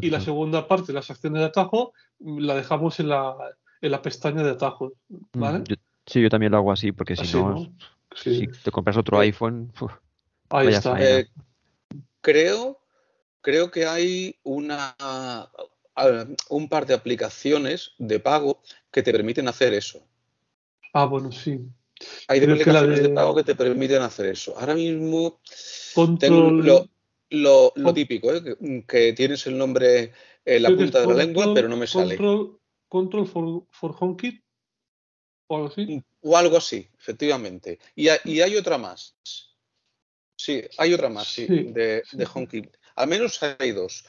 [0.01, 3.35] y la segunda parte, las acciones de atajo, la dejamos en la,
[3.81, 4.93] en la pestaña de atajos.
[5.09, 5.63] Mm, ¿vale?
[6.05, 7.67] sí, yo también lo hago así, porque si no,
[8.15, 9.71] si te compras otro iPhone.
[10.49, 10.95] Ahí está.
[10.99, 11.27] Eh,
[12.21, 12.79] creo,
[13.41, 14.95] creo que hay una
[16.49, 18.61] un par de aplicaciones de pago
[18.91, 20.05] que te permiten hacer eso.
[20.93, 21.61] Ah, bueno, sí.
[22.27, 23.09] Hay aplicaciones de...
[23.09, 24.57] pago que te permiten hacer eso.
[24.57, 25.39] Ahora mismo
[26.19, 26.89] tengo lo,
[27.29, 28.83] lo, típico, ¿eh?
[28.87, 30.13] que, tienes el nombre
[30.43, 32.17] en la punta de la lengua, pero no me sale.
[32.87, 34.41] Control for, for HomeKit
[35.47, 36.03] o algo así.
[36.21, 37.79] O algo así, efectivamente.
[37.95, 39.15] Y, hay otra más.
[40.37, 42.77] Sí, hay otra más, sí, de, de HomeKit.
[42.95, 44.05] Al menos hay dos.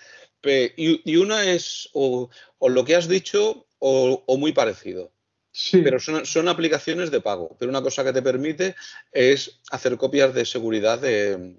[0.76, 5.12] Y, una es o, lo que has dicho o, muy parecido.
[5.50, 5.80] Sí.
[5.82, 7.56] Pero son, aplicaciones de pago.
[7.58, 8.74] Pero una cosa que te permite
[9.12, 11.56] es hacer copias de seguridad de,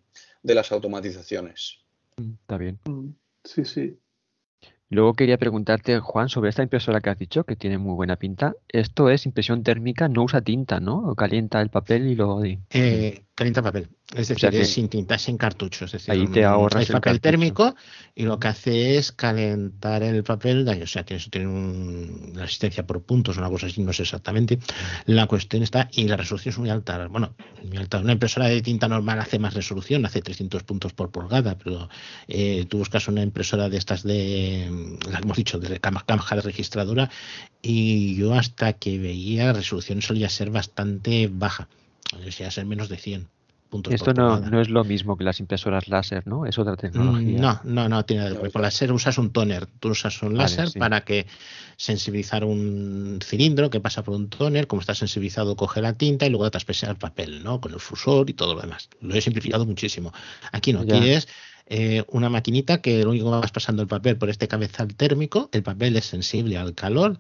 [0.48, 1.80] de las automatizaciones.
[2.18, 2.80] Está bien.
[2.86, 3.10] Mm,
[3.44, 4.00] sí, sí.
[4.90, 8.56] Luego quería preguntarte, Juan, sobre esta impresora que has dicho, que tiene muy buena pinta.
[8.70, 11.10] Esto es impresión térmica, no usa tinta, ¿no?
[11.10, 12.42] O calienta el papel y lo...
[12.44, 13.88] Eh, calienta papel.
[14.16, 15.86] Es decir, es sin tinta, es sin cartucho.
[15.86, 17.76] Es decir, ahí te ahorras el papel térmico
[18.16, 20.68] y lo que hace es calentar el papel.
[20.68, 24.58] O sea, tiene, tiene una asistencia por puntos, una cosa así, no sé exactamente.
[25.06, 27.08] La cuestión está, y la resolución es muy alta.
[27.10, 28.00] Bueno, muy alta.
[28.00, 31.90] Una impresora de tinta normal hace más resolución, hace 300 puntos por pulgada, pero
[32.28, 37.12] eh, tú buscas una impresora de estas de, la hemos dicho, de caja de registradora,
[37.62, 41.68] y yo hasta que veía la resolución solía ser bastante baja
[42.14, 43.28] a ser menos de 100
[43.70, 43.94] puntos.
[43.94, 46.46] Esto no, no, es lo mismo que las impresoras láser, ¿no?
[46.46, 47.40] Es otra tecnología.
[47.40, 51.02] No, no, no tiene nada Con láser usas un toner, tú usas un láser para
[51.02, 51.28] que
[51.76, 56.30] sensibilizar un cilindro que pasa por un toner, como está sensibilizado coge la tinta y
[56.30, 57.62] luego traspesa el papel, ¿no?
[57.62, 58.90] Con el fusor y todo lo demás.
[59.02, 60.14] Lo he simplificado muchísimo.
[60.52, 61.28] Aquí no, aquí es
[61.70, 65.50] eh, una maquinita que lo único que vas pasando el papel por este cabezal térmico,
[65.52, 67.20] el papel es sensible al calor.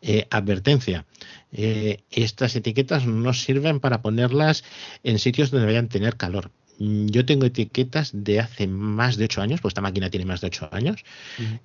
[0.00, 1.06] Eh, advertencia,
[1.52, 4.64] eh, estas etiquetas no sirven para ponerlas
[5.02, 6.50] en sitios donde vayan a tener calor.
[6.78, 10.40] Mm, yo tengo etiquetas de hace más de 8 años, pues esta máquina tiene más
[10.40, 11.04] de 8 años,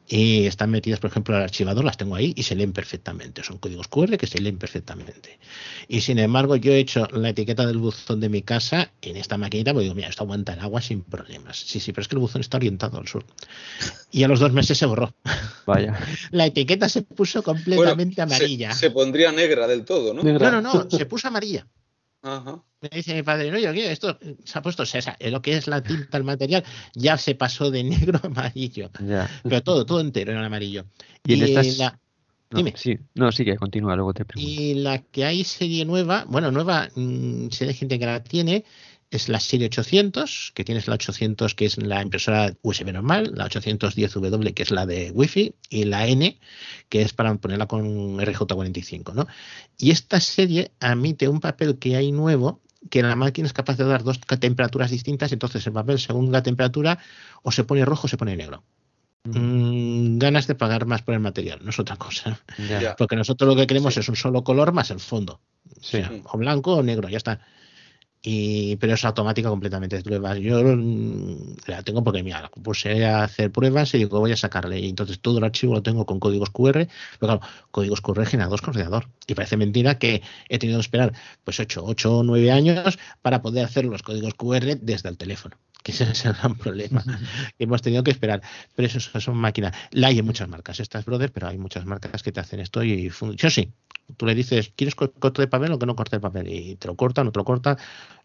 [0.08, 3.44] y están metidas, por ejemplo, al archivador, las tengo ahí y se leen perfectamente.
[3.44, 5.40] Son códigos QR que se leen perfectamente.
[5.88, 9.38] Y sin embargo, yo he hecho la etiqueta del buzón de mi casa en esta
[9.38, 11.58] maquinita, porque digo, mira, esto aguanta el agua sin problemas.
[11.58, 13.24] Sí, sí, pero es que el buzón está orientado al sur.
[14.12, 15.14] Y a los dos meses se borró.
[15.66, 15.98] Vaya.
[16.32, 18.74] la etiqueta se puso completamente amarilla.
[18.74, 20.24] Se, pondría negra del todo, ¿no?
[20.24, 21.68] No, no, no, se puso amarilla.
[22.24, 25.68] Me dice mi padre, no, yo esto se ha puesto, o sea, lo que es
[25.68, 26.64] la tinta, el material,
[26.94, 28.90] ya se pasó de negro a amarillo.
[29.44, 30.86] Pero todo, todo entero en amarillo.
[31.26, 31.78] Y, en estas...
[32.50, 32.74] No, Dime.
[32.76, 34.52] Sí, no, sigue, continúa, luego te pregunto.
[34.52, 38.64] Y la que hay serie nueva, bueno, nueva, mmm, sé de gente que la tiene,
[39.18, 43.50] es la serie 800, que tienes la 800 que es la impresora USB normal, la
[43.50, 46.40] 810W que es la de Wi-Fi y la N
[46.90, 49.28] que es para ponerla con RJ45, ¿no?
[49.78, 53.86] Y esta serie admite un papel que hay nuevo que la máquina es capaz de
[53.86, 57.00] dar dos temperaturas distintas, entonces el papel según la temperatura
[57.42, 58.64] o se pone rojo o se pone negro.
[59.26, 62.42] Mm, ganas de pagar más por el material, no es otra cosa.
[62.98, 65.40] Porque nosotros lo que queremos es un solo color más el fondo.
[66.26, 67.40] o blanco o negro, ya está.
[68.26, 70.02] Y, pero es automática completamente.
[70.02, 70.40] pruebas.
[70.40, 74.38] Yo mm, la tengo porque, mira, la puse a hacer pruebas y digo, voy a
[74.38, 74.80] sacarle.
[74.80, 76.72] Y entonces todo el archivo lo tengo con códigos QR.
[76.72, 76.88] Pero
[77.20, 79.10] claro, códigos QR generados con ordenador.
[79.28, 81.14] Y parece mentira que he tenido que esperar
[81.44, 85.58] pues 8, 8 o 9 años para poder hacer los códigos QR desde el teléfono.
[85.84, 87.04] Que ese es el gran problema.
[87.60, 88.42] Hemos tenido que esperar.
[88.76, 89.76] Pero eso, son máquinas.
[89.92, 90.80] La hay en muchas marcas.
[90.80, 93.74] Estas, brother, pero hay muchas marcas que te hacen esto y yo sí,
[94.18, 96.48] Tú le dices, ¿quieres corte de papel o que no corte de papel?
[96.50, 97.78] Y te lo corta, no te lo corta,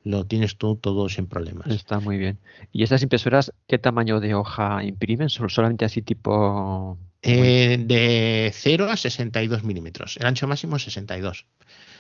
[0.05, 1.69] lo tienes tú todo sin problemas.
[1.69, 2.39] Está muy bien.
[2.73, 5.29] ¿Y estas impresoras qué tamaño de hoja imprimen?
[5.29, 6.99] ¿Solamente así tipo...?
[7.23, 10.17] Eh, de 0 a 62 milímetros.
[10.19, 11.47] El ancho máximo es 62.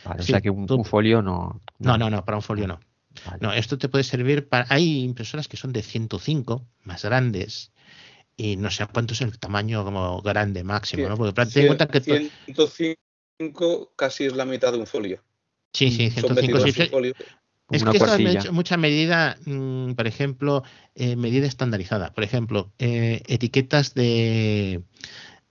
[0.04, 1.98] Vale, o sea que un, folio no, no...
[1.98, 2.80] No, no, para un folio no.
[3.40, 4.66] No, esto te puede servir para...
[4.68, 7.72] Hay impresoras que son de 105, más grandes,
[8.36, 11.16] y no sé cuánto es el tamaño como grande máximo, ¿no?
[11.16, 12.00] Porque ten en cuenta que...
[12.00, 15.22] 105 casi es la mitad de un folio.
[15.72, 16.68] Sí, sí, 105 sí,
[17.70, 20.62] Es que esto es mucha medida, mm, por ejemplo,
[20.94, 22.12] eh, medida estandarizada.
[22.12, 24.82] Por ejemplo, eh, etiquetas de,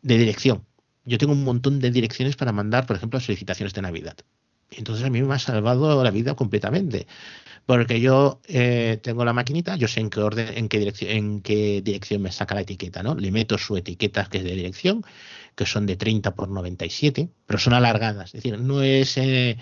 [0.01, 0.65] de, dirección.
[1.05, 4.17] Yo tengo un montón de direcciones para mandar, por ejemplo, solicitaciones de Navidad.
[4.71, 7.07] Entonces a mí me ha salvado la vida completamente.
[7.67, 11.41] Porque yo eh, tengo la maquinita, yo sé en qué orden, en qué dirección, en
[11.41, 13.13] qué dirección me saca la etiqueta, ¿no?
[13.13, 15.03] Le meto su etiqueta que es de dirección
[15.53, 18.27] que son de 30 por 97, pero son alargadas.
[18.27, 19.57] Es decir, no es, eh,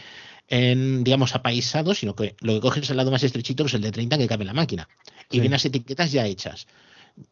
[0.47, 3.82] en, digamos, apaisado, sino que lo que coges es el lado más estrechito, pues el
[3.82, 4.88] de 30 que cabe en la máquina.
[5.32, 6.68] Y vienen las etiquetas ya hechas.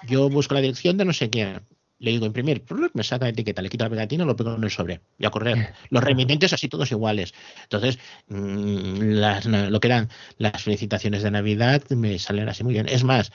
[0.07, 1.61] Yo busco la dirección de no sé quién.
[1.99, 2.63] Le digo imprimir,
[2.93, 5.29] me saca la etiqueta, le quito la pegatina, lo pego en el sobre y a
[5.29, 5.73] correr.
[5.89, 7.33] Los remitentes así todos iguales.
[7.63, 12.89] Entonces, mm, lo que eran las felicitaciones de Navidad me salen así muy bien.
[12.89, 13.31] Es más,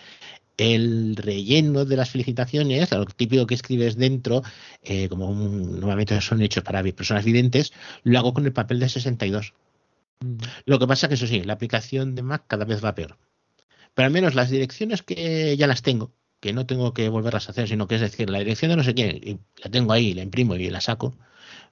[0.59, 4.43] el relleno de las felicitaciones, lo típico que escribes dentro,
[4.83, 9.55] eh, como normalmente son hechos para personas videntes, lo hago con el papel de 62.
[10.21, 10.37] Mm.
[10.67, 13.17] Lo que pasa que eso sí, la aplicación de Mac cada vez va peor.
[13.95, 17.53] Pero al menos las direcciones que ya las tengo, que no tengo que volverlas a
[17.53, 20.23] hacer, sino que es decir, la dirección de no sé quién, la tengo ahí, la
[20.23, 21.15] imprimo y la saco,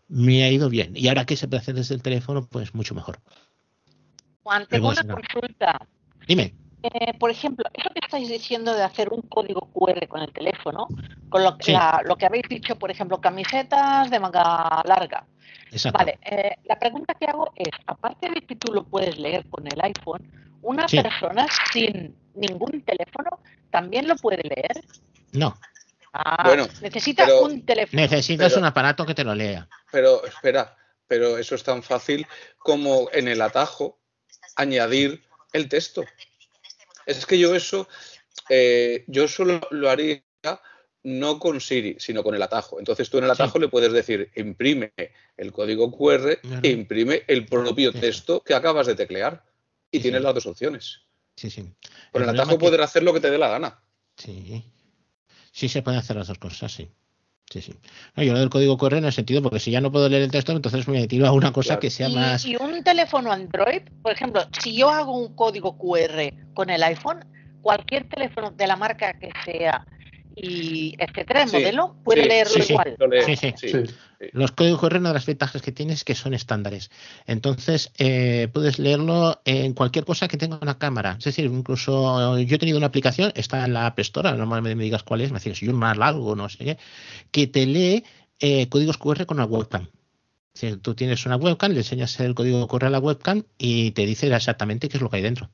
[0.08, 0.92] me ha ido bien.
[0.96, 3.18] Y ahora que se puede hacer desde el teléfono, pues mucho mejor.
[4.42, 5.86] Juan, tengo una consulta.
[6.26, 6.54] Dime.
[6.82, 10.86] Eh, por ejemplo, eso que estáis diciendo de hacer un código QR con el teléfono,
[11.28, 15.26] con lo que, lo que habéis dicho, por ejemplo, camisetas de manga larga.
[15.92, 19.66] Vale, eh, la pregunta que hago es, aparte de que tú lo puedes leer con
[19.66, 20.30] el iPhone,
[20.62, 24.84] ¿una persona sin ningún teléfono también lo puede leer?
[25.32, 25.58] No.
[26.12, 28.00] Ah, bueno, necesitas un teléfono.
[28.00, 29.68] Necesitas un aparato que te lo lea.
[29.92, 30.76] Pero espera,
[31.06, 32.26] pero eso es tan fácil
[32.58, 33.98] como en el atajo
[34.56, 35.22] añadir
[35.52, 36.04] el texto.
[37.04, 37.88] Es que yo eso,
[38.48, 40.22] eh, yo solo lo haría
[41.06, 42.80] no con Siri, sino con el atajo.
[42.80, 44.92] Entonces tú en el atajo le puedes decir, imprime
[45.36, 49.44] el código QR e imprime el propio texto que acabas de teclear.
[49.92, 51.05] Y tienes las dos opciones.
[51.36, 51.70] Sí, sí.
[52.12, 53.82] Con el, atajo puedes hacer lo que te dé la gana.
[54.16, 54.64] Sí.
[55.52, 56.90] Sí se pueden hacer las dos cosas, sí.
[57.50, 57.74] Sí, sí.
[58.16, 60.30] yo lo del código QR en el sentido, porque si ya no puedo leer el
[60.32, 62.44] texto, entonces me tiro a una cosa que sea más.
[62.44, 67.24] Y un teléfono Android, por ejemplo, si yo hago un código QR con el iPhone,
[67.62, 69.86] cualquier teléfono de la marca que sea
[70.34, 72.96] y etcétera, el modelo, puede leerlo igual.
[74.32, 76.90] Los códigos QR, una de las ventajas que tienes es que son estándares.
[77.26, 81.16] Entonces, eh, puedes leerlo en cualquier cosa que tenga una cámara.
[81.18, 84.74] Es decir, incluso yo he tenido una aplicación, está en la App Store, no me,
[84.74, 86.78] digas cuál es, me decís, un más largo, no sé qué,
[87.30, 88.04] que te lee
[88.40, 89.88] eh, códigos QR con la webcam.
[90.54, 94.06] Si tú tienes una webcam, le enseñas el código QR a la webcam y te
[94.06, 95.50] dice exactamente qué es lo que hay dentro.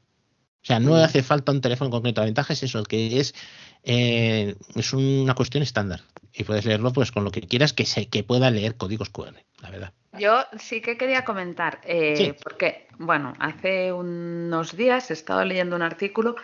[0.62, 2.20] O sea, no hace falta un teléfono concreto.
[2.20, 3.34] La ventaja es eso, que es,
[3.82, 6.00] eh, es una cuestión estándar.
[6.34, 9.34] Y puedes leerlo pues con lo que quieras que, se, que pueda leer códigos QR,
[9.60, 9.92] la verdad.
[10.18, 15.82] Yo sí que quería comentar, eh, porque, bueno, hace unos días he estado leyendo un
[15.82, 16.36] artículo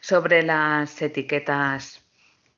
[0.00, 2.02] sobre las etiquetas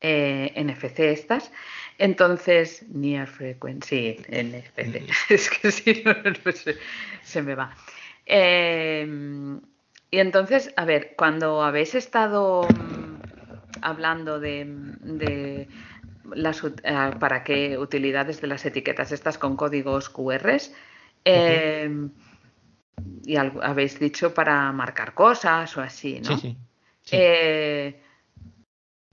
[0.01, 1.51] eh, NFC estas.
[1.99, 5.11] Entonces, Near Frequency NFC, mm.
[5.33, 6.15] es que si no,
[7.23, 7.75] se me va.
[10.11, 13.16] Y entonces, a ver, cuando habéis estado mm,
[13.83, 15.69] hablando de,
[16.35, 20.59] las eh, para qué utilidades de las etiquetas estas con códigos QR,
[21.25, 22.11] em,
[23.25, 26.37] y habéis dicho para marcar cosas o así, ¿no?
[26.39, 26.57] Sí,
[27.03, 27.17] sí.
[27.19, 28.01] Eh,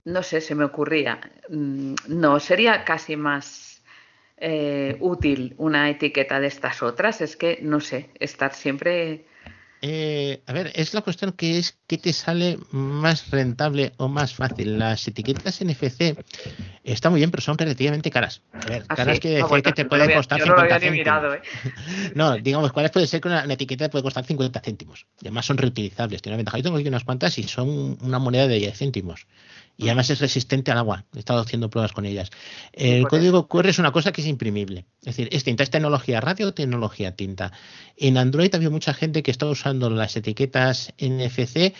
[0.04, 1.18] no sé, se me ocurría.
[1.48, 3.82] Mm, no, sería casi más
[4.36, 7.20] eh, útil una etiqueta de estas otras.
[7.20, 9.26] Es que, no sé, estar siempre
[9.86, 14.32] eh, a ver, es la cuestión que es que te sale más rentable o más
[14.34, 14.78] fácil.
[14.78, 16.16] Las etiquetas NFC
[16.84, 18.40] están muy bien, pero son relativamente caras.
[18.54, 21.34] A ver, ¿Ah, caras que decir que te puede costar 50 céntimos.
[21.34, 21.42] ¿eh?
[22.14, 25.04] no, digamos, ¿cuáles puede ser que una, etiqueta te puede costar 50 céntimos?
[25.20, 26.56] Y además son reutilizables, tiene una ventaja.
[26.56, 29.26] Yo tengo aquí unas cuantas y son una moneda de 10 céntimos
[29.76, 31.04] y además es resistente al agua.
[31.14, 32.30] He estado haciendo pruebas con ellas.
[32.72, 34.86] El código QR es una cosa que es imprimible.
[35.00, 37.52] Es decir, es tinta, es tecnología radio o tecnología tinta.
[37.96, 41.74] En Android había mucha gente que estaba usando las etiquetas NFC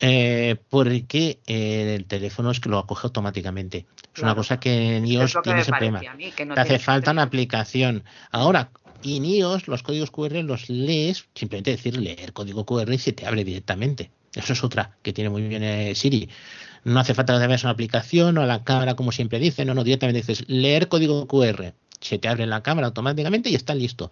[0.00, 3.86] eh, porque el teléfono es que lo acoge automáticamente.
[4.14, 6.00] Es una cosa que en iOS tiene ese problema.
[6.00, 8.04] Te hace falta una aplicación.
[8.30, 8.70] Ahora,
[9.02, 13.26] en iOS los códigos QR los lees, simplemente decir leer código QR y se te
[13.26, 14.10] abre directamente.
[14.34, 16.28] Eso es otra que tiene muy bien eh, Siri.
[16.84, 19.64] No hace falta que te veas una aplicación o a la cámara, como siempre dice,
[19.64, 21.74] no, no, directamente dices leer código QR.
[22.00, 24.10] Se te abre la cámara automáticamente y está listo.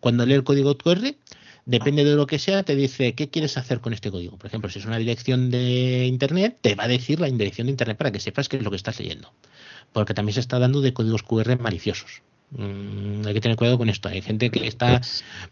[0.00, 1.14] Cuando lee el código QR,
[1.64, 4.36] depende de lo que sea, te dice qué quieres hacer con este código.
[4.36, 7.72] Por ejemplo, si es una dirección de internet, te va a decir la dirección de
[7.72, 9.32] internet para que sepas qué es lo que estás leyendo.
[9.92, 12.22] Porque también se está dando de códigos QR maliciosos.
[12.50, 14.08] Mm, hay que tener cuidado con esto.
[14.08, 15.00] Hay gente que está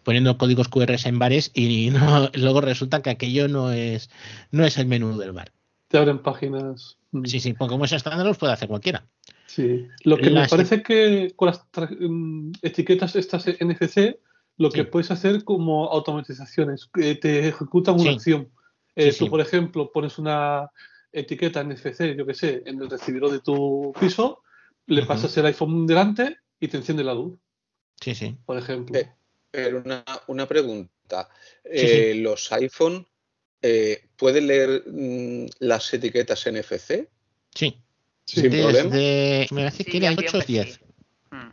[0.03, 1.91] poniendo códigos QR en bares y
[2.35, 4.11] luego resulta que aquello no es,
[4.51, 5.53] no es el menú del bar
[5.89, 6.99] te abren páginas.
[7.11, 7.25] Mm.
[7.25, 9.07] Sí, sí, porque como es estándar los puede hacer cualquiera.
[9.47, 14.19] Sí, lo que me parece que con las mm, etiquetas estas NFC,
[14.59, 18.51] lo que puedes hacer como automatizaciones, que te ejecutan una acción.
[18.95, 20.71] Eh, tú, por ejemplo, pones una
[21.13, 24.43] etiqueta NFC, yo que sé, en el recibidor de tu piso,
[24.87, 27.39] le pasas el iPhone delante y te enciende la luz.
[28.01, 28.37] Sí, sí.
[28.45, 28.99] Por ejemplo.
[28.99, 29.11] Eh,
[29.51, 31.29] pero una, una pregunta.
[31.65, 33.07] Eh, los iPhone
[33.63, 37.09] eh, ¿puede leer mm, las etiquetas NFC?
[37.55, 37.79] Sí.
[38.25, 38.91] Sin problema.
[38.91, 40.81] Me parece que tiene 8 o 10.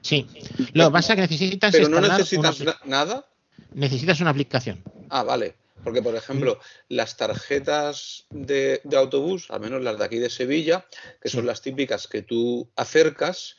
[0.01, 0.28] Sí.
[0.74, 1.72] Lo que pasa es que necesitas.
[1.72, 3.26] Pero no necesitas nada.
[3.74, 4.84] Necesitas una aplicación.
[5.10, 5.56] Ah, vale.
[5.84, 10.86] Porque, por ejemplo, las tarjetas de, autobús, al menos las de aquí de Sevilla,
[11.22, 13.58] que son las típicas que tú acercas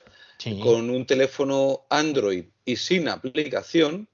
[0.62, 4.08] con un teléfono Android y sin aplicación,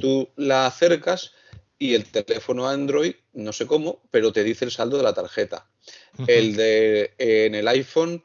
[0.00, 1.32] tú la acercas
[1.78, 5.68] y el teléfono Android, no sé cómo, pero te dice el saldo de la tarjeta.
[6.26, 8.24] El de en el iPhone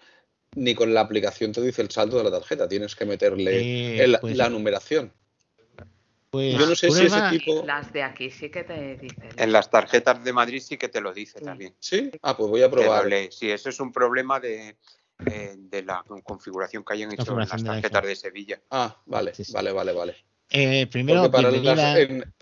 [0.56, 4.18] ni con la aplicación te dice el saldo de la tarjeta, tienes que meterle eh,
[4.20, 5.14] pues la numeración.
[6.30, 7.64] Pues Yo no sé si ese tipo.
[7.64, 9.30] Las de aquí sí que te dicen.
[9.38, 11.76] En las tarjetas de Madrid sí que te lo dice también.
[11.80, 12.10] ¿Sí?
[12.24, 13.08] Ah, pues voy a probar.
[13.30, 14.76] Sí, eso es un problema de,
[15.20, 18.62] de la configuración que hayan hecho en las tarjetas de Sevilla.
[18.72, 20.33] Ah, vale, vale, vale, vale.
[20.50, 21.50] Eh, primero, para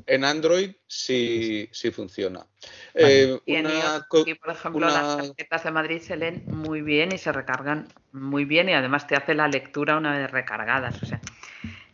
[0.05, 2.45] en, Android sí, sí funciona.
[2.93, 7.87] Eh, y, por ejemplo, las tarjetas de Madrid se leen muy bien y se recargan
[8.11, 11.01] muy bien y además te hace la lectura una vez recargadas.
[11.01, 11.21] O sea,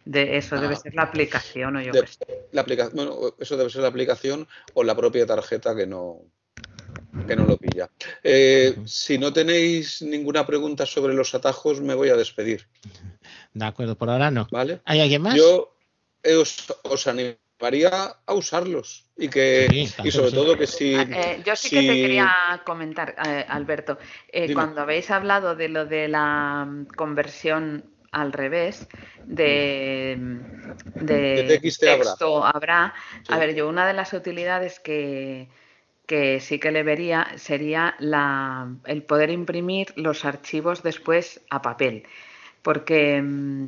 [0.06, 0.78] de eso debe ah.
[0.78, 1.92] ser la aplicación o yo
[2.52, 6.22] La aplicación, bueno, eso debe ser la aplicación o la propia tarjeta que no,
[7.28, 7.90] que no lo pilla.
[8.24, 12.68] Eh, si no tenéis ninguna pregunta sobre los atajos, me voy a despedir.
[13.54, 14.48] De acuerdo, por ahora no.
[14.52, 14.82] ¿Vale?
[14.86, 15.36] ¿Hay alguien más?
[15.36, 15.77] Yo
[16.36, 21.82] os, animaría a usarlos y que y sobre todo que si eh, yo sí que
[21.82, 23.98] te quería comentar eh, Alberto
[24.32, 28.88] eh, cuando habéis hablado de lo de la mm, conversión al revés
[29.26, 30.18] de,
[31.02, 32.94] de, texto habrá,
[33.28, 35.50] a ver yo una de las utilidades que
[36.06, 42.04] que sí que le vería sería la, el poder imprimir los archivos después a papel
[42.62, 43.68] porque mm,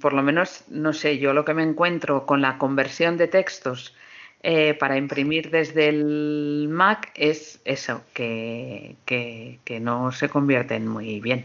[0.00, 3.94] por lo menos, no sé, yo lo que me encuentro con la conversión de textos
[4.42, 8.96] eh, para imprimir desde el Mac es eso, que,
[9.80, 11.44] no se convierten muy bien.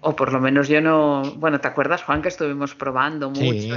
[0.00, 3.76] O por lo menos yo no, bueno, ¿te acuerdas, Juan, que estuvimos probando mucho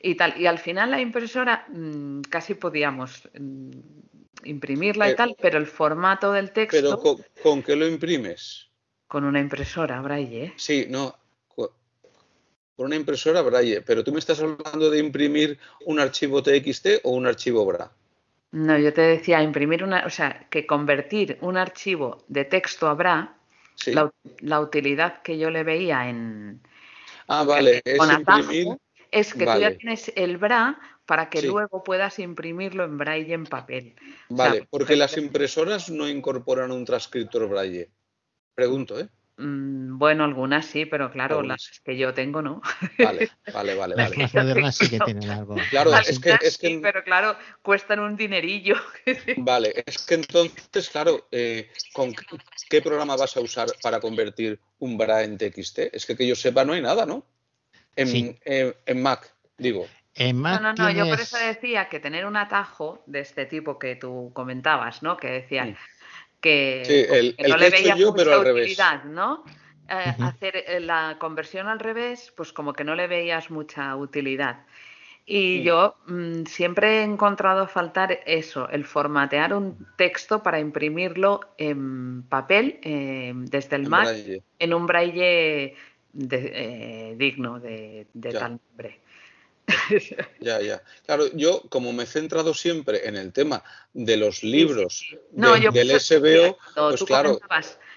[0.00, 0.40] y, tal?
[0.40, 3.70] Y al final la impresora mm, casi podíamos mm,
[4.44, 6.78] imprimirla y tal, pero el formato del texto...
[6.80, 8.68] ¿Pero con, con qué lo imprimes?
[9.06, 10.54] Con una impresora, Braille.
[10.56, 11.14] Sí, no,
[12.78, 17.10] por una impresora Braille, pero tú me estás hablando de imprimir un archivo TXT o
[17.10, 17.90] un archivo BRA.
[18.52, 22.94] No, yo te decía imprimir una, o sea, que convertir un archivo de texto a
[22.94, 23.34] BRA,
[24.42, 26.60] la, utilidad que yo le veía en
[27.26, 28.68] Ah, vale, es imprimir
[29.10, 33.44] es que tú ya tienes el BRA para que luego puedas imprimirlo en braille en
[33.44, 33.96] papel.
[34.28, 37.90] Vale, porque las impresoras no incorporan un transcriptor braille.
[38.54, 39.08] Pregunto, ¿eh?
[39.38, 42.60] Mm, bueno, algunas sí, pero claro, las que yo tengo no.
[42.98, 43.94] Vale, vale, vale.
[43.94, 45.54] Las más modernas sí que tienen algo.
[45.70, 46.80] Claro, es que, es que...
[46.82, 48.74] pero claro, cuestan un dinerillo.
[49.38, 52.12] Vale, es que entonces, claro, eh, ¿con
[52.68, 55.78] qué programa vas a usar para convertir un BRA en TXT?
[55.92, 57.24] Es que que yo sepa no hay nada, ¿no?
[57.94, 59.86] En, en, Mac, digo.
[60.14, 63.46] En Mac no, no, no, yo por eso decía que tener un atajo de este
[63.46, 65.16] tipo que tú comentabas, ¿no?
[65.16, 65.76] Que decían
[66.40, 69.44] que, no le veías mucha utilidad, ¿no?
[69.90, 74.66] Eh, hacer eh, la conversión al revés, pues como que no le veías mucha utilidad.
[75.24, 82.22] Y yo mm, siempre he encontrado faltar eso, el formatear un texto para imprimirlo en
[82.22, 84.14] papel eh, desde el Mac
[84.58, 85.74] en un braille
[86.12, 89.00] digno de, tal nombre.
[90.40, 90.82] Ya, ya.
[91.06, 93.62] Claro, yo como me he centrado siempre en el tema
[93.92, 97.38] de los libros del SBO, pues claro.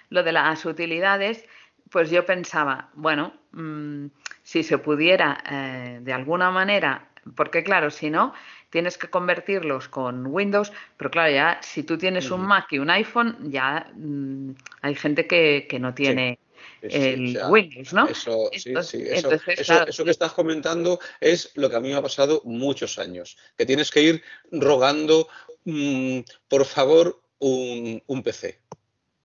[0.09, 1.45] Lo de las utilidades,
[1.89, 4.07] pues yo pensaba, bueno, mm,
[4.43, 8.33] si se pudiera eh, de alguna manera, porque claro, si no,
[8.69, 12.89] tienes que convertirlos con Windows, pero claro, ya si tú tienes un Mac y un
[12.89, 14.51] iPhone, ya mm,
[14.81, 16.39] hay gente que, no tiene
[16.81, 18.07] el Windows, ¿no?
[18.07, 22.41] Eso, sí, sí, eso, que estás comentando es lo que a mí me ha pasado
[22.45, 25.27] muchos años, que tienes que ir rogando,
[25.65, 28.59] mm, por favor, un, PC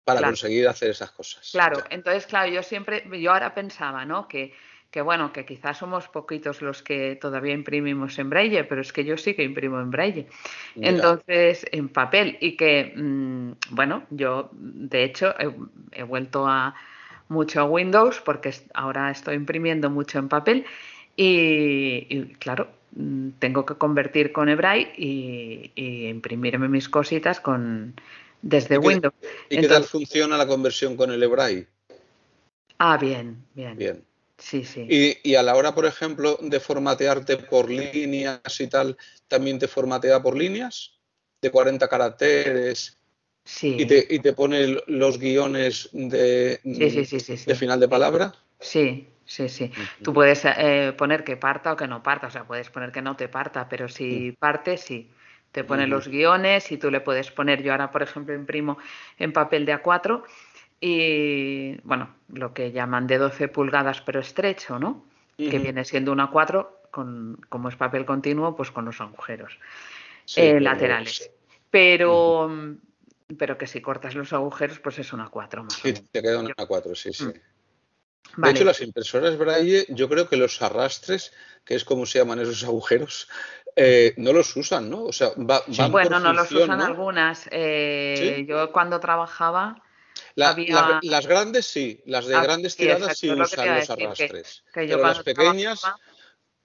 [0.04, 1.50] para conseguir hacer esas cosas.
[1.52, 4.28] Claro, entonces, claro, yo siempre, yo ahora pensaba, ¿no?
[4.28, 4.54] Que,
[4.92, 9.04] que bueno, que quizás somos poquitos los que todavía imprimimos en braille, pero es que
[9.04, 10.28] yo sí que imprimo en braille.
[10.76, 15.34] Entonces, en papel, y que, mm, bueno, yo de hecho
[15.92, 16.76] he vuelto a,
[17.30, 20.66] mucho Windows porque ahora estoy imprimiendo mucho en papel
[21.16, 25.72] y, claro, mm, tengo que convertir con eBray y,
[26.10, 27.94] imprimirme mis cositas con
[28.42, 29.14] desde Windows.
[29.50, 31.68] ¿Y qué tal funciona la conversión con el eBray?
[32.78, 33.78] Ah, bien, bien.
[33.78, 34.04] Bien.
[34.38, 34.86] Sí, sí.
[34.90, 38.98] Y, y, a la hora, por ejemplo, de formatearte por líneas y tal,
[39.28, 41.00] ¿también te formatea por líneas?
[41.42, 42.98] ¿De 40 caracteres?
[43.62, 48.34] Y, te, y te pone los guiones de, de final de palabra.
[48.60, 49.72] Sí, sí, sí.
[50.02, 53.02] Tú puedes eh, poner que parta o que no parta, o sea, puedes poner que
[53.02, 55.10] no te parta, pero si parte, sí.
[55.52, 58.80] Te pone los guiones y tú le puedes poner, yo ahora, por ejemplo, imprimo
[59.20, 60.24] en papel de A4
[60.82, 65.06] y, bueno, lo que llaman de 12 pulgadas pero estrecho, ¿no?
[65.38, 69.60] Que viene siendo un A4, con, como es papel continuo, pues con los agujeros
[70.36, 71.30] eh, laterales.
[71.70, 72.50] Pero
[73.38, 75.74] pero que si cortas los agujeros, pues es una 4 más.
[75.74, 77.26] Sí, te queda una 4, sí, sí.
[77.26, 77.34] Mm.
[78.44, 82.40] De hecho, las impresoras Braille, yo creo que los arrastres, que es como se llaman
[82.40, 83.28] esos agujeros,
[83.76, 85.04] eh, no los usan, ¿no?
[85.04, 87.48] O sea, va, van bueno, no los usan algunas.
[87.52, 89.84] Eh, yo cuando trabajaba.
[90.36, 94.64] las grandes sí, las de ah, grandes tiradas sí usan los arrastres.
[94.74, 95.84] pero las pequeñas,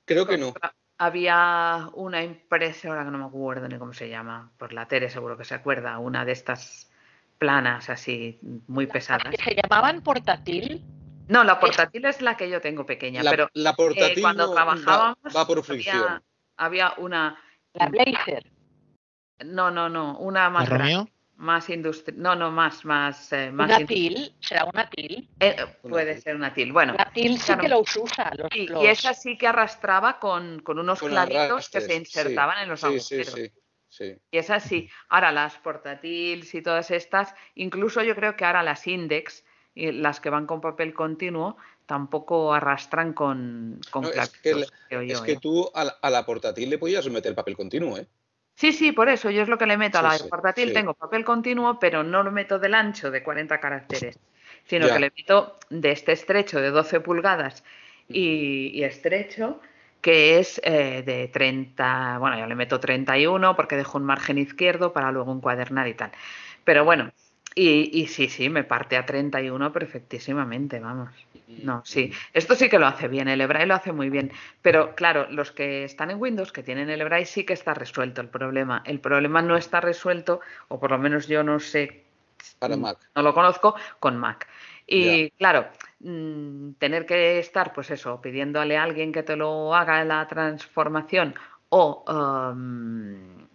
[0.06, 0.54] creo que no
[0.98, 5.38] había una impresora que no me acuerdo ni cómo se llama, por la Tere seguro
[5.38, 6.90] que se acuerda, una de estas
[7.38, 9.34] planas así muy pesadas.
[9.42, 10.84] ¿Se llamaban portátil?
[11.28, 15.36] No, la portátil es la que yo tengo pequeña, pero la portátil eh, cuando trabajábamos
[15.36, 16.22] va, por fricción.
[16.56, 17.38] Había, una
[17.74, 18.50] la Blazer.
[19.44, 21.06] No, no, no, una más grande
[21.38, 24.34] más industrial, no, no, más, más, eh, más ¿Una TIL?
[24.40, 25.30] ¿Será una TIL?
[25.38, 26.94] Eh, puede ser una TIL, bueno.
[26.98, 28.32] La TIL sí que los usa.
[28.36, 32.80] Los, Y esa sí que arrastraba con, con unos clavitos que se insertaban en los
[32.80, 33.32] sí, agujeros.
[33.32, 33.52] Sí,
[33.88, 34.90] sí, Y es así.
[35.08, 39.44] Ahora las portátiles y todas estas, incluso yo creo que ahora las Index,
[39.76, 44.34] y las que van con papel continuo, tampoco arrastran con, con clavitos.
[44.34, 45.38] Es que, es que ¿eh?
[45.40, 48.08] tú a la, a la portátil le podías meter papel continuo, ¿eh?
[48.58, 50.72] Sí, sí, por eso yo es lo que le meto a la portátil.
[50.72, 54.18] Tengo papel continuo, pero no lo meto del ancho de 40 caracteres,
[54.64, 57.62] sino que le meto de este estrecho de 12 pulgadas
[58.08, 59.60] y, estrecho,
[60.00, 64.92] que es eh, de 30, bueno, yo le meto 31 porque dejo un margen izquierdo
[64.92, 66.10] para luego encuadernar y tal.
[66.64, 67.12] Pero bueno,
[67.54, 71.10] y, y sí, sí, me parte a 31 perfectísimamente, vamos.
[71.48, 72.12] No, sí.
[72.32, 74.30] Esto sí que lo hace bien, el Ebraille lo hace muy bien.
[74.62, 78.20] Pero claro, los que están en Windows, que tienen el Ebraille, sí que está resuelto
[78.20, 78.82] el problema.
[78.84, 82.04] El problema no está resuelto, o por lo menos yo no sé.
[82.58, 82.98] Para Mac.
[83.16, 84.46] No lo conozco con Mac.
[84.86, 85.68] Y claro,
[86.00, 91.34] mm, tener que estar, pues eso, pidiéndole a alguien que te lo haga la transformación
[91.70, 92.04] o.
[92.06, 93.46] Um,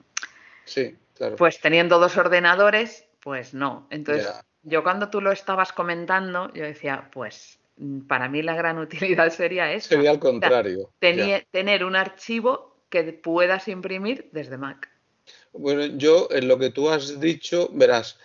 [0.65, 1.35] sí, claro.
[1.35, 3.87] Pues teniendo dos ordenadores, pues no.
[3.89, 4.29] Entonces,
[4.63, 9.29] yo cuando tú lo estabas comentando, yo decía, pues mm, para mí la gran utilidad
[9.31, 9.89] sería eso.
[9.89, 10.91] Sería al contrario.
[10.99, 14.89] tener un archivo que puedas imprimir desde Mac.
[15.53, 18.19] Bueno, yo en lo que tú has dicho, verás,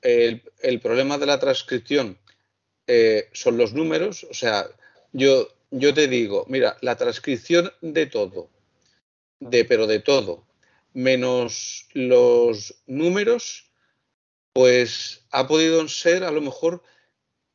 [0.00, 2.16] el, problema de la transcripción
[2.86, 4.66] eh, son los números, o sea,
[5.12, 8.48] yo, yo te digo, mira, la transcripción de todo,
[9.40, 10.46] de pero de todo,
[10.92, 13.65] menos los números,
[14.56, 16.82] pues ha podido ser a lo mejor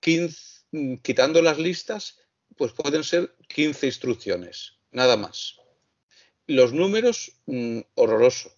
[0.02, 2.20] 15, quitando las listas,
[2.56, 5.56] pues pueden ser 15 instrucciones, nada más.
[6.46, 8.56] Los números, mm, horroroso,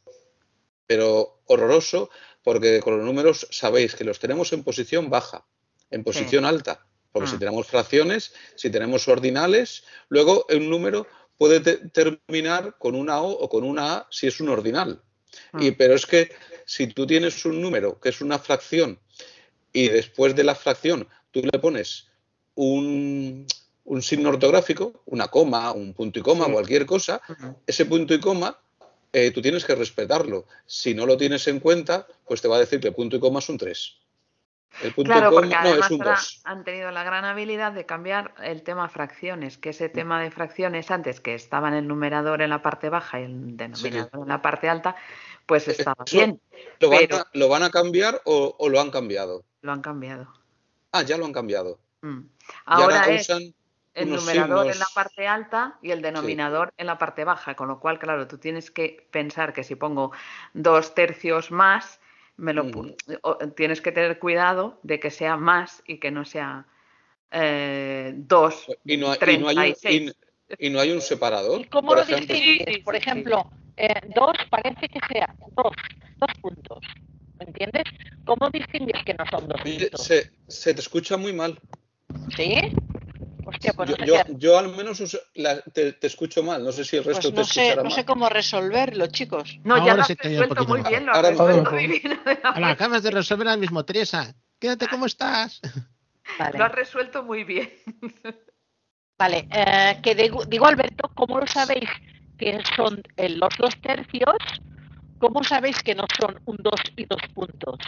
[0.85, 2.09] pero horroroso
[2.43, 5.47] porque con los números sabéis que los tenemos en posición baja,
[5.89, 7.39] en posición alta, porque si ah.
[7.39, 13.63] tenemos fracciones, si tenemos ordinales, luego un número puede terminar con una O o con
[13.63, 15.01] una A si es un ordinal.
[15.57, 15.75] Y, ah.
[15.77, 16.29] pero es que
[16.65, 18.99] si tú tienes un número que es una fracción
[19.71, 22.07] y después de la fracción tú le pones
[22.55, 23.47] un,
[24.01, 27.21] signo ortográfico, una coma, un punto y coma, cualquier cosa,
[27.67, 28.57] ese punto y coma
[29.15, 30.47] eh, tú tienes que respetarlo.
[30.65, 33.19] Si no lo tienes en cuenta, pues te va a decir que el punto y
[33.19, 33.99] coma es un 3.
[34.81, 36.41] El punto claro, y coma no, es un 2.
[36.45, 40.89] Han tenido la gran habilidad de cambiar el tema fracciones, que ese tema de fracciones
[40.89, 44.41] antes que estaba en el numerador en la parte baja y el denominador en la
[44.41, 44.95] parte alta,
[45.45, 46.39] pues estaba bien.
[46.79, 46.89] Lo,
[47.49, 49.43] van a, cambiar o, lo han cambiado?
[49.61, 50.27] Lo han cambiado.
[50.91, 51.79] Ah, ya lo han cambiado.
[52.01, 52.21] Mm.
[52.65, 53.53] Ahora, usan
[53.93, 57.79] el numerador en la parte alta y el denominador en la parte baja, con lo
[57.79, 60.11] cual, claro, tú tienes que pensar que si pongo
[60.53, 61.99] dos tercios más,
[62.35, 62.71] me lo
[63.55, 66.65] tienes que tener cuidado de que sea más y que no sea
[67.31, 68.65] eh, dos.
[68.83, 69.75] Y no, hay,
[70.57, 71.67] y no hay un separador.
[71.69, 72.35] cómo por lo ejemplo?
[72.83, 75.73] Por ejemplo, eh, dos parece que sea dos,
[76.17, 76.79] dos puntos.
[77.39, 77.83] ¿Me entiendes?
[78.25, 80.01] ¿Cómo distingues que no son dos puntos?
[80.01, 81.59] Se, se te escucha muy mal.
[82.35, 82.71] ¿Sí?
[83.43, 83.57] Pues
[84.05, 85.03] yo, yo, al menos
[85.73, 88.29] te, escucho mal, no sé si el resto pues no te sé, No sé cómo
[88.29, 89.59] resolverlo, chicos.
[89.63, 92.19] No, ya lo has resuelto muy bien, lo has resuelto muy bien.
[92.55, 94.33] Lo acabas de resolver al mismo, Teresa.
[94.59, 95.59] Quédate como estás.
[96.53, 97.69] Lo has resuelto muy bien.
[99.17, 101.89] Vale, eh, que digo, Alberto, ¿cómo lo sabéis
[102.43, 104.37] que son los dos tercios?
[105.19, 107.79] ¿Cómo sabéis que no son un dos y dos puntos?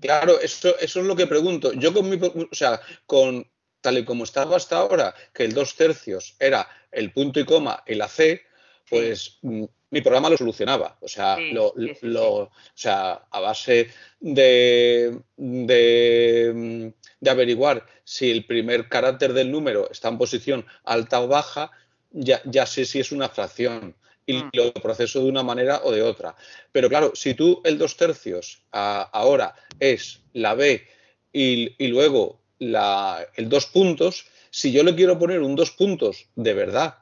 [0.00, 1.72] Claro, eso, eso es lo que pregunto.
[1.72, 3.48] Yo con mi, o sea, con
[3.80, 7.82] tal y como estaba hasta ahora, que el dos tercios era el punto y coma
[7.86, 8.42] y la C,
[8.90, 10.98] pues mm, mi programa lo solucionaba.
[11.00, 13.88] O sea, lo, o sea a base
[14.20, 16.92] de, de,
[17.26, 21.70] averiguar si el primer carácter del número está en posición alta o baja,
[22.10, 23.94] ya, ya sé si es una fracción
[24.26, 24.50] y mm.
[24.52, 26.34] lo proceso de una manera o de otra.
[26.72, 30.86] Pero claro, si tú el dos tercios ahora es la B
[31.32, 36.54] y, y luego el dos puntos, si yo le quiero poner un dos puntos de
[36.54, 36.98] verdad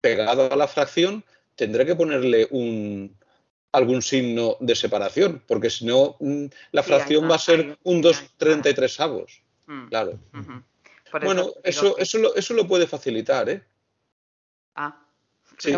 [0.00, 1.24] pegado a la fracción,
[1.56, 3.16] tendré que ponerle un,
[3.72, 9.00] algún signo de separación, porque si no, mm, la fracción va a ser un 2,33
[9.00, 9.42] avos.
[9.66, 9.88] Mm.
[9.88, 10.18] Claro.
[11.22, 13.62] Bueno, eso, eso, lo, eso lo puede facilitar, ¿eh?
[14.82, 14.96] Ah,
[15.58, 15.76] sí,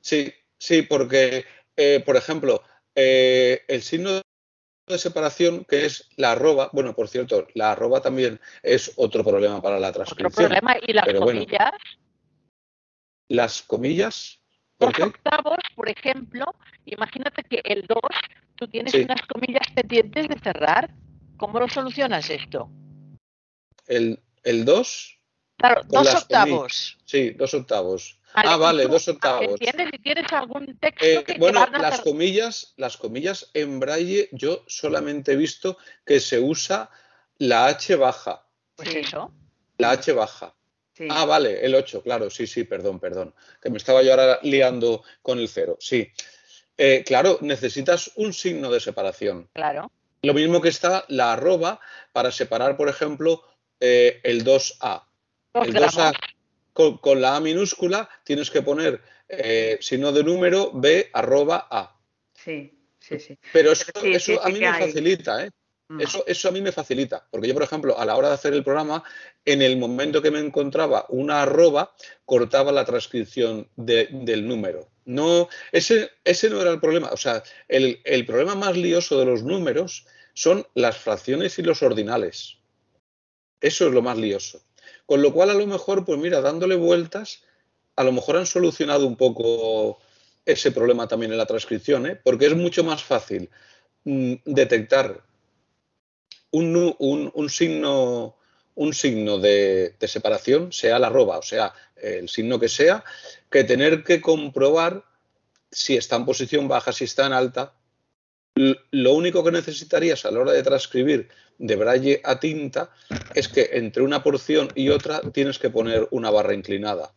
[0.00, 1.44] sí, sí, porque,
[1.76, 2.60] eh, por ejemplo,
[2.94, 4.20] eh, el signo
[4.88, 6.70] de separación que es la arroba.
[6.72, 10.46] Bueno, por cierto, la arroba también es otro problema para la transcripción.
[10.46, 10.76] Otro problema.
[10.86, 11.72] ¿Y las comillas?
[13.28, 14.40] las comillas.
[14.76, 16.46] ¿Por Los octavos, por ejemplo,
[16.84, 17.98] imagínate que el 2,
[18.56, 20.90] tú tienes unas comillas pendientes de cerrar.
[21.36, 22.68] ¿Cómo lo solucionas esto?
[23.86, 25.13] El, el 2.
[25.56, 26.98] Claro, dos octavos.
[27.04, 29.60] Sí, dos octavos ah, vale, dos octavos.
[29.60, 29.88] ¿Entiendes?
[29.92, 35.36] Si tienes algún texto eh, Bueno, las comillas, las comillas en braille yo solamente he
[35.36, 36.90] visto que se usa
[37.38, 38.46] la H baja.
[38.76, 39.32] Pues eso.
[39.78, 40.54] La H baja.
[41.10, 43.34] Ah, vale, el 8, claro, sí, sí, perdón, perdón.
[43.60, 46.08] Que me estaba yo ahora liando con el 0, sí.
[46.76, 49.48] Eh, claro, necesitas un signo de separación.
[49.52, 49.90] Claro.
[50.22, 51.80] Lo mismo que está la arroba
[52.12, 53.42] para separar, por ejemplo,
[53.80, 55.02] eh, el 2A.
[55.54, 56.12] El 2A
[56.74, 61.96] con, la A minúscula tienes que poner eh, signo de número B arroba A.
[62.32, 63.38] Sí, sí, sí.
[63.52, 63.92] Pero eso,
[64.42, 65.50] a mí me facilita, ¿eh?
[65.88, 66.00] Mm.
[66.00, 68.54] Eso, eso a mí me facilita, porque yo, por ejemplo, a la hora de hacer
[68.54, 69.04] el programa,
[69.44, 71.94] en el momento que me encontraba una arroba,
[72.24, 74.88] cortaba la transcripción del número.
[75.04, 77.10] No, ese, ese no era el problema.
[77.12, 81.82] O sea, el, el problema más lioso de los números son las fracciones y los
[81.82, 82.56] ordinales.
[83.60, 84.62] Eso es lo más lioso.
[85.06, 87.42] Con lo cual, a lo mejor, pues mira, dándole vueltas,
[87.96, 89.98] a lo mejor han solucionado un poco
[90.46, 92.20] ese problema también en la transcripción, ¿eh?
[92.22, 93.50] porque es mucho más fácil
[94.04, 95.22] mm, detectar
[96.50, 98.36] un, signo
[98.74, 103.04] un signo de, separación, sea la arroba, o sea, el signo que sea,
[103.50, 105.04] que tener que comprobar
[105.70, 107.74] si está en posición baja, si está en alta.
[108.54, 111.28] Lo único que necesitarías a la hora de transcribir
[111.58, 112.90] de braille a tinta
[113.34, 117.12] es que entre una porción y otra tienes que poner una barra inclinada.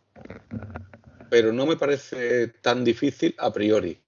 [1.29, 3.99] Pero no me parece tan difícil a priori.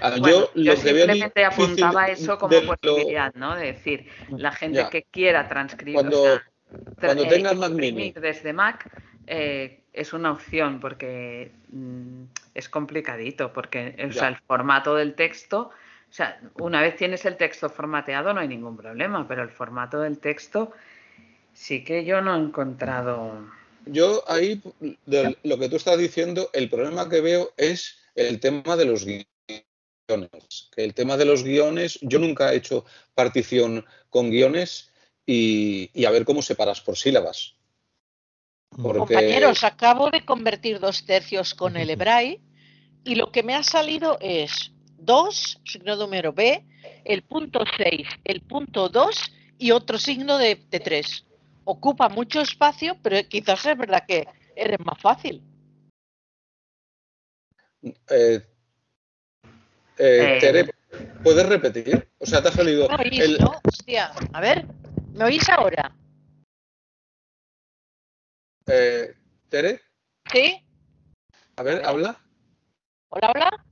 [0.00, 3.56] Ah, yo, simplemente apuntaba eso como posibilidad, ¿no?
[3.56, 6.40] De decir, la gente que quiera transcribir, cuando,
[7.00, 8.88] cuando eh, tengas Mac Mini desde Mac
[9.26, 12.24] eh, es una opción porque mm,
[12.54, 15.70] es complicadito, porque o sea, el formato del texto,
[16.12, 19.98] o sea, una vez tienes el texto formateado no hay ningún problema, pero el formato
[19.98, 20.72] del texto
[21.54, 23.48] sí que yo no he encontrado.
[23.86, 24.60] Yo ahí,
[25.06, 29.06] de lo que tú estás diciendo, el problema que veo es el tema de los
[29.06, 30.68] guiones.
[30.76, 32.84] Que el tema de los guiones, yo nunca he hecho
[33.14, 34.92] partición con guiones
[35.24, 37.54] y, a ver cómo separas por sílabas.
[38.76, 42.42] Compañeros, acabo de convertir dos tercios con el hebraic
[43.02, 44.72] y lo que me ha salido es
[45.04, 46.64] 2, signo número B,
[47.04, 51.26] el punto 6, el punto 2 y otro signo de, 3.
[51.64, 54.26] Ocupa mucho espacio, pero quizás es verdad que
[54.56, 55.42] eres más fácil.
[57.82, 58.40] Eh,
[59.98, 60.70] eh, Tere,
[61.22, 62.08] ¿puedes repetir?
[62.18, 62.88] O sea, te ha salido.
[62.88, 63.38] el...
[63.38, 63.60] ¿no?
[63.64, 64.66] Hostia, a ver,
[65.12, 65.94] ¿me oís ahora?
[68.66, 69.14] Eh,
[69.48, 69.80] ¿Tere?
[70.32, 70.64] Sí.
[71.56, 72.20] A ver, habla.
[73.10, 73.71] Hola, hola.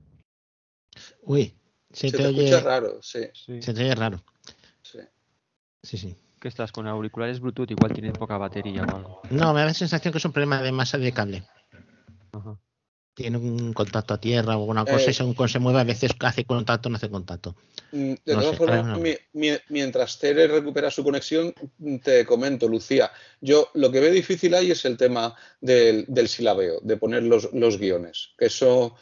[1.21, 1.53] Uy,
[1.91, 3.21] se, te, oye raro, sí.
[3.33, 4.23] Se te oye raro.
[4.81, 4.99] Sí.
[5.83, 6.15] Sí, sí.
[6.39, 7.69] ¿Qué estás con auriculares Bluetooth?
[7.69, 9.21] Igual tienen poca batería o algo.
[9.29, 11.43] No, me da la sensación que es un problema de masa de cable.
[12.33, 12.57] Ajá
[13.13, 16.11] tiene un contacto a tierra o alguna cosa y eh, según se mueve a veces
[16.19, 17.55] hace contacto no hace contacto.
[17.91, 18.99] Mm, de todas formas,
[19.67, 21.53] mientras Tere recupera su conexión,
[22.03, 23.11] te comento, Lucía,
[23.41, 27.77] yo lo que veo difícil ahí es el tema del, silabeo, de poner los, los
[27.77, 28.95] guiones, que eso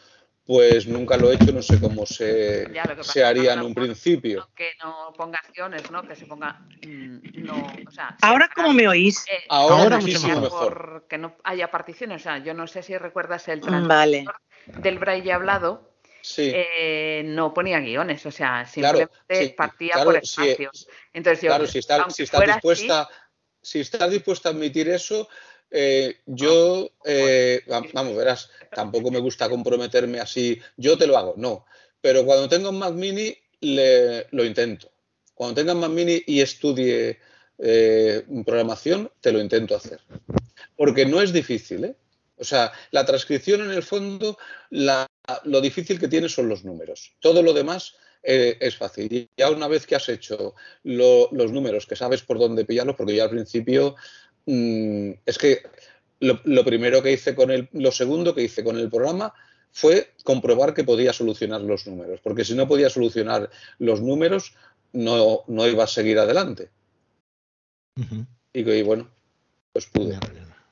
[0.49, 2.67] pues nunca lo he hecho, no sé cómo se,
[3.03, 4.49] se haría en un principio.
[4.55, 6.01] Que no ponga acciones, ¿no?
[6.01, 6.61] Que se ponga.
[6.87, 9.27] Mm, no, o sea, Ahora, ¿cómo me oís?
[9.27, 11.05] Eh, ahora, muchísimo mejor.
[11.07, 12.21] Que no haya particiones.
[12.21, 14.33] O sea, yo no sé si recuerdas el transcriptor
[14.81, 15.87] del braille hablado.
[16.23, 16.51] Sí.
[16.51, 20.87] Eh, no ponía guiones, o sea, simplemente partía por espacios.
[21.13, 23.07] Entonces yo, claro, si, está, si estás dispuesta,
[23.61, 25.29] si estás dispuesta a admitir eso,
[25.71, 27.61] eh, yo, eh,
[27.93, 31.65] vamos, verás, tampoco me gusta comprometerme así, yo te lo hago, no.
[32.01, 34.91] Pero cuando tenga un Mac Mini, lo intento.
[35.33, 37.19] Cuando tenga un Mac Mini y estudie
[37.57, 39.99] eh, programación, te lo intento hacer.
[40.75, 41.95] Porque no es difícil, ¿eh?
[42.37, 44.37] O sea, la transcripción en el fondo,
[44.69, 47.13] lo difícil que tiene son los números.
[47.19, 49.11] Todo lo demás es fácil.
[49.11, 53.13] Y ya una vez que has hecho los números, que sabes por dónde pillarlos, porque
[53.13, 53.97] yo al principio
[54.45, 55.63] Mm, es que
[56.19, 59.33] lo, primero que hice con el, lo segundo que hice con el programa
[59.71, 64.55] fue comprobar que podía solucionar los números, porque si no podía solucionar los números,
[64.93, 66.69] no, no iba a seguir adelante.
[68.53, 69.09] y, bueno,
[69.71, 70.17] pues pude.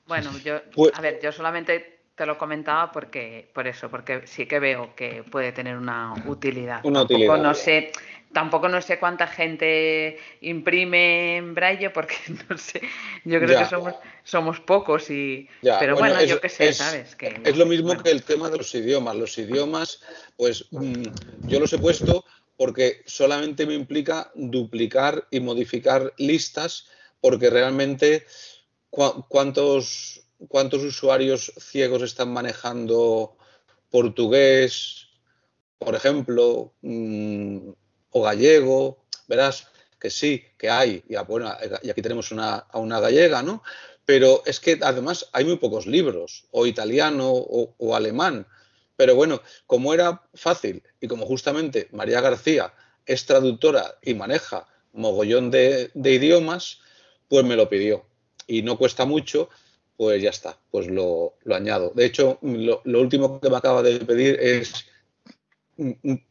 [0.07, 4.47] Bueno, yo, pues a ver, yo solamente te lo comentaba porque, por eso, porque sí
[4.47, 6.83] que veo que puede tener una utilidad.
[6.83, 7.37] Una utilidad.
[7.37, 7.91] no sé,
[8.33, 12.15] Tampoco no sé cuánta gente imprime en braille porque
[12.49, 12.81] no sé,
[13.23, 13.93] yo creo que somos,
[14.23, 17.15] somos pocos y pero bueno, yo qué sé, ¿sabes?
[17.15, 19.15] Que, es lo mismo que el tema de los idiomas.
[19.15, 20.01] Los idiomas,
[20.35, 21.03] pues mm,
[21.43, 22.25] yo los he puesto
[22.57, 26.87] porque solamente me implica duplicar y modificar listas
[27.21, 28.25] porque realmente
[28.89, 33.37] cuántos cuántos usuarios ciegos están manejando
[33.89, 35.07] portugués,
[35.79, 37.69] por ejemplo, mm,
[38.11, 39.67] o gallego, verás
[39.99, 41.51] que sí, que hay, y, bueno,
[41.81, 43.63] y aquí tenemos una, a una gallega, ¿no?
[44.07, 48.47] Pero es que además hay muy pocos libros, o italiano o, alemán.
[48.95, 52.73] Pero bueno, como era fácil y como justamente María García
[53.05, 56.79] es traductora y maneja mogollón de, idiomas,
[57.27, 58.05] pues me lo pidió.
[58.47, 59.49] Y no cuesta mucho,
[59.97, 61.91] pues ya está, pues lo, añado.
[61.93, 64.85] De hecho, lo, último que me acaba de pedir es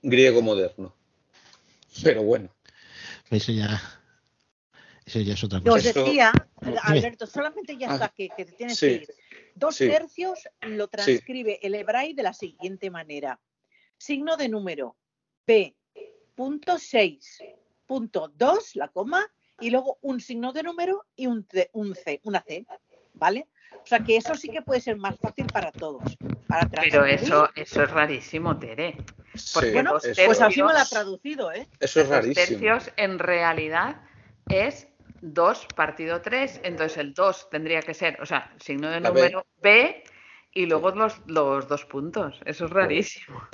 [0.03, 0.95] griego moderno.
[2.03, 2.49] Pero bueno.
[3.31, 3.81] Eso ya,
[5.05, 5.75] eso ya es otra cosa.
[5.75, 6.33] Os decía,
[6.83, 9.09] Alberto, solamente ya está, que, te tienes que ir.
[9.55, 13.41] Dos tercios lo transcribe el hebraico de la siguiente manera.
[13.97, 14.97] Signo de número
[15.45, 15.75] P,
[16.35, 17.43] punto 6,
[17.87, 19.27] punto 2, la coma,
[19.61, 22.67] y luego un signo de número y un, un C, una C,
[23.15, 23.49] ¿vale?
[23.73, 26.03] O sea que eso sí que puede ser más fácil para todos.
[26.49, 28.97] Para Pero eso, eso es rarísimo, Tere.
[29.55, 31.67] Porque bueno, pues así me lo ha traducido, ¿eh?
[31.81, 32.47] Eso es rarísimo.
[32.47, 34.03] tercios en realidad
[34.49, 34.89] es
[35.21, 40.05] 2 partido 3, entonces el 2 tendría que ser, o sea, signo de número B,
[40.53, 42.41] y luego los, los, dos puntos.
[42.45, 43.47] Eso es rarísimo.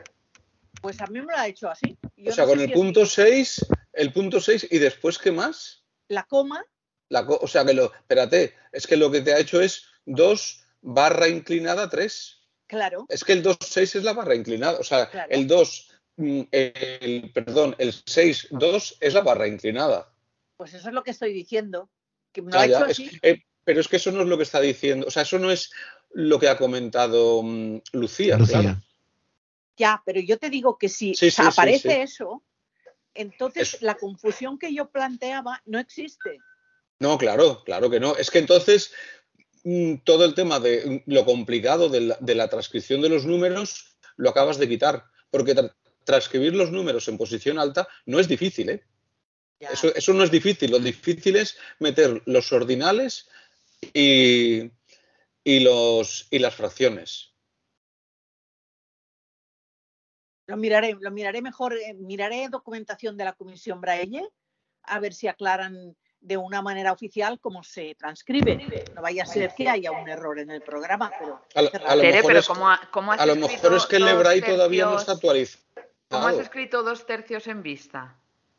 [0.80, 1.98] Pues a mí me lo ha hecho así.
[2.26, 5.84] o sea, con el punto 6, el punto 6 y después, ¿qué más?
[6.08, 6.64] La coma.
[7.08, 10.66] La o sea, que lo, espérate, es que lo que te ha hecho es 2
[10.80, 12.41] barra inclinada 3.
[12.72, 13.04] Claro.
[13.10, 14.78] Es que el 2, 6 es la barra inclinada.
[14.78, 20.10] O sea, el 2, mm, el, perdón, el 6, 2 es la barra inclinada.
[20.56, 21.90] Pues eso es lo que estoy diciendo.
[22.32, 23.10] Que me lo ha hecho así.
[23.20, 25.06] Eh, pero es que eso no es lo que está diciendo.
[25.06, 25.70] O sea, eso no es
[26.12, 28.38] lo que ha comentado mm, Lucía.
[29.76, 32.42] Ya, pero yo te digo que si aparece eso,
[33.12, 36.38] entonces la confusión que yo planteaba no existe.
[37.00, 38.16] No, claro, claro que no.
[38.16, 38.94] Es que entonces
[40.04, 44.68] todo el tema de lo complicado de la, transcripción de los números lo acabas de
[44.68, 45.54] quitar, porque
[46.04, 48.84] transcribir los números en posición alta no es difícil, ¿eh?
[49.60, 53.28] Eso, eso, no es difícil, lo difícil es meter los ordinales
[53.94, 54.72] y,
[55.44, 57.32] y, los, y las fracciones.
[60.46, 64.28] Lo miraré, lo miraré mejor, eh, miraré documentación de la Comisión Braille,
[64.82, 68.84] a ver si aclaran de una manera oficial cómo se transcribe.
[68.94, 71.42] No vaya a ser que haya un error en el programa, pero...
[71.54, 71.70] A, lo,
[72.02, 75.64] mejor, es, a lo mejor es que el Braille todavía no está actualizado.
[76.08, 78.16] ¿Cómo has escrito dos tercios en vista?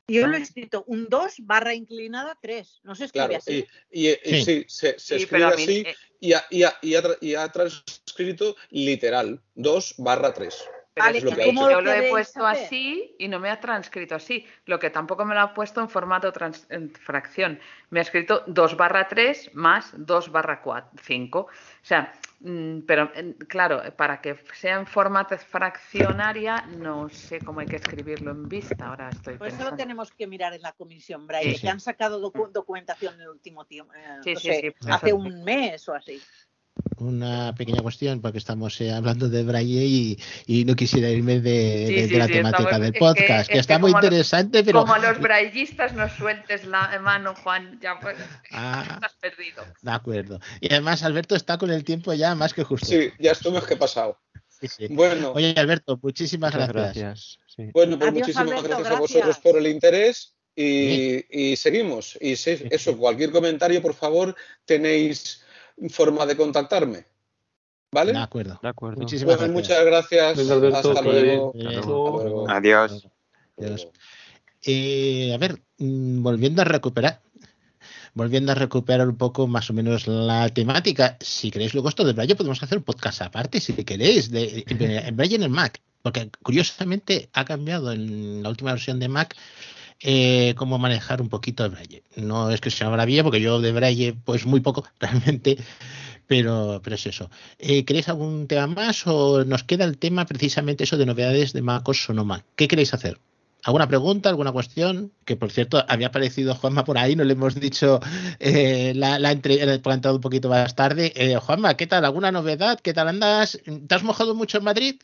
[0.07, 2.81] Yo lo he escrito un 2 barra inclinada 3.
[2.84, 3.65] No se escribe así.
[3.90, 4.14] Y,
[4.44, 4.65] sí.
[4.68, 5.85] se, escribe así
[6.19, 10.69] eh, y, ha, transcrito literal 2 barra 3.
[10.95, 14.45] Vale, yo lo he puesto así y no me ha transcrito así.
[14.65, 16.32] Lo que tampoco me lo ha puesto en formato
[16.70, 17.60] en fracción.
[17.90, 20.61] Me ha escrito 2 barra 3 más 2 barra
[21.02, 21.40] 5.
[21.40, 21.49] O
[21.82, 23.11] sea, mm, pero
[23.48, 28.88] claro, para que sea en formato fraccionaria, no sé cómo hay que escribirlo en vista.
[28.88, 32.20] Ahora estoy Pues eso lo tenemos que mirar en la comisión, Braille, que han sacado
[32.20, 33.91] documentación en el último tiempo.
[33.95, 36.22] Eh, hace un mes o así
[36.98, 40.18] una pequeña cuestión, porque estamos eh, hablando de Braille
[40.48, 44.82] y, no quisiera irme de, la temática del podcast, que, está muy interesante, pero...
[44.82, 48.18] Como los braillistas no sueltes la mano, Juan, ya pues,
[48.52, 49.64] ah, estás perdido.
[49.82, 50.40] De acuerdo.
[50.62, 52.88] Y además Alberto está con el tiempo ya más que justo.
[52.88, 54.18] Sí, ya más que pasado.
[54.90, 55.34] Bueno.
[55.34, 57.40] Oye, Alberto, muchísimas gracias.
[57.74, 62.18] Bueno, pues muchísimas gracias, a vosotros por el interés y, seguimos.
[62.22, 64.36] Y eso, cualquier comentario, por favor,
[64.66, 65.44] tenéis
[65.90, 67.06] forma de contactarme.
[67.91, 68.14] ¿Vale?
[68.14, 68.60] De acuerdo.
[68.62, 69.00] De acuerdo.
[69.02, 69.54] Muchísimas gracias.
[69.56, 69.86] Muchas
[70.60, 70.86] gracias.
[70.86, 72.50] Hasta, luego.
[72.50, 73.08] Adiós.
[73.58, 73.88] Adiós.
[74.66, 77.22] a ver, mm, volviendo a recuperar,
[78.16, 82.14] volviendo a recuperar un poco más o menos la temática, si queréis luego esto de
[82.14, 86.32] Braille podemos hacer un podcast aparte, si queréis, de, en Braille en el Mac, porque
[86.41, 89.36] curiosamente ha cambiado en la última versión de Mac
[90.06, 92.04] eh, cómo manejar un poquito de Braille.
[92.18, 95.58] No es que sea maravilla, porque yo de Braille, pues muy poco realmente,
[96.28, 97.30] pero, pero es eso.
[97.58, 101.62] Eh, ¿Queréis algún tema más o nos queda el tema precisamente eso de novedades de
[101.62, 102.44] MacOS Sonoma?
[102.58, 103.18] ¿Qué queréis hacer?
[103.64, 105.14] ¿Alguna pregunta, alguna cuestión?
[105.24, 108.02] Que por cierto, había aparecido Juanma por ahí, no le hemos dicho
[108.40, 111.14] eh, la, la entre, un poquito más tarde.
[111.42, 112.04] Juanma, ¿qué tal?
[112.04, 112.78] ¿Alguna novedad?
[112.82, 113.58] ¿Qué tal andas?
[113.88, 114.96] ¿Te has mojado mucho en Madrid?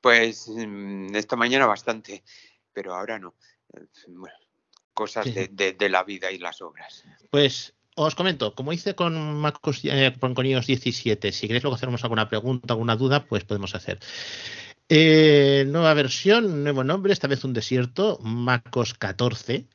[0.00, 2.24] Pues mm, esta mañana bastante
[2.74, 3.34] pero ahora no.
[4.92, 7.04] cosas de, la vida y las obras.
[7.30, 12.02] Pues os comento, como hice con MacOS, eh, con iOS 17, si queréis luego hacernos
[12.02, 14.00] alguna pregunta, alguna duda, pues podemos hacer.
[14.88, 19.66] Eh, nueva versión, nuevo nombre, esta vez un desierto, MacOS 14,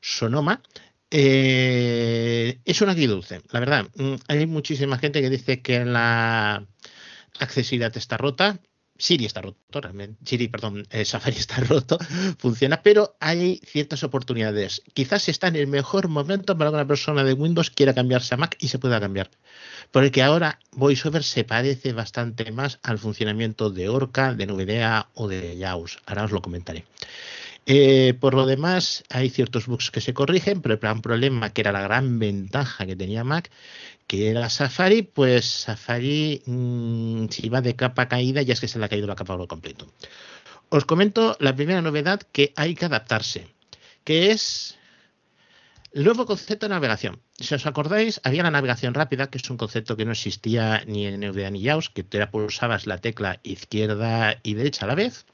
[0.00, 0.62] Sonoma.
[1.10, 3.86] Eh, es un dulce, la verdad.
[3.96, 6.66] Mm, hay muchísima gente que dice que la
[7.38, 8.60] accesibilidad está rota.
[8.98, 9.58] Siri está roto.
[10.24, 11.98] Siri, perdón, eh, Safari está roto,
[12.38, 14.82] funciona, pero hay ciertas oportunidades.
[14.94, 18.38] Quizás está en el mejor momento para que una persona de Windows quiera cambiarse a
[18.38, 19.30] Mac y se pueda cambiar.
[19.90, 25.56] Porque ahora VoiceOver se parece bastante más al funcionamiento de Orca, de NVDA o de
[25.58, 25.98] JAWS.
[26.06, 26.84] Ahora os lo comentaré.
[27.66, 31.60] Eh, por lo demás, hay ciertos bugs que se corrigen, pero el gran problema, que
[31.60, 33.50] era la gran ventaja que tenía Mac,
[34.06, 38.78] que era Safari, pues Safari mm, si va de capa caída ya es que se
[38.78, 39.86] le ha caído la capa por completo.
[40.70, 43.46] Os comento la primera novedad que hay que adaptarse,
[44.04, 44.78] que es
[45.94, 47.20] el nuevo concepto de navegación.
[47.38, 51.06] Si os acordáis, había la navegación rápida, que es un concepto que no existía ni
[51.06, 55.26] en NVDA ni JAWS, que tú pulsabas la tecla izquierda y derecha a la vez.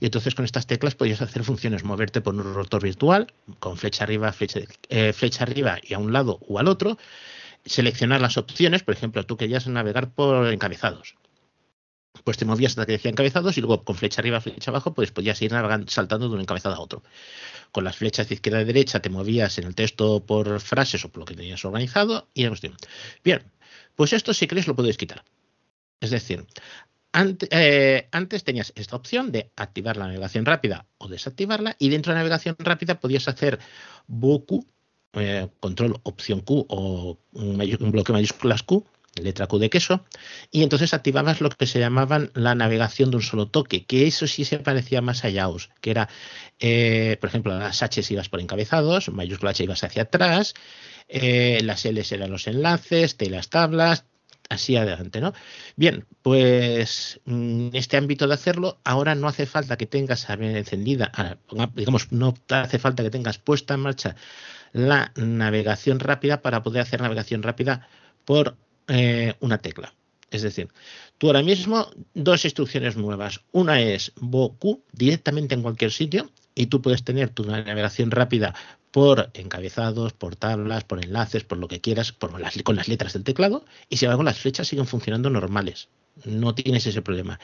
[0.00, 4.04] Y entonces con estas teclas podías hacer funciones, moverte por un rotor virtual, con flecha
[4.04, 6.96] arriba, flecha, eh, flecha arriba y a un lado o al otro,
[7.66, 11.16] seleccionar las opciones, por ejemplo, tú querías navegar por encabezados.
[12.24, 15.10] Pues te movías hasta que decía encabezados y luego con flecha arriba, flecha abajo, pues
[15.10, 15.52] podías ir
[15.88, 17.02] saltando de un encabezado a otro.
[17.72, 21.08] Con las flechas de izquierda a derecha te movías en el texto por frases o
[21.08, 22.46] por lo que tenías organizado y
[23.24, 23.42] Bien,
[23.94, 25.24] pues esto si queréis lo podéis quitar.
[26.00, 26.46] Es decir,
[27.50, 32.14] eh, antes, tenías esta opción de activar la navegación rápida o desactivarla y dentro de
[32.14, 33.58] la navegación rápida podías hacer
[34.06, 34.64] BOQ,
[35.14, 40.04] eh, control opción Q o un, un bloque mayúsculas Q letra Q de queso,
[40.50, 44.26] y entonces activabas lo que se llamaban la navegación de un solo toque, que eso
[44.26, 46.08] sí se parecía más a JAWS, que era,
[46.58, 50.54] eh, por ejemplo, las H ibas por encabezados, mayúscula H ibas hacia atrás,
[51.08, 54.04] eh, las L eran los enlaces, T las tablas,
[54.48, 55.32] así adelante, ¿no?
[55.76, 61.38] Bien, pues en este ámbito de hacerlo, ahora no hace falta que tengas encendida,
[61.74, 64.16] digamos, no hace falta que tengas puesta en marcha
[64.72, 67.88] la navegación rápida para poder hacer navegación rápida
[68.24, 68.56] por
[68.90, 69.94] eh, una tecla.
[70.30, 70.68] Es decir,
[71.18, 73.40] tú ahora mismo dos instrucciones nuevas.
[73.52, 78.54] Una es BOQ directamente en cualquier sitio y tú puedes tener tu navegación rápida
[78.90, 82.32] por encabezados, por tablas, por enlaces, por lo que quieras, por
[82.64, 85.88] con las letras del teclado y sin embargo las flechas siguen funcionando normales.
[86.24, 87.38] No tienes ese problema.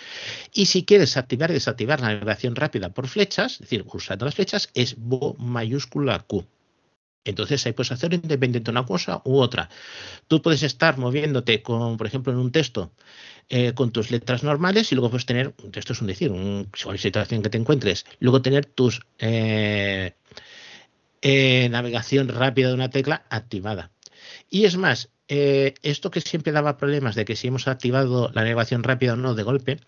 [0.52, 4.34] Y si quieres activar y desactivar la navegación rápida por flechas, es decir, usando las
[4.34, 6.44] flechas, es BO mayúscula Q.
[7.26, 9.68] Entonces ahí puedes hacer independiente una cosa u otra.
[10.28, 12.92] Tú puedes estar moviéndote con, por ejemplo, en un texto
[13.48, 17.42] eh, con tus letras normales y luego puedes tener, esto es un decir, un, situación
[17.42, 20.14] que te encuentres, luego tener tus eh,
[21.22, 23.90] eh, navegación rápida de una tecla activada.
[24.50, 28.82] Y es más, esto que siempre daba problemas de que si hemos activado la navegación
[28.82, 29.80] rápida o no de golpe,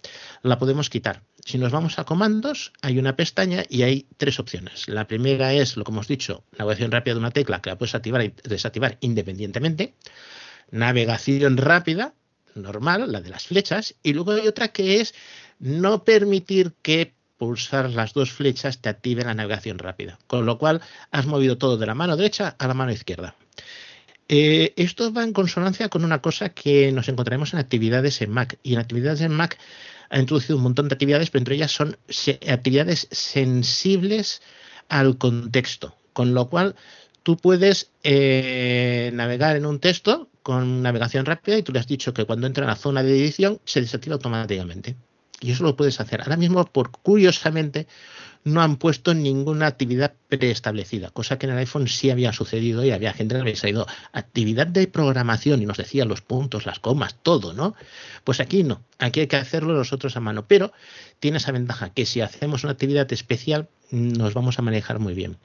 [0.43, 1.23] la podemos quitar.
[1.48, 4.86] Si nos vamos a comandos, hay una pestaña y hay tres opciones.
[4.86, 7.94] La primera es, lo que hemos dicho, navegación rápida de una tecla que la puedes
[7.94, 9.94] activar y desactivar independientemente.
[10.70, 12.12] Navegación rápida,
[12.54, 13.94] normal, la de las flechas.
[14.02, 15.14] Y luego hay otra que es
[15.58, 20.18] no permitir que pulsar las dos flechas te active la navegación rápida.
[20.26, 23.36] Con lo cual has movido todo de la mano derecha a la mano izquierda.
[24.28, 28.59] Eh, esto va en consonancia con una cosa que nos encontraremos en actividades en Mac.
[28.62, 29.59] Y en actividades en Mac
[30.10, 31.96] ha introducido un montón de actividades, pero entre ellas son
[32.48, 34.42] actividades sensibles
[34.88, 35.96] al contexto.
[36.12, 36.76] Con lo cual,
[37.22, 42.14] tú puedes eh, navegar en un texto con navegación rápida y tú le has dicho
[42.14, 44.96] que cuando entra en la zona de edición se desactiva automáticamente.
[45.40, 46.20] Y eso lo puedes hacer.
[46.20, 47.86] Ahora mismo, por curiosamente,
[48.44, 52.90] no han puesto ninguna actividad preestablecida, cosa que en el iPhone sí había sucedido y
[52.90, 57.16] había gente que había salido actividad de programación y nos decía los puntos, las comas,
[57.23, 57.74] todo, ¿no?
[58.24, 60.73] Pues aquí no, aquí hay que hacerlo nosotros a mano, pero
[61.20, 65.36] tiene esa ventaja que si hacemos una actividad especial nos vamos a manejar muy bien.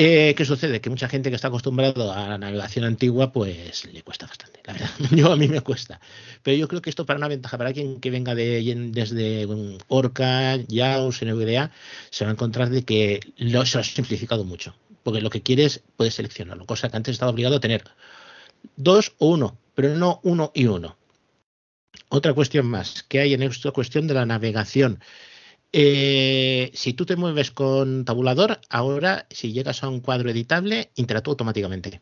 [0.00, 0.80] Eh, ¿Qué sucede?
[0.80, 4.74] Que mucha gente que está acostumbrado a la navegación antigua, pues le cuesta bastante, la
[4.74, 4.90] verdad.
[5.10, 6.00] Yo a mí me cuesta.
[6.44, 8.62] Pero yo creo que esto para una ventaja, para quien que venga de,
[8.92, 9.48] desde
[9.88, 11.72] Orca, YAWS, NVDA,
[12.10, 14.76] se va a encontrar de que lo, se ha simplificado mucho.
[15.02, 17.82] Porque lo que quieres, puedes seleccionarlo, cosa que antes estaba obligado a tener
[18.76, 20.96] dos o uno, pero no uno y uno.
[22.08, 25.00] Otra cuestión más que hay en esta cuestión de la navegación.
[25.72, 31.32] Eh, si tú te mueves con tabulador, ahora si llegas a un cuadro editable, interactúa
[31.32, 32.00] automáticamente.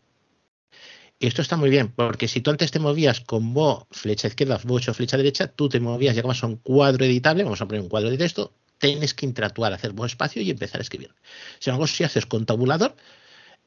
[1.18, 4.60] Y esto está muy bien, porque si tú antes te movías con Bo, flecha izquierda,
[4.64, 7.80] Bo 8, flecha derecha, tú te movías, llegabas a un cuadro editable, vamos a poner
[7.80, 11.14] un cuadro de texto, tienes que interactuar, hacer Bo espacio y empezar a escribir.
[11.59, 12.94] Sin embargo, si haces con tabulador,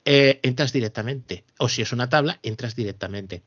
[0.05, 1.43] eh, entras directamente.
[1.57, 3.43] O si es una tabla, entras directamente.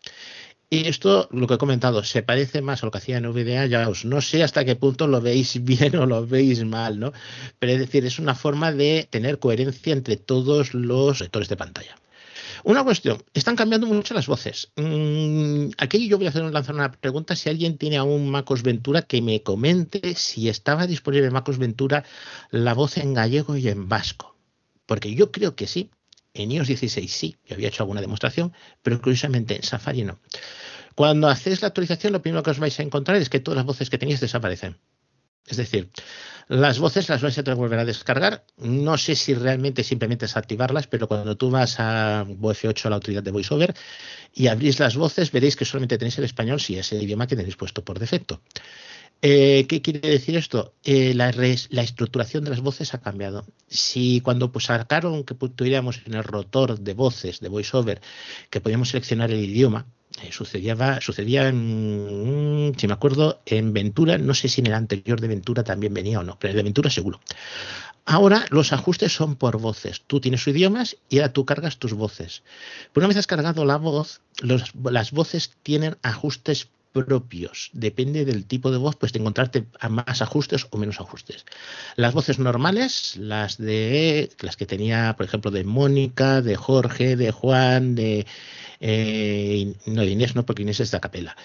[0.73, 3.67] Y esto, lo que he comentado, se parece más a lo que hacía en VDA,
[3.67, 7.13] ya os no sé hasta qué punto lo veis bien o lo veis mal, ¿no?
[7.59, 11.95] Pero es decir, es una forma de tener coherencia entre todos los sectores de pantalla.
[12.65, 14.73] Una cuestión, están cambiando mucho las voces.
[14.77, 17.37] Mm, aquí yo voy a hacer lanzar una pregunta.
[17.37, 22.03] Si alguien tiene aún MacOS Ventura, que me comente si estaba disponible MacOS Ventura
[22.51, 24.37] la voz en gallego y en vasco.
[24.87, 25.91] Porque yo creo que sí.
[26.35, 28.53] En iOS 16 sí, yo había hecho alguna demostración,
[28.83, 30.19] pero curiosamente en Safari no.
[30.95, 33.67] Cuando hacéis la actualización, lo primero que os vais a encontrar es que todas las
[33.67, 34.79] voces que tenéis desaparecen.
[35.47, 35.91] Es decir,
[36.49, 38.45] las voces las vais a volver a descargar.
[38.57, 42.97] No sé si realmente simplemente es activarlas, pero cuando tú vas a VoF8, a la
[42.97, 43.75] autoridad de VoiceOver,
[44.35, 47.37] y abrís las voces, veréis que solamente tenéis el español si es el idioma que
[47.37, 48.41] tenéis puesto por defecto.
[49.25, 50.75] Eh, ¿Qué quiere decir esto?
[50.83, 53.47] Eh, la, estructuración de las voces ha cambiado.
[53.69, 58.01] Si cuando pues, sacaron que tuviéramos en el rotor de voces de VoiceOver
[58.51, 59.87] que podíamos seleccionar el idioma,
[60.23, 64.75] eh, sucedía, sucedía en, mm, si me acuerdo, en Ventura, no sé si en el
[64.75, 67.21] anterior de Ventura también venía o no, pero el de Ventura seguro.
[68.05, 70.03] Ahora los ajustes son por voces.
[70.05, 72.43] Tú tienes sus idiomas y ahora tú cargas tus voces.
[72.93, 77.71] Pero una vez has cargado la voz, las voces tienen ajustes propios.
[77.73, 81.45] Depende del tipo de voz, pues de encontrarte a más ajustes o menos ajustes.
[81.97, 87.31] Las voces normales, las de las que tenía, por ejemplo, de Mónica, de Jorge, de
[87.33, 88.27] Juan, de
[88.81, 91.37] eh, no Inés, no, porque Inés es de capela.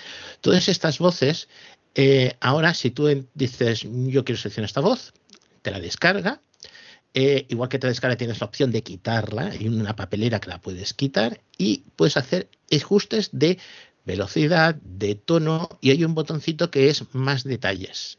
[0.41, 1.47] Todas estas voces,
[1.95, 5.13] eh, ahora si tú dices yo quiero seleccionar esta voz,
[5.61, 6.41] te la descarga.
[7.13, 10.61] Eh, igual que te descarga tienes la opción de quitarla, hay una papelera que la
[10.61, 13.57] puedes quitar y puedes hacer ajustes de
[14.07, 18.17] velocidad, de tono y hay un botoncito que es más detalles.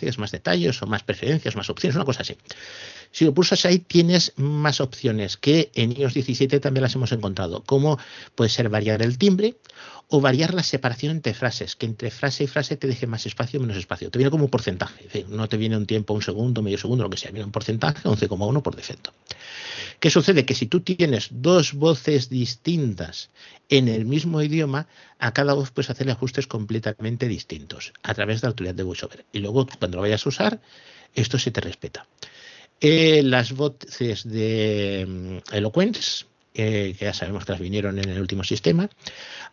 [0.00, 2.36] Es más detalles o más preferencias, más opciones, una cosa así.
[3.10, 7.64] Si lo pulsas ahí tienes más opciones que en iOS 17 también las hemos encontrado,
[7.64, 7.98] como
[8.36, 9.56] puede ser variar el timbre
[10.10, 13.58] o variar la separación entre frases, que entre frase y frase te deje más espacio
[13.58, 14.10] o menos espacio.
[14.10, 17.10] Te viene como un porcentaje, no te viene un tiempo, un segundo, medio segundo, lo
[17.10, 19.12] que sea, viene un porcentaje, 11,1 por defecto.
[20.00, 20.44] ¿Qué sucede?
[20.44, 23.30] Que si tú tienes dos voces distintas
[23.68, 24.88] en el mismo idioma,
[25.18, 29.24] a cada voz puedes hacerle ajustes completamente distintos a través de la autoridad de VoiceOver.
[29.32, 30.60] Y luego, cuando lo vayas a usar,
[31.14, 32.06] esto se te respeta.
[32.80, 35.54] Eh, las voces de mm,
[36.52, 38.90] Que ya sabemos que las vinieron en el último sistema,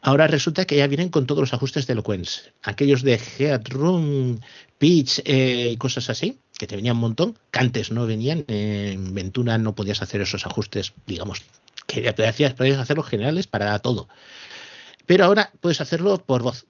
[0.01, 2.53] ahora resulta que ya vienen con todos los ajustes de Eloquence.
[2.63, 4.39] Aquellos de Headroom,
[4.77, 8.45] Pitch eh, y cosas así, que te venían un montón, que antes no venían.
[8.47, 11.43] En Ventura no podías hacer esos ajustes, digamos,
[11.85, 14.07] que podías hacerlos generales para todo.
[15.05, 16.65] Pero ahora puedes hacerlo por voz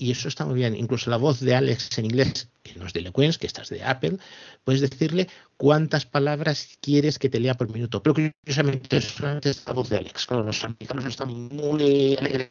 [0.00, 0.74] y eso está muy bien.
[0.74, 3.68] Incluso la voz de Alex en inglés, que no es de Eloquence, que esta es
[3.68, 4.16] de Apple,
[4.64, 5.28] puedes decirle
[5.58, 8.02] cuántas palabras quieres que te lea por minuto.
[8.02, 10.24] Pero curiosamente es solamente esta voz de Alex.
[10.24, 12.50] Claro, los americanos están muy alegres.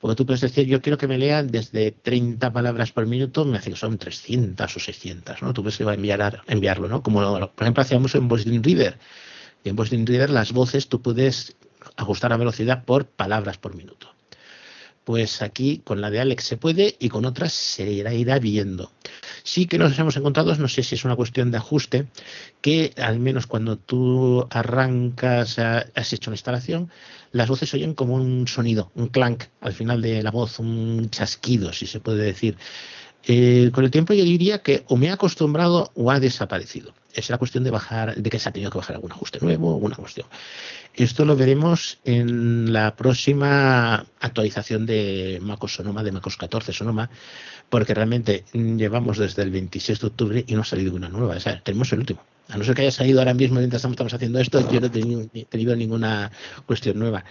[0.00, 3.58] Porque tú puedes decir, yo quiero que me lean desde 30 palabras por minuto, me
[3.58, 5.52] hace que son 300 o 600, ¿no?
[5.52, 7.02] Tú puedes va a enviar, enviarlo, ¿no?
[7.02, 8.98] Como, por ejemplo, hacíamos en Voice Reader.
[9.64, 11.56] Y en Voice Reader las voces tú puedes
[11.96, 14.17] ajustar la velocidad por palabras por minuto
[15.08, 18.92] pues aquí con la de Alex se puede y con otras se irá, irá viendo.
[19.42, 22.08] Sí que nos hemos encontrado, no sé si es una cuestión de ajuste,
[22.60, 26.90] que al menos cuando tú arrancas, has hecho una instalación,
[27.32, 31.72] las voces oyen como un sonido, un clank al final de la voz, un chasquido,
[31.72, 32.58] si se puede decir.
[33.26, 36.92] Eh, con el tiempo yo diría que o me he acostumbrado o ha desaparecido.
[37.14, 39.74] Es la cuestión de bajar, de que se ha tenido que bajar algún ajuste nuevo,
[39.74, 40.26] alguna cuestión.
[40.94, 47.08] Esto lo veremos en la próxima actualización de MacOS Sonoma, de MacOS 14 Sonoma,
[47.68, 51.36] porque realmente llevamos desde el 26 de octubre y no ha salido una nueva.
[51.36, 52.22] O sea, tenemos el último.
[52.48, 55.44] A no ser que haya salido ahora mismo mientras estamos haciendo esto, yo no he
[55.44, 56.32] tenido, ninguna
[56.66, 57.24] cuestión nueva.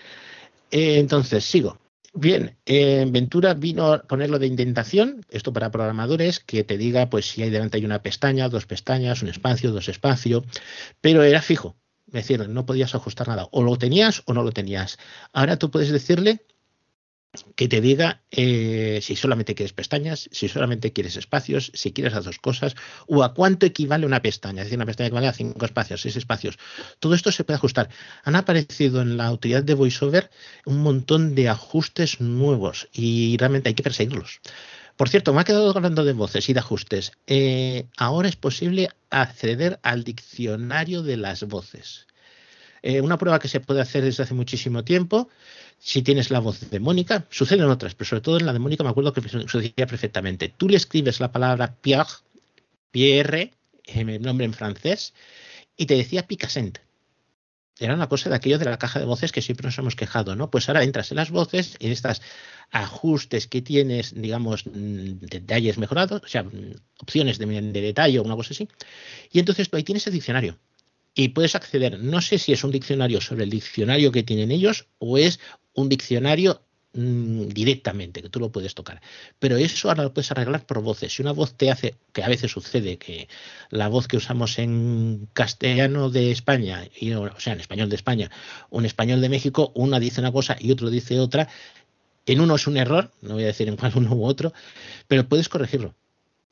[0.72, 1.78] Eh, entonces, sigo.
[2.20, 7.28] Bien, en Ventura vino a ponerlo de indentación, esto para programadores, que te diga pues
[7.28, 10.44] si hay delante hay una pestaña, dos pestañas, un espacio, dos espacios,
[11.00, 11.78] pero era fijo.
[12.08, 13.48] Es decir, no podías ajustar nada.
[13.52, 14.98] O lo tenías o no lo tenías.
[15.32, 16.44] Ahora tú puedes decirle
[17.56, 22.26] que te diga eh, si solamente quieres pestañas, si solamente quieres espacios, si quieres las
[22.26, 22.76] dos cosas,
[23.08, 24.62] o a cuánto equivale una pestaña.
[24.62, 26.58] Es decir, una pestaña equivale a cinco espacios, seis espacios.
[27.00, 27.90] Todo esto se puede ajustar.
[28.24, 30.30] Han aparecido en la utilidad de VoiceOver
[30.66, 34.42] un montón de ajustes nuevos y realmente hay que perseguirlos.
[34.98, 37.12] Por cierto, me ha quedado hablando de voces y de ajustes.
[37.28, 42.08] Eh, ahora es posible acceder al diccionario de las voces.
[42.90, 45.28] Eh, una prueba que se puede hacer desde hace muchísimo tiempo,
[45.78, 48.60] si tienes la voz de Mónica, sucede en otras, pero sobre todo en la de
[48.60, 50.54] Mónica me acuerdo que sucedía perfectamente.
[50.56, 52.14] Tú le escribes la palabra Pierre,
[52.90, 53.52] Pierre,
[53.84, 55.14] el nombre en francés,
[55.76, 56.80] y te decía Picassent
[57.78, 60.36] era una cosa de aquello de la caja de voces que siempre nos hemos quejado,
[60.38, 60.50] ¿no?
[60.50, 62.22] Pues ahora entras en las voces, en estos
[62.72, 68.24] ajustes que tienes, digamos, mm, detalles mejorados, o sea, mm, opciones de, de detalle o
[68.24, 68.70] una cosa así,
[69.32, 70.58] y entonces tú ahí tienes el diccionario
[71.18, 74.88] y puedes acceder, no sé si es un diccionario sobre el diccionario que tienen ellos
[75.00, 75.42] o es
[75.74, 76.62] un diccionario
[76.98, 79.02] Mm, directamente, que tú lo puedes tocar.
[79.38, 81.14] Pero eso ahora lo puedes arreglar por voces.
[81.14, 83.28] Si una voz te hace, que a veces sucede que
[83.70, 88.32] la voz que usamos en castellano de España, y, o sea, en español de España,
[88.72, 91.48] un español de México, una dice una cosa y otro dice otra,
[92.26, 94.52] en uno es un error, no voy a decir en cuál uno u otro,
[95.08, 95.94] pero puedes corregirlo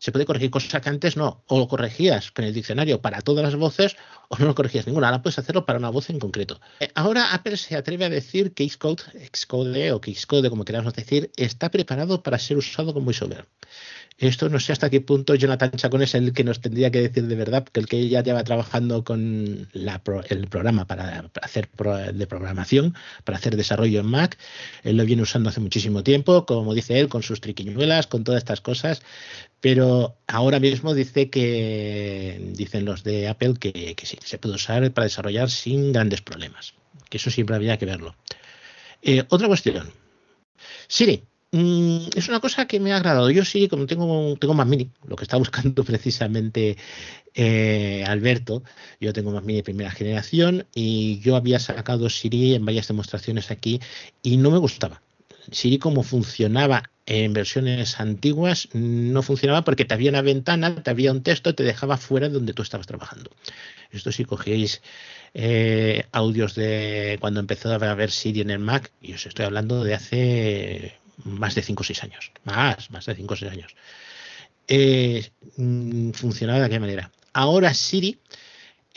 [0.05, 3.43] se puede corregir cosas que antes no, o lo corregías con el diccionario para todas
[3.43, 3.95] las voces
[4.29, 6.61] o no lo corregías ninguna, ahora puedes hacerlo para una voz en concreto.
[6.79, 9.01] Eh, ahora Apple se atreve a decir que Xcode,
[9.33, 13.47] Xcode o Xcode, como queramos decir, está preparado para ser usado con VoiceOver.
[14.17, 17.27] Esto no sé hasta qué punto Jonathan Chacón es el que nos tendría que decir
[17.27, 21.69] de verdad, porque el que ya lleva trabajando con el programa para, hacer
[22.13, 24.37] de programación, para hacer desarrollo en Mac,
[24.83, 28.37] él lo viene usando hace muchísimo tiempo, como dice él, con sus triquiñuelas, con todas
[28.37, 29.01] estas cosas,
[29.59, 35.05] pero ahora mismo dice que, dicen los de Apple, que, sí, se puede usar para
[35.05, 36.73] desarrollar sin grandes problemas,
[37.09, 38.15] que eso siempre había que verlo.
[39.01, 39.91] Eh, otra cuestión.
[40.87, 41.23] Siri,
[41.55, 43.29] mm, es una cosa que me ha agradado.
[43.29, 46.77] Yo sí, como tengo, más mini, lo que está buscando precisamente
[47.33, 48.63] eh, Alberto,
[48.99, 53.51] yo tengo más mini de primera generación y yo había sacado Siri en varias demostraciones
[53.51, 53.79] aquí
[54.21, 55.01] y no me gustaba.
[55.51, 61.11] Siri como funcionaba en versiones antiguas no funcionaba porque te había una ventana, te había
[61.11, 63.29] un texto, te dejaba fuera de donde tú estabas trabajando.
[63.91, 64.81] Esto si cogéis
[65.33, 69.83] eh, audios de cuando empezó a ver Siri en el Mac, y os estoy hablando
[69.83, 73.75] de hace más de 5 o 6 años, más, más de 5 o 6 años.
[74.67, 77.11] Eh, mm, funcionaba de aquella manera.
[77.33, 78.19] Ahora Siri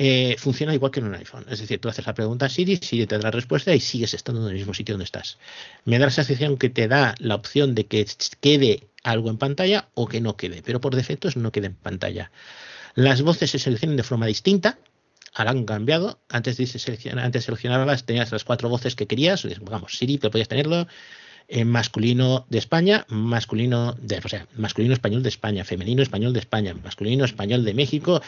[0.01, 1.45] eh, funciona igual que en un iPhone.
[1.51, 4.15] Es decir, tú haces la pregunta a Siri, Siri te da la respuesta y sigues
[4.15, 5.39] estando en el mismo sitio donde estás.
[5.85, 8.07] Me da la sensación que te da la opción de que
[8.41, 11.75] quede algo en pantalla o que no quede, pero por defecto es no quede en
[11.75, 12.31] pantalla.
[12.95, 14.79] Las voces se seleccionan de forma distinta,
[15.35, 16.21] ahora han cambiado.
[16.29, 16.59] Antes,
[17.17, 20.87] antes seleccionabas, tenías las cuatro voces que querías, vamos, Siri, te podías tenerlo
[21.49, 26.41] en masculino de España, masculino de, o sea, masculino español de España, femenino español de
[26.41, 28.21] España, masculino español de México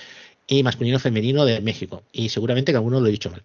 [0.47, 2.03] y masculino femenino de México.
[2.13, 3.43] Y seguramente que alguno lo he dicho mal.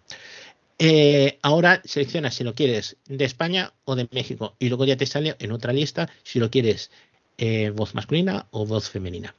[0.78, 5.06] Eh, ahora seleccionas si lo quieres de España o de México y luego ya te
[5.06, 6.90] sale en otra lista si lo quieres
[7.38, 9.34] eh, voz masculina o voz femenina.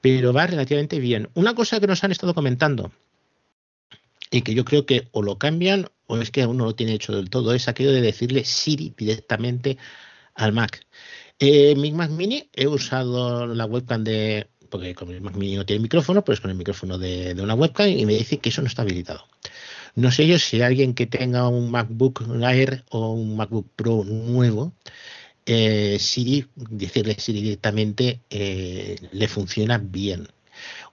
[0.00, 1.28] Pero va relativamente bien.
[1.34, 2.92] Una cosa que nos han estado comentando
[4.30, 6.94] y que yo creo que o lo cambian o es que aún no lo tiene
[6.94, 9.78] hecho del todo es aquello de decirle Siri directamente
[10.34, 10.84] al Mac.
[11.38, 15.64] Eh, mi Mac Mini he usado la webcam de porque con el Mac Mini no
[15.66, 18.68] tiene micrófono, pues con el micrófono de, una webcam y me dice que eso no
[18.68, 19.24] está habilitado.
[19.94, 24.72] No sé yo si alguien que tenga un MacBook Air o un MacBook Pro nuevo,
[25.46, 30.28] eh, Siri, decirle Siri directamente, eh, le funciona bien.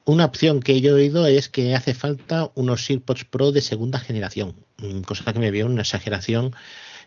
[0.05, 3.99] Una opción que yo he oído es que hace falta unos AirPods Pro de segunda
[3.99, 4.55] generación,
[5.05, 6.55] cosa que me veo una exageración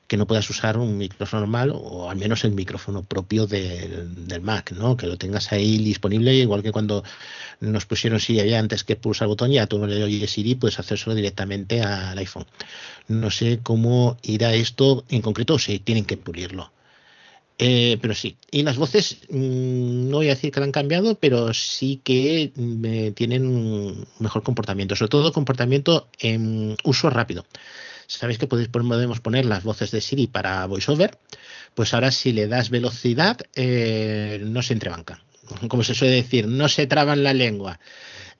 [0.08, 4.72] que no puedas usar un micrófono normal o al menos el micrófono propio del Mac,
[4.72, 4.96] ¿no?
[4.96, 7.04] Que lo tengas ahí disponible, igual que cuando
[7.60, 10.54] nos pusieron Siri allá antes que pulsar el botón, ya tú no le oyes Siri,
[10.54, 12.46] puedes hacérselo directamente al iPhone.
[13.06, 16.72] No sé cómo irá esto en concreto si tienen que pulirlo.
[17.60, 21.52] Eh, pero sí, y las voces mm, no voy a decir que han cambiado, pero
[21.52, 27.44] sí que mm, tienen un mejor comportamiento, sobre todo comportamiento en uso rápido.
[28.06, 31.18] Sabéis que podemos poner las voces de Siri para VoiceOver,
[31.74, 35.22] pues ahora si le das velocidad eh, no se entrebanca.
[35.68, 37.80] Como se suele decir, no se traban la lengua,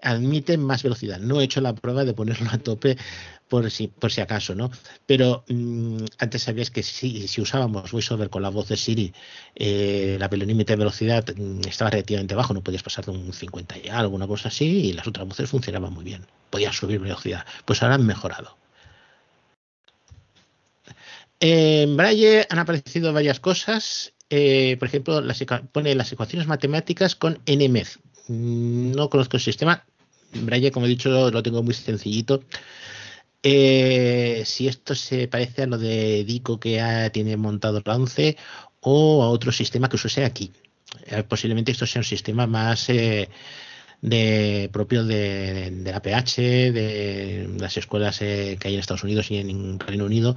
[0.03, 1.19] admiten más velocidad.
[1.19, 2.97] No he hecho la prueba de ponerlo a tope
[3.49, 4.71] por si, por si acaso, ¿no?
[5.07, 9.13] Pero mm, antes sabías que si, usábamos VoiceOver con la voz de Siri,
[9.55, 13.79] eh, la límite de velocidad mm, estaba relativamente bajo, no podías pasar de un 50
[13.79, 16.27] y alguna cosa así, y las otras voces funcionaban muy bien.
[16.51, 17.45] Podías subir velocidad.
[17.65, 18.57] Pues ahora han mejorado.
[21.41, 24.13] En Braille han aparecido varias cosas.
[24.31, 25.23] Eh, por ejemplo,
[25.73, 27.99] pone las ecuaciones matemáticas con NMEZ.
[28.29, 29.85] No conozco el sistema.
[30.33, 32.43] Braille, como he dicho, lo tengo muy sencillito.
[33.43, 38.37] Eh, si esto se parece a lo de Dico que tiene montado la 11
[38.81, 40.53] o a otro sistema que usase aquí.
[41.07, 42.89] Eh, posiblemente esto sea un sistema más
[44.01, 49.79] de propio de, la PH, de las escuelas que hay en Estados Unidos y en
[49.81, 50.37] Reino Unido,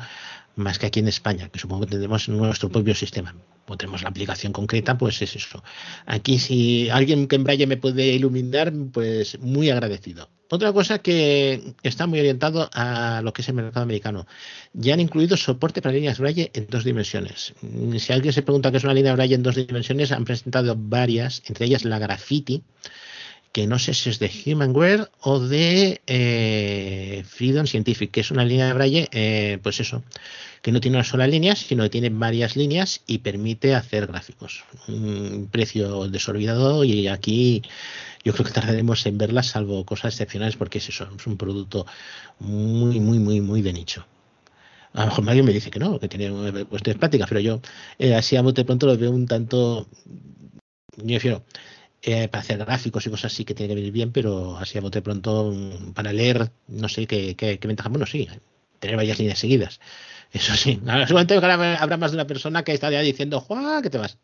[0.56, 3.36] más que aquí en España, que supongo que tenemos nuestro propio sistema.
[3.68, 5.64] O tenemos la aplicación concreta, pues es eso.
[6.06, 10.30] Aquí si alguien que en Braille me puede iluminar, pues muy agradecido.
[10.49, 14.28] Otra cosa que está muy orientado a lo que es el mercado americano.
[14.73, 17.53] Ya han incluido soporte para líneas Braille en dos dimensiones.
[17.98, 21.41] Si alguien se pregunta qué es una línea Braille en dos dimensiones, han presentado varias,
[21.45, 22.64] entre ellas la Graffiti,
[23.52, 28.45] que no sé si es de Humanware o de eh, Freedom Scientific, que es una
[28.45, 30.03] línea de Braille, eh, pues eso,
[30.61, 34.64] que no tiene una sola línea, sino que tiene varias líneas y permite hacer gráficos.
[34.88, 37.61] Un precio desorbitado y aquí
[38.23, 41.86] yo creo que tardaremos en verlas, salvo cosas excepcionales, porque es eso, es un producto
[42.40, 44.06] muy, muy, muy, muy de nicho.
[44.94, 47.61] A lo mejor alguien me dice que no, que tiene cuestiones prácticas, pero yo
[47.98, 49.88] eh, así a bote pronto lo veo un tanto,
[50.98, 51.44] yo prefiero
[52.03, 54.82] eh, para hacer gráficos y cosas así que tiene que venir bien, pero así a
[54.82, 57.90] bote pronto mm, para leer, no sé qué, qué, ventaja.
[57.90, 58.28] Bueno, sí,
[58.80, 59.80] tener varias líneas seguidas.
[60.32, 64.18] Eso sí, seguramente habrá más de una persona que está diciendo, ¡Juan, que te vas!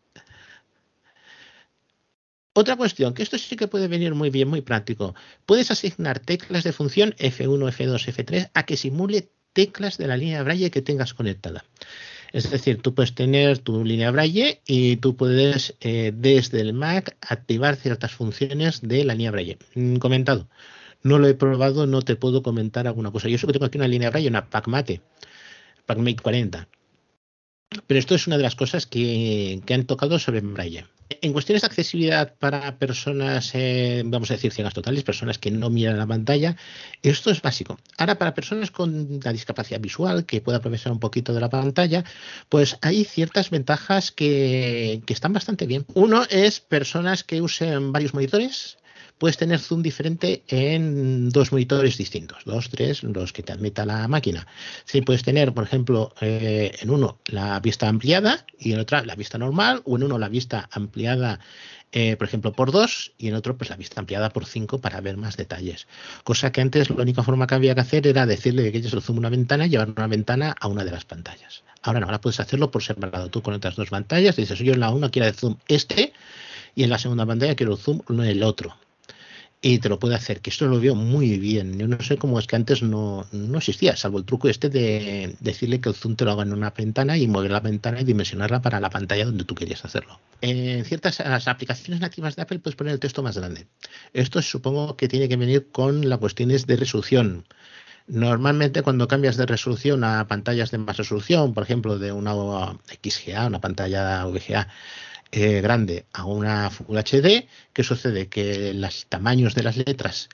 [2.60, 5.14] Otra cuestión, que esto sí que puede venir muy bien, muy práctico.
[5.46, 10.42] Puedes asignar teclas de función F1, F2, F3 a que simule teclas de la línea
[10.42, 11.64] Braille que tengas conectada.
[12.32, 17.16] Es decir, tú puedes tener tu línea Braille y tú puedes eh, desde el Mac
[17.20, 19.58] activar ciertas funciones de la línea Braille.
[19.74, 20.48] Mm, comentado.
[21.02, 23.28] No lo he probado, no te puedo comentar alguna cosa.
[23.28, 25.00] Yo sé que tengo aquí una línea Braille, una PacMate,
[25.86, 26.68] PacMate 40.
[27.86, 30.86] Pero esto es una de las cosas que, han tocado sobre Braille.
[31.08, 35.70] En cuestiones de accesibilidad para personas, eh, vamos a decir ciegas totales, personas que no
[35.70, 36.56] miran la pantalla,
[37.02, 37.78] esto es básico.
[37.96, 42.04] Ahora, para personas con la discapacidad visual, que pueda aprovechar un poquito de la pantalla,
[42.50, 45.86] pues hay ciertas ventajas que, que están bastante bien.
[45.94, 48.76] Uno es personas que usen varios monitores,
[49.18, 54.06] puedes tener zoom diferente en dos monitores distintos, dos, tres, los que te admita la
[54.08, 54.46] máquina.
[54.84, 59.16] Sí, puedes tener, por ejemplo, eh, en uno la vista ampliada y en otra la
[59.16, 61.40] vista normal, o en uno la vista ampliada,
[61.92, 65.00] eh, por ejemplo, por dos, y en otro, pues la vista ampliada por cinco para
[65.00, 65.88] ver más detalles.
[66.24, 69.02] Cosa que antes la única forma que había que hacer era decirle que quieres el
[69.02, 71.64] zoom una ventana y llevar una ventana a una de las pantallas.
[71.82, 73.30] Ahora no, ahora puedes hacerlo por separado.
[73.30, 76.12] Tú con otras dos pantallas dices, yo en la una quiero el zoom este
[76.74, 78.76] y en la segunda pantalla quiero el zoom en el otro
[79.60, 81.78] y te lo puede hacer, que esto lo veo muy bien.
[81.78, 85.36] Yo no sé cómo es que antes no, no existía, salvo el truco este de
[85.40, 88.04] decirle que el zoom te lo haga en una ventana y mover la ventana y
[88.04, 90.20] dimensionarla para la pantalla donde tú querías hacerlo.
[90.42, 93.66] En ciertas las aplicaciones nativas de Apple puedes poner el texto más grande.
[94.12, 97.44] Esto supongo que tiene que venir con las cuestiones de resolución.
[98.06, 102.32] Normalmente cuando cambias de resolución a pantallas de más resolución, por ejemplo de una
[103.02, 104.68] XGA, una pantalla VGA,
[105.30, 108.28] eh, grande a una Full HD, ¿qué sucede?
[108.28, 110.28] Que los tamaños de las letras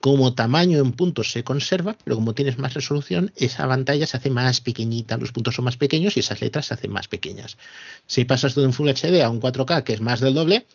[0.00, 4.30] como tamaño en puntos se conserva, pero como tienes más resolución, esa pantalla se hace
[4.30, 7.58] más pequeñita, los puntos son más pequeños y esas letras se hacen más pequeñas.
[8.06, 10.66] Si pasas de un Full HD a un 4K, que es más del doble,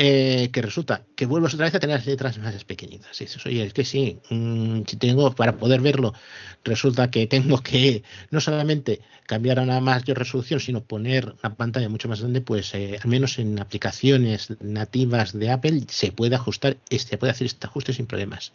[0.00, 3.20] eh, que resulta que vuelves otra vez a tener las letras más pequeñitas.
[3.20, 6.14] Y dices, oye, es que sí, mm, si tengo, para poder verlo,
[6.62, 11.88] resulta que tengo que no solamente cambiar a una mayor resolución, sino poner la pantalla
[11.88, 16.76] mucho más grande, pues eh, al menos en aplicaciones nativas de Apple se puede ajustar,
[16.90, 18.52] este, puede hacer este ajuste sin problemas.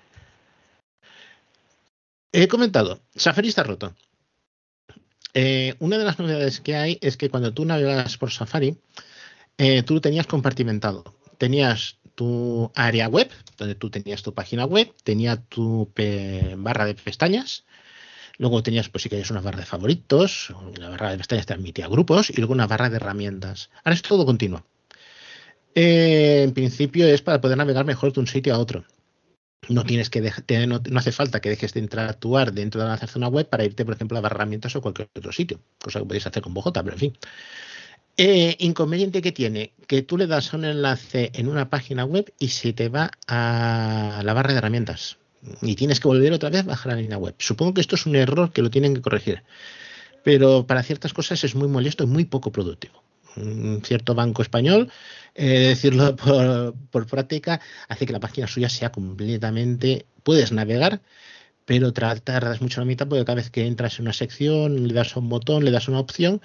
[2.32, 3.94] He comentado, Safari está roto.
[5.34, 8.78] Eh, una de las novedades que hay es que cuando tú navegas por Safari,
[9.86, 11.04] tú lo tenías compartimentado
[11.44, 15.92] tenías tu área web, donde tú tenías tu página web, tenía tu
[16.56, 17.66] barra de pestañas,
[18.38, 21.90] luego tenías, pues si querías una barra de favoritos, la barra de pestañas te admitía
[21.90, 23.72] grupos y luego una barra de herramientas.
[23.84, 24.64] Ahora es todo continuo.
[25.76, 28.86] Eh, en principio es para poder navegar mejor de un sitio a otro.
[29.68, 30.22] No tienes que
[30.66, 33.96] no, hace falta que dejes de interactuar dentro de la zona web para irte, por
[33.96, 37.00] ejemplo, a herramientas o cualquier otro sitio, cosa que podéis hacer con Bojota, pero en
[37.00, 37.18] fin.
[38.16, 42.50] Eh, inconveniente que tiene, que tú le das un enlace en una página web y
[42.50, 45.18] se te va a la barra de herramientas.
[45.62, 47.34] Y tienes que volver otra vez a bajar la línea web.
[47.40, 49.44] Supongo que esto es un error que lo tienen que corregir.
[50.24, 53.04] Pero para ciertas cosas es muy molesto y muy poco productivo.
[53.36, 54.92] Un cierto banco español,
[55.34, 60.06] eh, decirlo por, por práctica, hace que la página suya sea completamente.
[60.22, 61.02] Puedes navegar,
[61.66, 65.18] pero tardas mucho la mitad porque cada vez que entras en una sección, le das
[65.18, 66.42] a un botón, le das una opción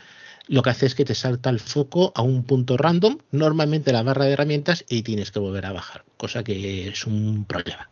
[0.48, 4.02] lo que hace es que te salta el foco a un punto random, normalmente la
[4.02, 7.88] barra de herramientas, y tienes que volver a bajar, cosa que es un problema.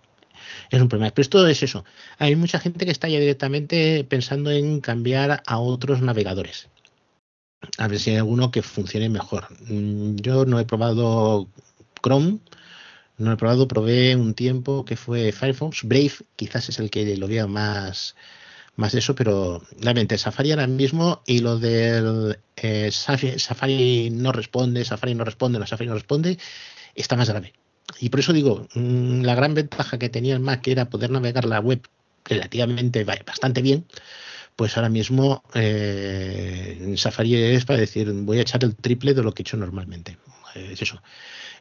[0.70, 1.12] Es un problema.
[1.12, 1.85] Pero esto es eso.
[2.19, 6.69] Hay mucha gente que está ya directamente pensando en cambiar a otros navegadores.
[7.78, 9.49] A ver si hay alguno que funcione mejor.
[9.69, 11.49] Mm, yo no he probado
[12.03, 12.39] Chrome,
[13.19, 15.85] no he probado, probé un tiempo que fue Firefox.
[15.85, 18.15] Brave quizás es el que lo veo más,
[18.77, 24.85] más de eso, pero realmente Safari ahora mismo y lo del eh, Safari, no responde,
[24.85, 26.39] Safari no responde, la Safari no responde,
[26.94, 27.55] está más grave.
[28.01, 31.44] Y por eso digo, mm, la gran ventaja que tenía el Mac era poder navegar
[31.47, 31.81] la web
[32.24, 33.86] relativamente bastante bien,
[34.57, 39.32] pues ahora mismo eh, Safari es para decir, voy a echar el triple de lo
[39.32, 40.19] que he hecho normalmente.
[40.55, 41.03] Es eso.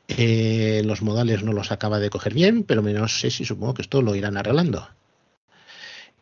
[0.08, 3.82] Eh, los modales no los acaba de coger bien, pero no sé si supongo que
[3.82, 4.88] esto lo irán arreglando.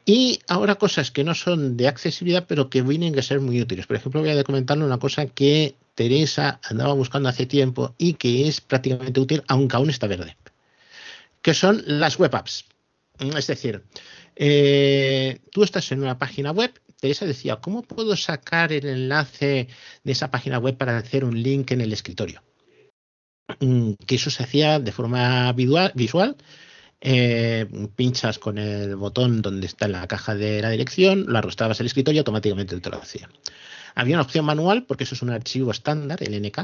[0.05, 3.87] Y ahora cosas que no son de accesibilidad, pero que vienen a ser muy útiles.
[3.87, 8.47] Por ejemplo, voy a comentarle una cosa que Teresa andaba buscando hace tiempo y que
[8.47, 10.35] es prácticamente útil, aunque aún está verde,
[11.41, 12.65] que son las web apps.
[13.19, 13.83] Es decir,
[14.35, 19.67] eh, tú estás en una página web, Teresa decía, ¿cómo puedo sacar el enlace
[20.03, 22.43] de esa página web para hacer un link en el escritorio?
[23.59, 26.35] Mm, que eso se hacía de forma visual
[27.05, 27.65] eh,
[27.97, 32.17] pinchas con el botón donde está la caja de la dirección, lo arrastrabas al escritorio
[32.17, 33.29] y automáticamente te lo hacía.
[33.93, 36.59] Había una opción manual, porque eso es un archivo estándar, el NK.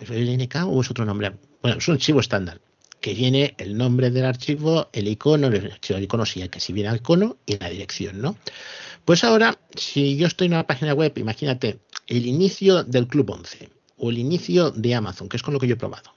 [0.00, 1.32] ¿El NK o es otro nombre?
[1.62, 2.60] Bueno, es un archivo estándar,
[3.00, 6.72] que viene el nombre del archivo, el icono, el archivo el icono sí, que si
[6.72, 8.36] viene el icono y la dirección, ¿no?
[9.04, 11.78] Pues ahora, si yo estoy en una página web, imagínate
[12.08, 15.68] el inicio del Club 11 o el inicio de Amazon, que es con lo que
[15.68, 16.12] yo he probado.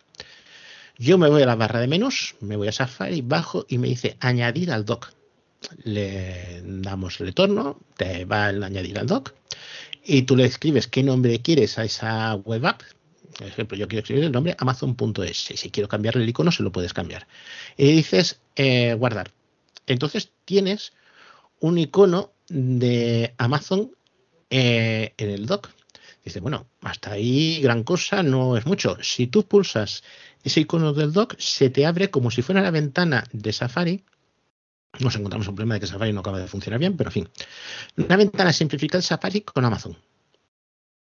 [0.98, 3.88] Yo me voy a la barra de menús, me voy a Safari, bajo y me
[3.88, 5.12] dice añadir al doc.
[5.84, 9.34] Le damos retorno, te va el añadir al doc
[10.06, 12.82] y tú le escribes qué nombre quieres a esa web app.
[13.38, 15.38] Por ejemplo, yo quiero escribir el nombre amazon.es.
[15.38, 17.28] Si quiero cambiarle el icono, se lo puedes cambiar.
[17.76, 19.32] Y dices eh, guardar.
[19.88, 20.94] Entonces tienes
[21.60, 23.92] un icono de Amazon
[24.50, 25.70] eh, en el dock.
[26.24, 28.98] Dice, bueno, hasta ahí gran cosa no es mucho.
[29.02, 30.04] Si tú pulsas
[30.46, 34.06] ese icono del dock, se te abre como si fuera la ventana de Safari.
[35.00, 37.30] Nos encontramos un problema de que Safari no acaba de funcionar bien, pero en fin.
[37.98, 39.98] Una ventana simplificada de Safari con Amazon.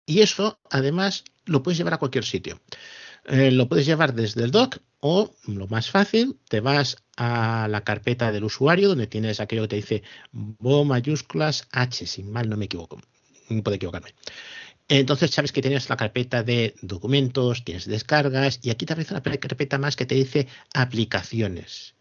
[0.06, 2.60] Y eso, además, lo puedes llevar a cualquier sitio.
[3.26, 7.86] Eh, lo puedes llevar desde el dock o, lo más fácil, te vas a la
[7.86, 12.58] carpeta del usuario donde tienes aquello que te dice Bo mayúsculas H, sin mal no
[12.58, 13.00] me equivoco.
[13.64, 14.14] Puede equivocarme.
[14.94, 19.22] Entonces sabes que tienes la carpeta de documentos, tienes descargas y aquí te aparece una
[19.22, 21.96] carpeta más que te dice aplicaciones.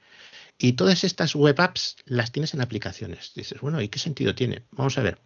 [0.58, 3.30] Y todas estas web apps las tienes en aplicaciones.
[3.36, 4.64] Dices, bueno, ¿y qué sentido tiene?
[4.72, 5.20] Vamos a ver.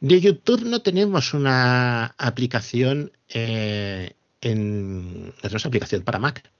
[0.00, 4.12] De YouTube no tenemos una aplicación eh,
[4.42, 5.32] en
[5.64, 6.50] aplicación para Mac.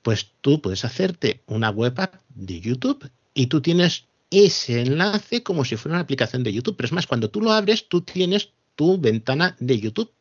[0.00, 5.66] Pues tú puedes hacerte una web app de YouTube y tú tienes ese enlace como
[5.66, 6.74] si fuera una aplicación de YouTube.
[6.74, 8.48] Pero es más, cuando tú lo abres, tú tienes
[8.78, 10.12] tu ventana de YouTube.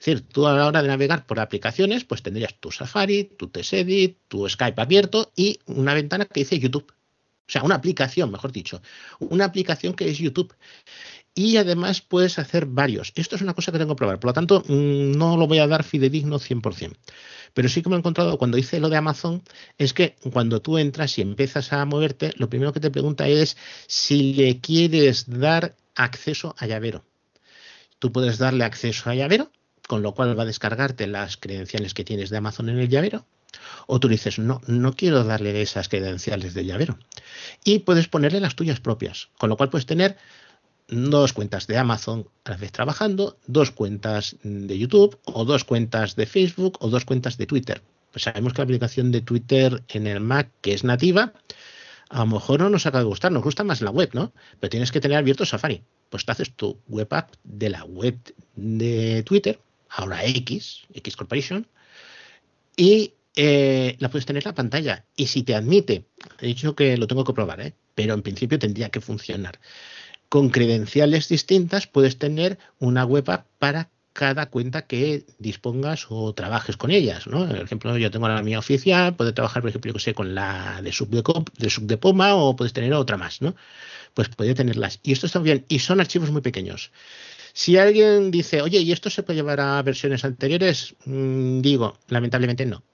[0.00, 3.46] Es decir, tú a la hora de navegar por aplicaciones, pues tendrías tu Safari, tu
[3.46, 6.90] TestEdit, tu Skype abierto y una ventana que dice YouTube.
[6.90, 8.82] O sea, una aplicación, mejor dicho.
[9.20, 10.52] Una aplicación que es YouTube.
[11.34, 13.12] Y además puedes hacer varios.
[13.14, 14.18] Esto es una cosa que tengo que probar.
[14.18, 16.96] Por lo tanto, mm, no lo voy a dar fidedigno 100%.
[17.52, 19.42] Pero sí que me he encontrado cuando hice lo de Amazon,
[19.78, 23.56] es que cuando tú entras y empiezas a moverte, lo primero que te pregunta es
[23.86, 27.04] si le quieres dar acceso a llavero
[28.04, 29.50] tú puedes darle acceso a llavero,
[29.88, 33.24] con lo cual va a descargarte las credenciales que tienes de Amazon en el llavero.
[33.86, 36.98] O tú dices, no, no quiero darle esas credenciales del llavero.
[37.64, 40.18] Y puedes ponerle las tuyas propias, con lo cual puedes tener
[40.86, 46.14] dos cuentas de Amazon a la vez trabajando, dos cuentas de YouTube, o dos cuentas
[46.14, 47.80] de Facebook, o dos cuentas de Twitter.
[48.12, 51.32] Pues sabemos que la aplicación de Twitter en el Mac, que es nativa,
[52.10, 54.32] a lo mejor no nos acaba de gustar, nos gusta más la web, ¿no?
[54.60, 55.82] Pero tienes que tener abierto Safari.
[56.10, 58.18] Pues te haces tu web app de la web
[58.54, 59.58] de Twitter,
[59.88, 61.66] ahora X, X Corporation,
[62.76, 65.04] y eh, la puedes tener en la pantalla.
[65.16, 66.06] Y si te admite,
[66.40, 67.74] he dicho que lo tengo que probar, ¿eh?
[67.94, 69.58] pero en principio tendría que funcionar.
[70.28, 76.76] Con credenciales distintas puedes tener una web app para cada cuenta que dispongas o trabajes
[76.76, 77.48] con ellas, ¿no?
[77.48, 80.80] Por ejemplo, yo tengo la mía oficial, puedo trabajar, por ejemplo, yo sé, con la
[80.82, 83.56] de sub de, sub o puedes tener otra más, ¿no?
[84.14, 85.00] Pues puede tenerlas.
[85.02, 85.64] Y esto está bien.
[85.68, 86.92] Y son archivos muy pequeños.
[87.52, 90.94] Si alguien dice, oye, ¿y esto se puede llevar a versiones anteriores?
[91.06, 92.84] Mm, digo, lamentablemente no.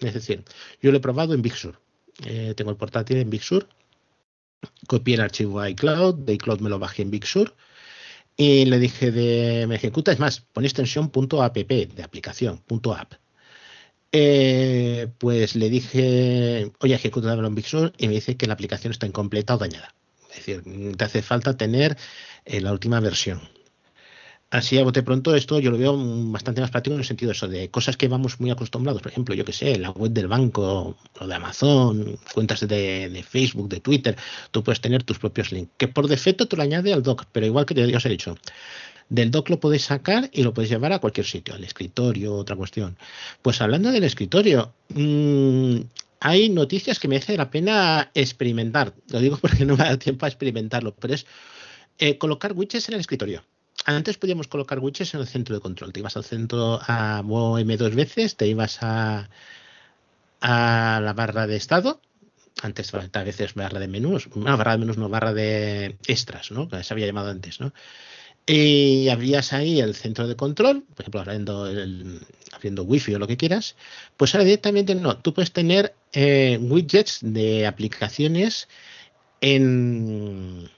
[0.00, 0.44] Es decir,
[0.82, 1.80] yo lo he probado en Big Sur.
[2.26, 3.66] Eh, tengo el portátil en Big Sur.
[4.86, 7.54] Copié el archivo a iCloud, de iCloud me lo bajé en Big Sur
[8.38, 11.10] y le dije de me ejecuta, es más, pon extensión
[11.40, 12.62] .app de aplicación,
[12.96, 13.14] .app.
[14.12, 18.92] Eh, pues le dije, oye, ejecuta en Big Sur y me dice que la aplicación
[18.92, 19.94] está incompleta o dañada.
[20.30, 20.62] Es decir,
[20.96, 21.98] te hace falta tener
[22.44, 23.40] eh, la última versión.
[24.50, 25.94] Así a bote pronto esto yo lo veo
[26.32, 29.12] bastante más práctico en el sentido de eso, de cosas que vamos muy acostumbrados, por
[29.12, 33.80] ejemplo, yo que sé, la web del banco, o de Amazon, cuentas de, Facebook, de
[33.80, 34.16] Twitter,
[34.50, 37.44] tú puedes tener tus propios links, que por defecto tú lo añades al doc, pero
[37.44, 38.38] igual que te os he dicho,
[39.10, 42.56] del doc lo puedes sacar y lo puedes llevar a cualquier sitio, al escritorio, otra
[42.56, 42.96] cuestión.
[43.42, 45.80] Pues hablando del escritorio, mmm,
[46.20, 50.28] hay noticias que merece la pena experimentar, lo digo porque no me da tiempo a
[50.28, 51.26] experimentarlo, pero es
[51.98, 53.42] eh, colocar widgets en el escritorio
[53.96, 55.92] antes podíamos colocar widgets en el centro de control.
[55.92, 57.22] Te ibas al centro a
[57.58, 59.28] M dos veces, te ibas a,
[60.40, 62.00] la barra de estado.
[62.60, 66.68] Antes a veces barra de menús, no, barra de menús no, barra de extras, ¿no?
[66.68, 67.72] Que se había llamado antes, ¿no?
[68.46, 72.20] Y abrías ahí el centro de control, por ejemplo, abriendo, el,
[72.52, 73.76] abriendo wifi o lo que quieras,
[74.16, 78.68] pues ahora directamente no, tú puedes tener eh, widgets de aplicaciones
[79.40, 80.68] en,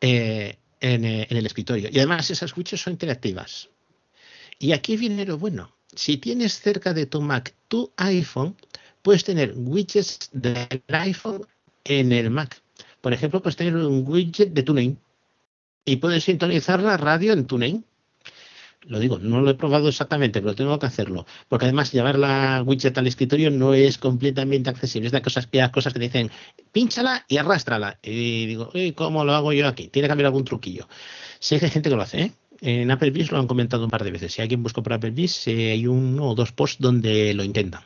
[0.00, 1.88] eh, eh, en, el escritorio.
[1.90, 3.68] Y además esas widgets son interactivas.
[4.58, 5.72] Y aquí viene lo bueno.
[5.94, 8.56] Si tienes cerca de tu Mac tu iPhone,
[9.02, 11.46] puedes tener widgets del iPhone
[11.84, 12.60] en el Mac.
[13.00, 14.98] Por ejemplo, puedes tener un widget de TuneIn
[15.84, 17.84] y puedes sintonizar la radio en TuneIn
[18.88, 21.26] lo digo, no lo he probado exactamente, pero tengo que hacerlo.
[21.48, 25.06] Porque además llevar la widget al escritorio no es completamente accesible.
[25.06, 26.30] Es de cosas cosas que dicen,
[26.72, 27.98] pínchala y arrástrala.
[28.02, 29.88] Y digo, ¿cómo lo hago yo aquí?
[29.88, 30.88] Tiene que haber algún truquillo.
[31.38, 32.32] Sé que hay gente que lo hace, ¿eh?
[32.60, 34.32] En Applebee's lo han comentado un par de veces.
[34.32, 37.82] Si alguien busca por Applebee's, eh, hay uno o dos posts donde lo intentan.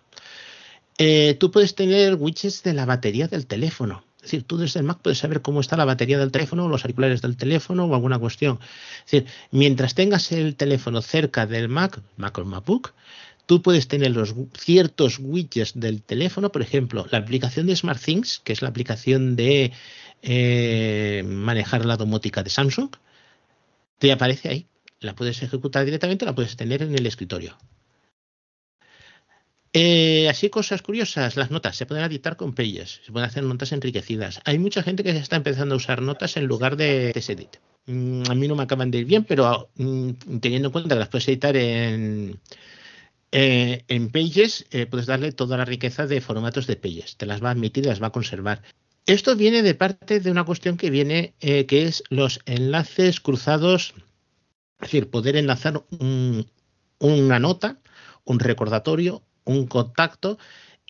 [0.99, 4.05] Eh, tú puedes tener widgets de la batería del teléfono.
[4.31, 7.21] Decir, tú desde el Mac puedes saber cómo está la batería del teléfono, los auriculares
[7.21, 8.61] del teléfono o alguna cuestión.
[9.05, 12.93] Es decir, mientras tengas el teléfono cerca del Mac, Mac o MacBook,
[13.47, 18.53] tú puedes tener los ciertos widgets del teléfono, por ejemplo, la aplicación de SmartThings, que
[18.53, 19.73] es la aplicación de
[20.23, 22.91] eh, manejar la domótica de Samsung,
[23.99, 24.67] te aparece ahí.
[25.01, 27.57] La puedes ejecutar directamente, la puedes tener en el escritorio.
[29.73, 33.71] Eh, así cosas curiosas, las notas se pueden editar con Pages, se pueden hacer notas
[33.71, 34.41] enriquecidas.
[34.45, 37.57] Hay mucha gente que se está empezando a usar notas en lugar de TextEdit.
[37.87, 40.99] Mm, a mí no me acaban de ir bien, pero mm, teniendo en cuenta que
[40.99, 42.41] las puedes editar en,
[43.31, 47.17] eh, en Pages, eh, puedes darle toda la riqueza de formatos de Pages.
[47.17, 48.63] Te las va a admitir, las va a conservar.
[49.07, 53.95] Esto viene de parte de una cuestión que viene, que es los enlaces cruzados,
[54.81, 55.83] es decir, poder enlazar
[56.99, 57.81] una nota,
[58.25, 60.39] un recordatorio, un contacto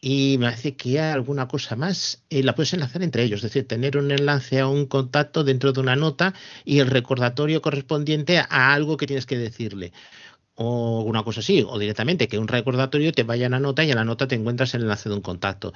[0.01, 3.53] y me hace que hay alguna cosa más y la puedes enlazar entre ellos, es
[3.53, 8.39] decir, tener un enlace a un contacto dentro de una nota y el recordatorio correspondiente
[8.39, 9.93] a algo que tienes que decirle.
[10.55, 13.91] O una cosa así, o directamente que un recordatorio te vaya a la nota y
[13.91, 15.73] en la nota te encuentras el enlace de un contacto.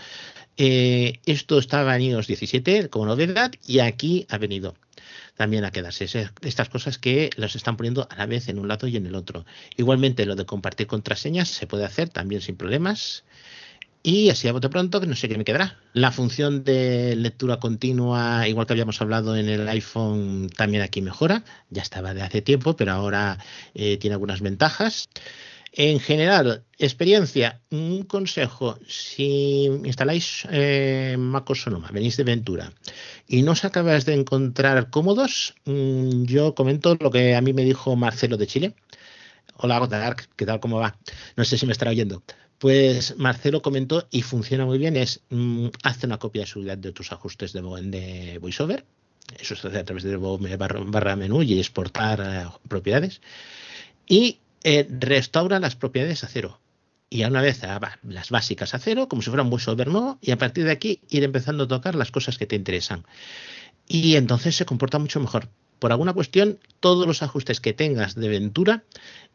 [0.57, 4.75] Eh, esto estaba en iOS 17 como novedad y aquí ha venido
[5.37, 6.07] también a quedarse.
[6.43, 9.15] Estas cosas que los están poniendo a la vez en un lado y en el
[9.15, 9.45] otro.
[9.77, 13.25] Igualmente lo de compartir contraseñas se puede hacer también sin problemas.
[14.07, 15.79] Y así a bote pronto, que no sé qué me quedará.
[15.95, 21.43] La función de lectura continua, igual que habíamos hablado en el iPhone, también aquí mejora.
[21.71, 23.39] Ya estaba de hace tiempo, pero ahora
[23.75, 25.09] eh, tiene algunas ventajas.
[25.77, 32.73] En general, experiencia, un consejo, si instaláis eh, MacOS Sonoma, venís de Ventura
[33.27, 37.65] y no os acabas de encontrar cómodos, mm, yo comento lo que a mí me
[37.65, 38.75] dijo Marcelo de Chile.
[39.57, 40.61] Hola, ¿qué tal?
[40.61, 40.97] ¿Cómo va?
[41.35, 42.23] No sé si me estará oyendo.
[42.59, 46.93] Pues Marcelo comentó y funciona muy bien, es mm, hace una copia de seguridad de
[46.93, 48.85] tus ajustes de, de VoiceOver,
[49.41, 53.21] eso se hace a través de barra, menú y exportar eh, propiedades,
[54.07, 56.61] y eh, restaura las propiedades a cero.
[57.11, 57.61] Y a una vez
[58.03, 61.23] las básicas a cero, como si fuera un nuevo, y a partir de aquí ir
[61.23, 63.05] empezando a tocar las cosas que te interesan.
[63.87, 65.49] Y entonces se comporta mucho mejor.
[65.79, 68.85] Por alguna cuestión, todos los ajustes que tengas de Ventura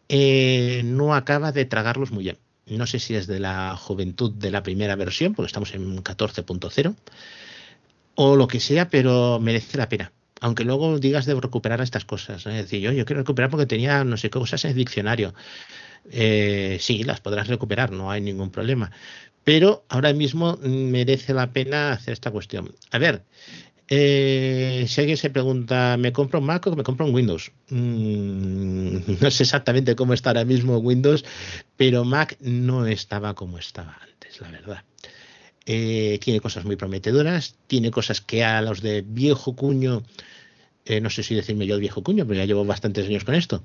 [0.09, 2.37] eh, no acaba de tragarlos muy bien.
[2.65, 6.95] No sé si es de la juventud de la primera versión, porque estamos en 14.0,
[8.15, 12.45] o lo que sea, pero merece la pena aunque luego digas de recuperar estas cosas.
[12.45, 15.33] Es decir, yo, yo quiero recuperar porque tenía no sé qué cosas en el diccionario.
[16.11, 18.91] Eh, sí, las podrás recuperar, no hay ningún problema.
[19.43, 22.75] Pero ahora mismo merece la pena hacer esta cuestión.
[22.91, 23.23] A ver,
[23.87, 27.51] eh, si alguien se pregunta, ¿me compro un Mac o me compro un Windows?
[27.69, 31.25] Mm, no sé exactamente cómo está ahora mismo Windows,
[31.75, 34.83] pero Mac no estaba como estaba antes, la verdad.
[35.71, 40.01] Eh, tiene cosas muy prometedoras, tiene cosas que a los de viejo cuño,
[40.85, 43.63] eh, no sé si decirme yo viejo cuño, pero ya llevo bastantes años con esto,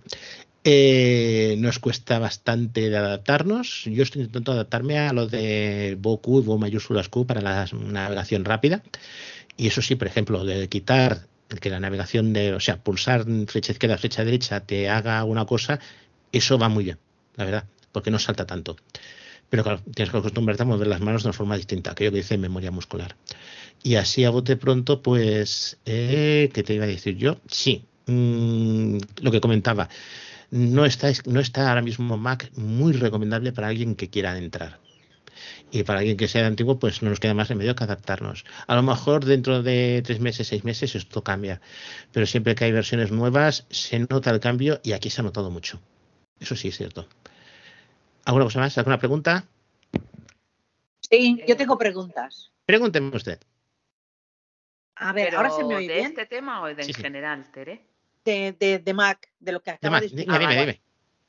[0.64, 3.84] eh, nos cuesta bastante de adaptarnos.
[3.86, 8.82] Yo estoy intentando adaptarme a lo de Boku, Bo mayúsculas Q para la navegación rápida.
[9.56, 11.26] Y eso sí, por ejemplo, de quitar
[11.58, 15.80] que la navegación de, o sea, pulsar flecha izquierda, flecha derecha te haga una cosa,
[16.32, 16.98] eso va muy bien,
[17.36, 18.76] la verdad, porque no salta tanto.
[19.50, 22.18] Pero claro, tienes que acostumbrarte a mover las manos de una forma distinta, aquello que
[22.18, 23.16] dice memoria muscular.
[23.82, 27.36] Y así a bote pronto, pues, eh, ¿qué te iba a decir yo?
[27.46, 29.88] Sí, mm, lo que comentaba,
[30.50, 34.80] no está, no está ahora mismo Mac muy recomendable para alguien que quiera entrar.
[35.70, 38.44] Y para alguien que sea de antiguo, pues no nos queda más remedio que adaptarnos.
[38.66, 41.60] A lo mejor dentro de tres meses, seis meses, esto cambia.
[42.12, 45.50] Pero siempre que hay versiones nuevas, se nota el cambio y aquí se ha notado
[45.50, 45.80] mucho.
[46.38, 47.08] Eso sí es cierto.
[48.24, 48.76] ¿Alguna cosa más?
[48.78, 49.44] ¿Alguna pregunta?
[51.00, 52.52] Sí, yo tengo preguntas.
[52.64, 53.38] Pregúnteme usted.
[54.96, 57.84] A ver, ahora se me oye ¿De este tema o de en general, Tere?
[58.24, 60.40] De, de, Mac, de lo que acaba de, explicar.
[60.40, 60.80] Dime, dime,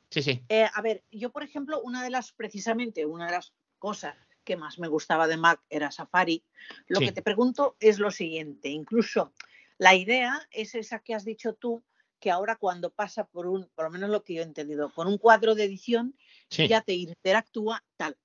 [0.08, 0.42] Sí, sí.
[0.48, 4.14] Eh, a ver, yo, por ejemplo, una de las, precisamente, una de las cosas
[4.44, 6.42] que más me gustaba de Mac era Safari.
[6.86, 9.32] Lo que te pregunto es lo siguiente, incluso
[9.76, 11.82] la idea es esa que has dicho tú,
[12.18, 15.06] que ahora cuando pasa por un, por lo menos lo que yo he entendido, por
[15.06, 16.16] un cuadro de edición,
[16.50, 18.16] ya te interactúa tal.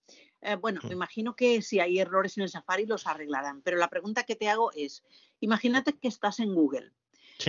[0.41, 0.93] Eh, bueno, me mm.
[0.93, 4.49] imagino que si hay errores en el Safari los arreglarán, pero la pregunta que te
[4.49, 5.03] hago es,
[5.39, 6.91] imagínate que estás en Google.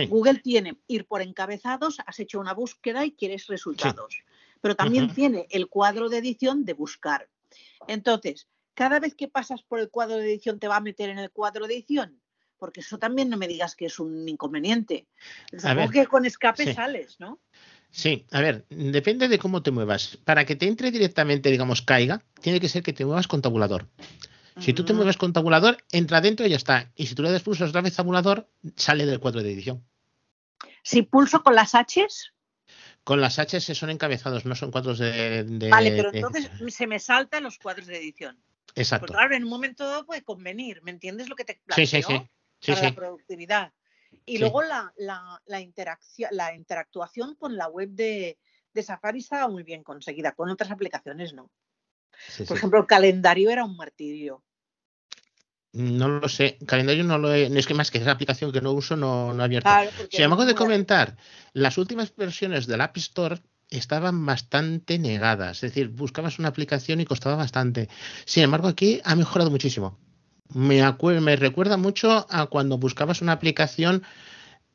[0.09, 4.23] Google tiene ir por encabezados, has hecho una búsqueda y quieres resultados,
[4.59, 7.29] pero también tiene el cuadro de edición de buscar.
[7.87, 11.19] Entonces, cada vez que pasas por el cuadro de edición te va a meter en
[11.19, 12.19] el cuadro de edición,
[12.57, 15.07] porque eso también no me digas que es un inconveniente.
[15.51, 17.39] Supongo que con escape sales, ¿no?
[17.93, 20.17] Sí, a ver, depende de cómo te muevas.
[20.25, 23.87] Para que te entre directamente, digamos, caiga, tiene que ser que te muevas con tabulador.
[24.59, 26.91] Si tú te mueves con tabulador, entra dentro y ya está.
[26.95, 29.85] Y si tú le das pulso otra vez tabulador, sale del cuadro de edición.
[30.81, 32.33] Si pulso con las H's.
[33.03, 35.45] Con las H son encabezados, no son cuadros de.
[35.69, 38.41] vale, pero entonces se me saltan los cuadros de edición.
[38.75, 39.07] Exacto.
[39.07, 41.85] Porque claro, en un momento puede convenir, ¿me entiendes lo que te planteo?
[41.85, 42.25] Sí, sí,
[42.59, 42.71] sí.
[42.71, 43.73] para la productividad.
[44.25, 44.93] Y luego la,
[45.45, 48.37] la, interacción, la interactuación con la web de,
[48.73, 51.51] de Safari estaba muy bien conseguida, con otras aplicaciones no.
[52.47, 54.43] Por ejemplo, el calendario era un martirio.
[55.73, 58.73] No lo sé, calendario no lo he, es que más que esa aplicación que no
[58.73, 59.69] uso no, no he abierto.
[60.11, 61.17] si me hago de comentar,
[61.53, 63.41] las últimas versiones del App Store
[63.71, 67.89] estaban bastante negadas, es decir, buscabas una aplicación y costaba bastante.
[68.25, 69.97] Sin embargo, aquí ha mejorado muchísimo.
[70.53, 70.81] Me,
[71.21, 74.03] me recuerda mucho a cuando buscabas una aplicación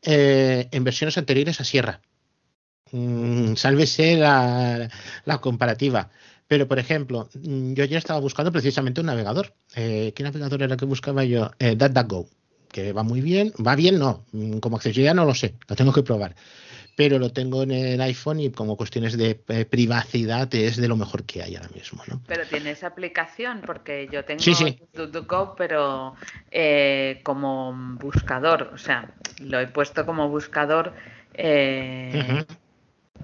[0.03, 2.01] eh, en versiones anteriores a Sierra.
[2.93, 4.91] Mm, sálvese la,
[5.41, 6.11] comparativa.
[6.47, 9.55] Pero, por ejemplo, mm, yo ya estaba buscando precisamente un navegador.
[9.75, 11.51] Eh, ¿Qué navegador era que buscaba yo?
[11.59, 12.29] Eh, DuckDuckGo,
[12.73, 13.53] que va muy bien.
[13.65, 14.25] Va bien, no.
[14.33, 16.35] Mm, como accesibilidad no lo sé, lo tengo que probar.
[16.99, 20.97] Pero lo tengo en el iPhone y como cuestiones de eh, privacidad es de lo
[20.97, 22.03] mejor que hay ahora mismo.
[22.09, 22.21] ¿no?
[22.27, 24.81] Pero tienes aplicación, porque yo tengo sí, sí.
[24.95, 26.17] DuckDuckGo, pero
[27.23, 28.73] como buscador.
[28.75, 30.93] O sea, lo he puesto como buscador.
[31.35, 32.45] Eh,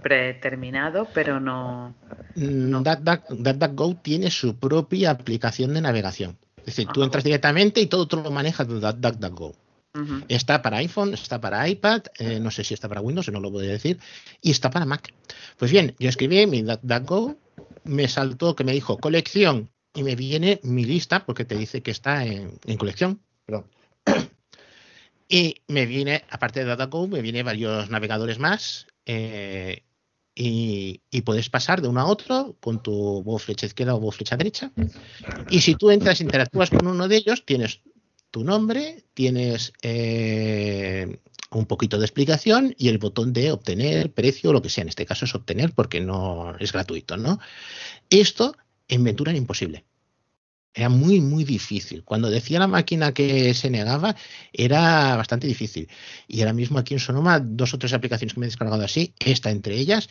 [0.05, 1.97] predeterminado, pero no.
[2.37, 2.81] Mm, no.
[2.81, 6.39] DuckDuckGo tiene su propia aplicación de navegación.
[6.59, 8.69] Es decir, tú entras directamente y todo, todo lo manejas
[10.29, 13.53] Está para iPhone, está para iPad, eh, no sé si está para Windows, no lo
[13.53, 14.01] puedo decir,
[14.43, 15.15] y está para Mac.
[15.57, 17.37] Pues bien, yo escribí mi DuckDuckGo,
[17.85, 21.93] me saltó que me dijo colección y me viene mi lista porque te dice que
[21.93, 23.21] está en, colección.
[25.29, 29.85] y me viene, aparte de DuckDuckGo, me viene varios navegadores más eh,
[30.35, 34.37] y, puedes pasar de uno a otro con tu voz flecha izquierda o voz flecha
[34.37, 34.73] derecha.
[35.49, 37.81] Y si tú entras e interactúas con uno de ellos, tienes
[38.35, 41.21] tu nombre, tienes eh,
[41.53, 44.83] un poquito de explicación y el botón de obtener precio, lo que sea.
[44.83, 47.39] En este caso es obtener porque no es gratuito, ¿no?
[48.11, 48.57] Esto
[48.89, 49.85] en Ventura era imposible.
[50.75, 52.03] Era muy, muy difícil.
[52.03, 54.17] Cuando decía la máquina que se negaba,
[54.53, 55.89] era bastante difícil.
[56.27, 59.15] Y ahora mismo aquí en Sonoma, dos o tres aplicaciones que me he descargado así,
[59.21, 60.09] esta entre ellas,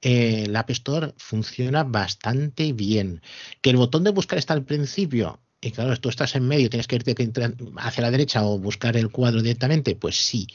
[0.00, 3.20] eh, la App Store funciona bastante bien.
[3.60, 6.86] Que el botón de buscar está al principio, y claro, tú estás en medio, tienes
[6.86, 7.14] que irte
[7.78, 10.46] hacia la derecha o buscar el cuadro directamente, pues sí.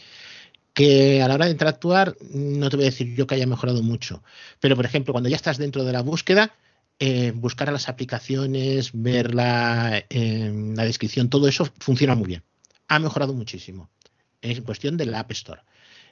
[0.74, 3.82] Que a la hora de interactuar, no te voy a decir yo que haya mejorado
[3.82, 4.24] mucho.
[4.60, 6.54] Pero, por ejemplo, cuando ya estás dentro de la búsqueda,
[7.00, 12.44] eh, buscar a las aplicaciones, ver la, la descripción, todo eso funciona muy bien.
[12.88, 13.90] Ha mejorado muchísimo.
[14.42, 15.62] Es cuestión del App Store.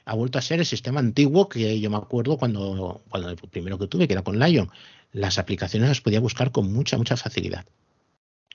[0.06, 3.78] Ha vuelto a ser el sistema antiguo que yo me acuerdo cuando, cuando el primero
[3.78, 4.70] que tuve, que era con Lion.
[5.12, 7.64] Las aplicaciones las podía buscar con mucha, mucha facilidad.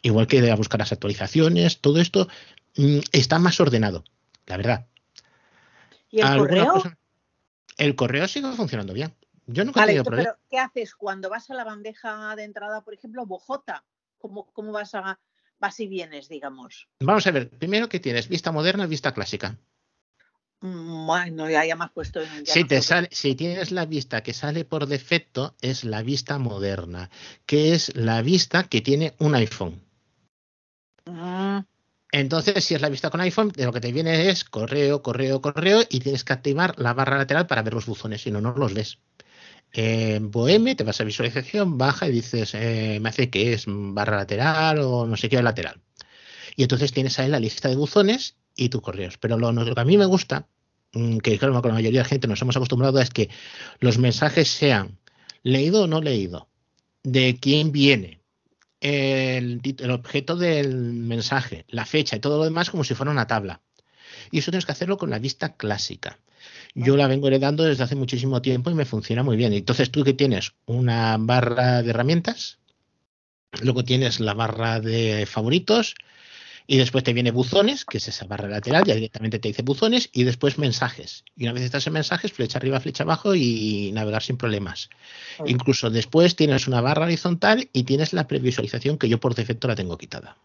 [0.04, 2.28] Igual que de buscar las actualizaciones, todo esto
[2.76, 4.04] mm, está más ordenado,
[4.46, 4.88] la verdad.
[6.12, 6.84] ¿Y el correo?
[7.78, 9.16] el correo sigue funcionando bien.
[9.48, 12.94] Yo nunca he tenido Pero, ¿qué haces cuando vas a la bandeja de entrada, por
[12.94, 13.84] ejemplo, Bojota?
[14.20, 15.20] ¿Cómo, cómo vas a
[15.58, 16.90] vas y vienes, digamos?
[17.00, 19.58] Vamos a ver, primero que tienes vista moderna, vista clásica.
[20.60, 22.22] Mm, bueno, ya, ya me has puesto.
[22.46, 27.10] si, te sale, si tienes la vista que sale por defecto, es la vista moderna,
[27.46, 29.82] que es la vista que tiene un iPhone.
[31.06, 31.66] Ah.
[32.12, 35.42] Entonces, si es la vista con iPhone, de lo que te viene es correo, correo,
[35.42, 38.54] correo, y tienes que activar la barra lateral para ver los buzones, si no, no
[38.56, 39.00] los ves
[39.74, 44.18] en Boheme, te vas a visualización, baja y dices, eh, me hace que es barra
[44.18, 45.82] lateral o no sé qué lateral.
[46.56, 49.18] Y entonces tienes ahí la lista de buzones y tus correos.
[49.18, 50.48] Pero lo, que a mí me gusta,
[50.94, 53.30] mm, que claro, con la mayoría de la gente nos hemos acostumbrado, es que
[53.80, 55.00] los mensajes sean
[55.42, 56.48] leído o no leído,
[57.02, 58.22] de quién viene,
[58.84, 59.62] el,
[59.92, 63.62] objeto del mensaje, la fecha y todo lo demás como si fuera una tabla.
[64.30, 66.20] Y eso tienes que hacerlo con la vista clásica.
[66.76, 69.54] Yo la vengo heredando desde hace muchísimo tiempo y me funciona muy bien.
[69.54, 72.60] Entonces tú que tienes una barra de herramientas,
[73.62, 75.96] luego tienes la barra de favoritos
[76.66, 80.10] y después te viene buzones, que es esa barra lateral, ya directamente te dice buzones
[80.14, 81.24] y después mensajes.
[81.36, 84.90] Y una vez estás en mensajes, flecha arriba, flecha abajo y navegar sin problemas.
[85.46, 89.76] Incluso después tienes una barra horizontal y tienes la previsualización que yo por defecto la
[89.76, 90.38] tengo quitada.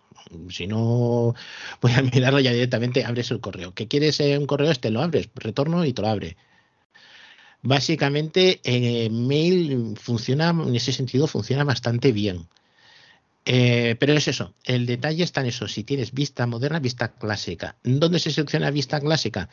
[0.51, 1.35] Si no,
[1.81, 3.73] voy a mirarlo ya directamente, abres el correo.
[3.73, 4.91] ¿Qué quieres un correo este?
[4.91, 6.37] Lo abres, retorno y te lo abre.
[7.63, 12.47] Básicamente, eh, Mail funciona, en ese sentido, funciona bastante bien.
[13.45, 17.77] Eh, pero es eso, el detalle está en eso, si tienes vista moderna, vista clásica.
[17.83, 19.49] ¿Dónde se selecciona vista clásica?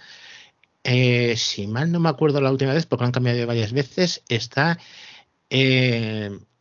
[0.83, 4.77] Eh, si mal no me acuerdo la última vez, porque han cambiado varias veces, está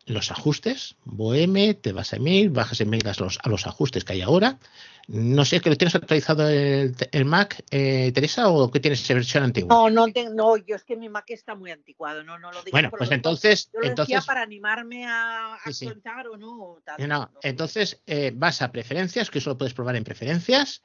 [0.07, 4.15] los ajustes, Boheme, te vas a email, bajas email a los, a los ajustes que
[4.15, 4.59] hay ahora.
[5.07, 9.15] No sé, ¿que lo tienes actualizado el, el Mac, eh, Teresa, o que tienes esa
[9.15, 9.69] versión antigua?
[9.69, 12.73] No, no, no, yo es que mi Mac está muy anticuado, no, no lo digo.
[12.73, 13.71] Bueno, pues entonces...
[13.73, 16.79] Yo lo entonces, decía para animarme a actualizar o no.
[17.07, 20.83] no, entonces eh, vas a preferencias, que eso lo puedes probar en preferencias,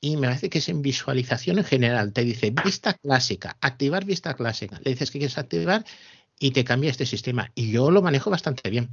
[0.00, 2.12] y me parece que es en visualización en general.
[2.12, 4.80] Te dice vista clásica, activar vista clásica.
[4.82, 5.84] Le dices que quieres activar
[6.42, 7.52] y te cambia este sistema.
[7.54, 8.90] Y yo lo manejo bastante bien.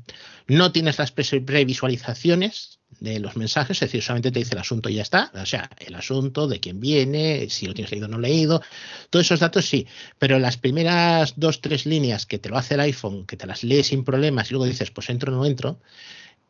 [0.48, 4.94] No tienes las previsualizaciones de los mensajes, es decir, solamente te dice el asunto y
[4.94, 5.32] ya está.
[5.34, 8.62] O sea, el asunto, de quién viene, si lo tienes leído o no leído.
[9.10, 9.88] Todos esos datos sí.
[10.20, 13.64] Pero las primeras dos, tres líneas que te lo hace el iPhone, que te las
[13.64, 15.80] lees sin problemas y luego dices, pues entro o no entro,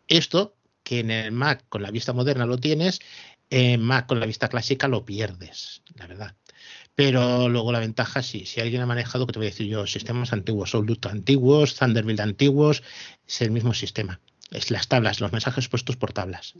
[0.09, 2.99] esto que en el Mac con la vista moderna lo tienes,
[3.49, 6.35] en Mac con la vista clásica lo pierdes, la verdad.
[6.99, 9.87] Pero luego la ventaja, sí, si alguien ha manejado, que te voy a decir yo,
[9.87, 12.83] sistemas antiguos, Outlook antiguos, Thunderbird antiguos,
[13.25, 14.19] es el mismo sistema.
[14.51, 16.55] Es las tablas, los mensajes puestos por tablas.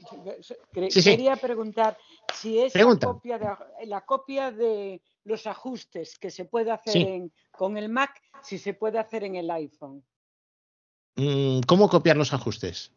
[0.72, 1.98] Quería preguntar
[2.34, 7.76] si es la copia, de, la copia, de, los ajustes que se puede hacer con
[7.76, 10.06] el Mac, si se puede hacer en el iPhone.
[11.18, 12.94] Mm, ¿Cómo copiar los ajustes?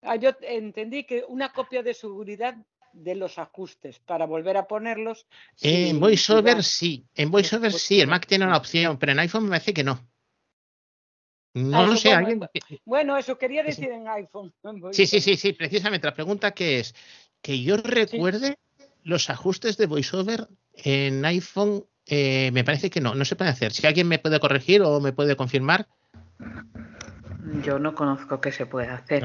[0.00, 2.56] Ah, yo entendí que una copia de seguridad
[3.02, 5.26] de los ajustes para volver a ponerlos.
[5.60, 9.50] En VoiceOver sí, en VoiceOver sí, el Mac tiene una opción, pero en iPhone me
[9.50, 10.06] parece que no.
[11.54, 12.40] No lo sé, alguien.
[12.84, 14.52] Bueno, eso quería decir en iPhone.
[14.92, 16.06] sí, sí, sí, sí, precisamente.
[16.06, 16.94] La pregunta que es
[17.40, 18.58] que yo recuerde
[19.02, 23.72] los ajustes de VoiceOver en iPhone, eh, me parece que no, no se puede hacer.
[23.72, 25.88] Si alguien me puede corregir o me puede confirmar.
[27.64, 29.24] Yo no conozco que se pueda hacer.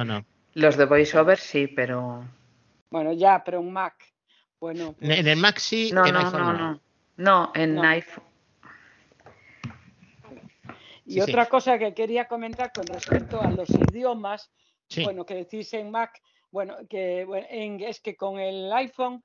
[0.53, 2.23] Los de VoiceOver sí, pero
[2.93, 3.95] bueno, ya, pero un Mac.
[4.59, 4.93] Bueno.
[4.99, 6.81] En el Mac sí, no, en no, iPhone no, no.
[7.17, 8.23] No, en iPhone.
[11.05, 14.51] Y otra cosa que quería comentar con respecto a los idiomas,
[15.03, 16.21] bueno, que decís en Mac,
[16.51, 17.25] bueno, que
[17.79, 19.23] es que con el iPhone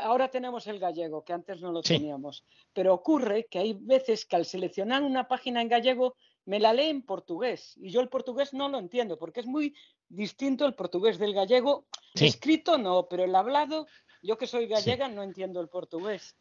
[0.00, 4.36] ahora tenemos el gallego, que antes no lo teníamos, pero ocurre que hay veces que
[4.36, 6.14] al seleccionar una página en gallego
[6.50, 9.72] me la lee en portugués y yo el portugués no lo entiendo porque es muy
[10.08, 11.86] distinto el portugués del gallego.
[12.12, 13.86] Escrito no, pero el hablado,
[14.20, 16.34] yo que soy gallega no entiendo el portugués.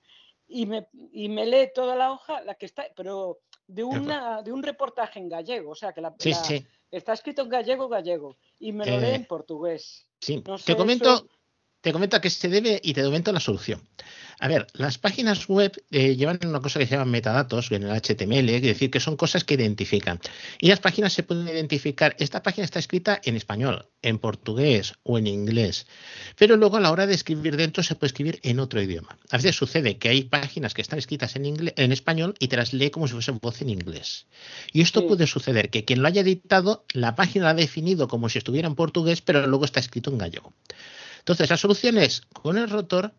[0.47, 4.51] Y me, y me lee toda la hoja, la que está, pero de, una, de
[4.51, 6.15] un reportaje en gallego, o sea que la,
[6.89, 10.07] está escrito en gallego, gallego, y me lo lee en portugués.
[10.19, 11.27] Sí, te comento,
[11.81, 13.81] te comento a qué se debe y te comento la solución.
[14.41, 17.91] A ver, las páginas web eh, llevan una cosa que se llama metadatos en el
[17.91, 20.19] HTML, es decir, que son cosas que identifican.
[20.59, 22.15] Y las páginas se pueden identificar.
[22.19, 25.87] Esta página está escrita en español, en portugués o en inglés.
[26.37, 29.17] Pero luego a la hora de escribir dentro se puede escribir en otro idioma.
[29.29, 32.55] A veces sucede que hay páginas que están escritas en, inglés, en español y te
[32.55, 34.27] las lee como si fuese voz en inglés.
[34.71, 38.29] Y esto puede suceder, que quien lo haya editado, la página la ha definido como
[38.29, 40.53] si estuviera en portugués, pero luego está escrito en gallego.
[41.29, 43.13] Entonces, la solución es, con el rotor,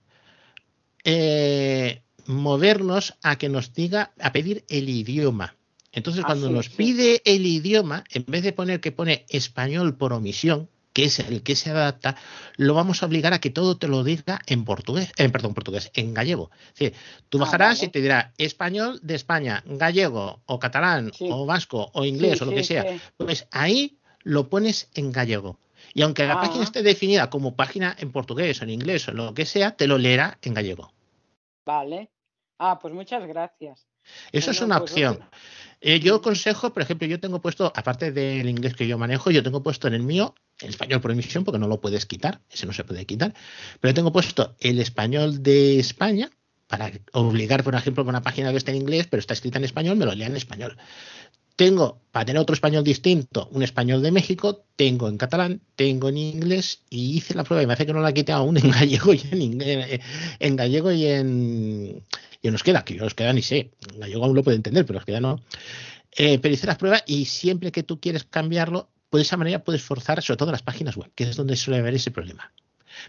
[1.05, 5.55] eh, movernos a que nos diga, a pedir el idioma.
[5.93, 10.69] Entonces, cuando nos pide el idioma, en vez de poner que pone español por omisión,
[10.93, 12.17] que es el que se adapta,
[12.57, 15.93] lo vamos a obligar a que todo te lo diga en portugués, en, perdón, portugués,
[15.95, 16.51] en gallego.
[16.77, 16.95] Es
[17.29, 22.05] tú ah, bajarás y te dirá español de España, gallego o catalán o vasco o
[22.05, 22.87] inglés o lo que sea.
[23.17, 25.61] Pues ahí lo pones en gallego.
[25.95, 26.65] Y aunque la página ah.
[26.65, 29.99] esté definida como página en portugués o en inglés o lo que sea, te lo
[29.99, 30.93] leerá en gallego.
[31.65, 32.11] Vale.
[32.59, 33.87] Ah, pues muchas gracias.
[34.33, 35.21] Eso es una pues opción.
[35.81, 39.43] Eh, yo aconsejo, por ejemplo, yo tengo puesto, aparte del inglés que yo manejo, yo
[39.43, 42.67] tengo puesto en el mío el español por emisión, porque no lo puedes quitar, ese
[42.67, 43.33] no se puede quitar,
[43.81, 46.31] pero tengo puesto el español de España,
[46.71, 49.65] para obligar, por ejemplo, que una página que esté en inglés, pero está escrita en
[49.65, 50.79] español, me lo lea en español.
[51.61, 56.17] Tengo, para tener otro español distinto, un español de México, tengo en catalán, tengo en
[56.17, 59.13] inglés y hice la prueba y me hace que no la quité aún en gallego
[59.13, 60.01] y en, inglés,
[60.39, 62.03] en gallego y en,
[62.41, 65.01] y en euskera, que yo euskera ni sé, en gallego aún lo puedo entender, pero
[65.01, 65.45] euskera no.
[66.17, 69.63] Eh, pero hice la prueba y siempre que tú quieres cambiarlo, pues de esa manera
[69.63, 72.55] puedes forzar, sobre todo las páginas web, que es donde suele haber ese problema.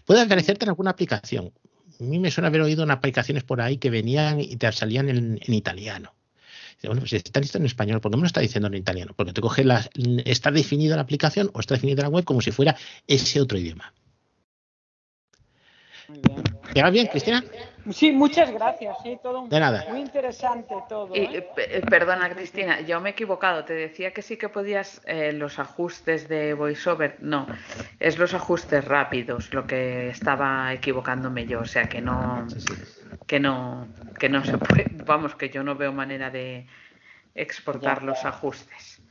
[0.04, 1.54] Puede aparecerte en alguna aplicación.
[1.98, 5.08] A mí me suena haber oído en aplicaciones por ahí que venían y te salían
[5.08, 6.12] en italiano
[6.88, 9.12] bueno, pues está listo en español, ¿por qué me lo está diciendo en italiano?
[9.16, 9.88] Porque te coge la,
[10.24, 12.76] está definida la aplicación o está definida la web como si fuera
[13.06, 13.92] ese otro idioma.
[16.72, 17.44] ¿Te va bien, Cristina?
[17.90, 18.96] Sí, muchas gracias.
[19.02, 19.84] Sí, todo de nada.
[19.90, 21.14] Muy interesante todo.
[21.14, 21.46] ¿eh?
[21.56, 23.64] Eh, perdona, Cristina, yo me he equivocado.
[23.64, 27.16] Te decía que sí que podías eh, los ajustes de VoiceOver.
[27.20, 27.46] No,
[28.00, 31.60] es los ajustes rápidos lo que estaba equivocándome yo.
[31.60, 32.46] O sea que no,
[33.26, 33.88] que no,
[34.18, 34.86] que no se puede.
[35.04, 36.66] Vamos, que yo no veo manera de
[37.34, 39.02] exportar los ajustes.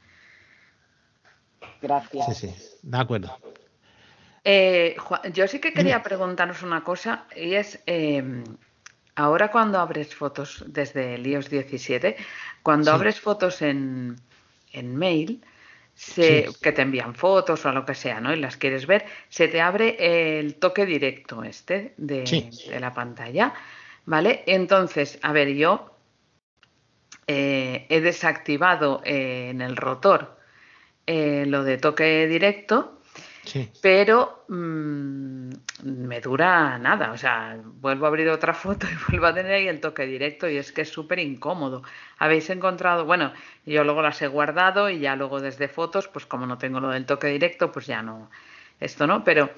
[1.81, 2.37] Gracias.
[2.37, 3.37] Sí, sí, de acuerdo.
[4.43, 4.95] Eh,
[5.33, 8.43] yo sí que quería preguntaros una cosa y es, em,
[9.15, 12.15] ahora cuando abres fotos desde el iOS 17,
[12.63, 14.15] cuando abres fotos en,
[14.73, 15.43] en mail,
[16.15, 18.33] que te envían fotos o a lo que sea, ¿no?
[18.33, 22.49] Y las quieres ver, se te abre el toque directo este de,
[22.79, 23.53] la pantalla,
[24.05, 24.43] ¿vale?
[24.47, 25.95] Entonces, a ver, yo
[27.27, 30.39] eh, he desactivado en el rotor
[31.05, 33.00] eh, lo de toque directo
[33.81, 35.49] pero mm,
[35.83, 39.67] me dura nada, o sea, vuelvo a abrir otra foto y vuelvo a tener ahí
[39.67, 41.83] el toque directo y es que es súper incómodo.
[42.17, 43.33] Habéis encontrado, bueno,
[43.65, 46.89] yo luego las he guardado y ya luego desde fotos, pues como no tengo lo
[46.89, 48.29] del toque directo, pues ya no,
[48.79, 49.49] esto no, pero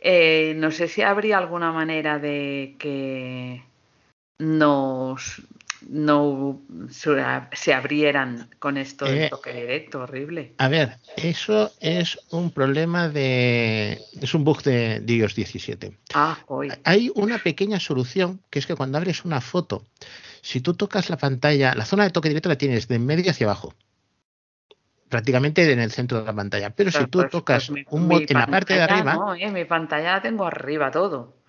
[0.00, 3.64] eh, no sé si habría alguna manera de que
[4.38, 5.42] nos
[5.88, 6.60] no
[6.90, 10.54] se abrieran con esto del eh, toque directo, horrible.
[10.58, 14.00] A ver, eso es un problema de.
[14.20, 15.96] Es un bug de, iOS 17.
[16.14, 16.72] Ah, hoy.
[16.84, 19.84] Hay una pequeña solución que es que cuando abres una foto,
[20.40, 23.46] si tú tocas la pantalla, la zona de toque directo la tienes de medio hacia
[23.46, 23.74] abajo.
[25.08, 26.70] Prácticamente en el centro de la pantalla.
[26.70, 29.14] Pero, si tú pues, tocas pues un botón en la parte de arriba.
[29.14, 31.41] No, en mi pantalla la tengo arriba todo.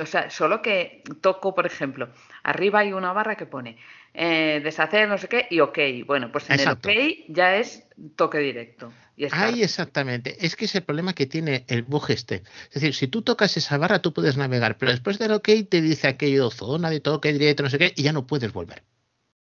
[0.00, 2.08] O, sea, solo que toco, por ejemplo,
[2.42, 3.78] arriba hay una barra que pone
[4.16, 5.78] eh, deshacer no sé qué y OK.
[6.06, 6.88] Bueno, pues en el OK
[7.28, 7.84] ya es
[8.14, 8.92] toque directo.
[9.16, 10.44] Y Ahí exactamente.
[10.44, 12.42] Es que es el problema que tiene el bug este.
[12.68, 15.82] Es decir, si tú tocas esa barra, tú puedes navegar, pero después del OK te
[15.82, 18.84] dice aquello zona de toque directo, no sé qué, y ya no puedes volver.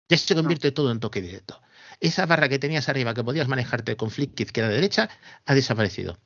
[0.09, 1.61] Ya se convierte todo en toque directo.
[2.01, 5.09] Esa barra que tenías arriba que podías manejarte con flick izquierda-derecha
[5.45, 6.19] ha desaparecido.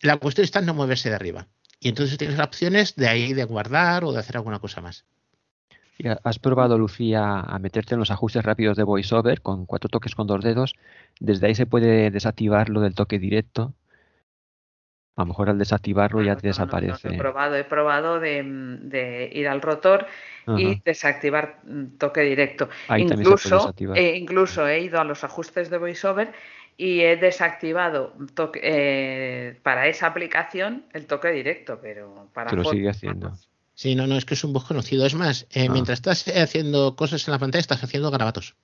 [0.00, 1.48] La cuestión está en no moverse de arriba.
[1.86, 5.04] Y entonces tienes opciones de ahí de guardar o de hacer alguna cosa más.
[6.24, 10.26] ¿Has probado, Lucía, a meterte en los ajustes rápidos de VoiceOver con cuatro toques con
[10.26, 10.74] dos dedos?
[11.20, 13.72] Desde ahí se puede desactivar lo del toque directo.
[15.14, 17.14] A lo mejor al desactivarlo ya te desaparece.
[17.14, 20.08] he probado, he probado de, ir al rotor
[20.56, 22.68] y desactivar mm, toque directo.
[22.98, 26.32] incluso, eh, incluso he ido a los ajustes de VoiceOver
[26.76, 28.12] y he desactivado
[28.62, 32.52] eh, para esa aplicación el toque directo, pero para...
[32.52, 33.32] lo sigue haciendo.
[33.74, 35.04] Sí, no, no, es que es un bug conocido.
[35.04, 35.72] Es más, eh, ah.
[35.72, 38.56] mientras estás haciendo cosas en la pantalla, estás haciendo garabatos.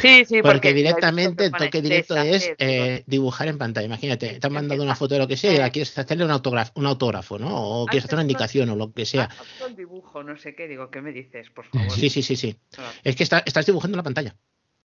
[0.00, 3.86] Sí, sí, porque, directamente el toque directo es eh, dibujar en pantalla.
[3.86, 6.72] Imagínate, te han mandado una foto de lo que sea y quieres hacerle un autógrafo,
[6.76, 7.48] un autógrafo, ¿no?
[7.54, 9.28] O quieres hacer una indicación o lo que sea.
[9.66, 11.90] el dibujo, no sé qué, digo, ¿qué me dices, por favor?
[11.90, 12.56] Sí, sí, sí, sí.
[12.78, 12.90] Ah.
[13.02, 14.34] Es que estás dibujando la pantalla.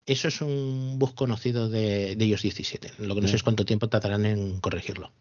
[0.08, 2.92] Eso es un bug conocido de, de iOS 17.
[3.00, 5.12] Lo que no sé es cuánto tiempo tardarán en corregirlo.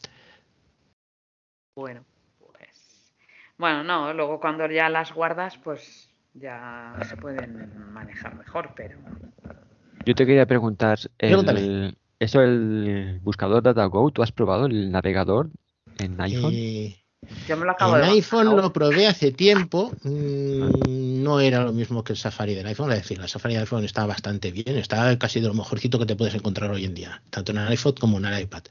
[1.76, 2.06] Bueno,
[2.40, 3.14] pues.
[3.58, 8.98] Bueno, no, luego cuando ya las guardas, pues ya se pueden manejar mejor, pero.
[10.06, 11.00] Yo te quería preguntar.
[11.18, 15.50] El, eso, el buscador DataGo, ¿tú has probado el navegador
[16.00, 16.54] en iPhone?
[16.54, 16.96] Eh,
[17.48, 19.91] en iPhone lo probé hace tiempo.
[20.03, 22.91] Mm, no era lo mismo que el Safari del iPhone.
[22.91, 24.77] Es decir, la Safari del iPhone está bastante bien.
[24.77, 27.22] Está casi de lo mejorcito que te puedes encontrar hoy en día.
[27.30, 28.64] Tanto en el iPhone como en el iPad.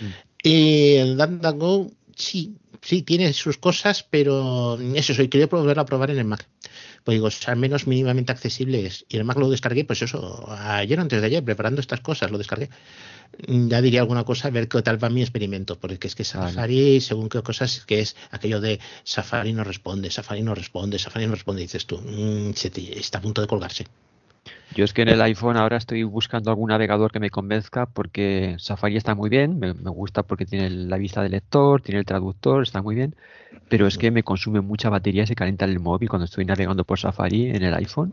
[0.00, 0.06] Mm.
[0.42, 5.28] Y el DuckDuckGo, sí, sí, tiene sus cosas, pero eso soy.
[5.28, 6.46] Quería volverlo a probar en el Mac.
[7.04, 9.04] Pues digo, al menos mínimamente accesible es.
[9.08, 12.38] Y el Mac lo descargué, pues eso, ayer antes de ayer, preparando estas cosas, lo
[12.38, 12.70] descargué
[13.46, 17.00] ya diría alguna cosa, a ver qué tal va mi experimento, porque es que Safari,
[17.00, 21.32] según qué cosas, que es aquello de Safari no responde, Safari no responde, Safari no
[21.32, 22.52] responde, dices tú, mm,
[22.94, 23.86] está a punto de colgarse.
[24.74, 28.54] Yo es que en el iPhone ahora estoy buscando algún navegador que me convenzca porque
[28.58, 32.62] Safari está muy bien, me, gusta porque tiene la vista del lector, tiene el traductor,
[32.62, 33.16] está muy bien,
[33.68, 36.84] pero es que me consume mucha batería y se calienta el móvil cuando estoy navegando
[36.84, 38.12] por Safari en el iPhone.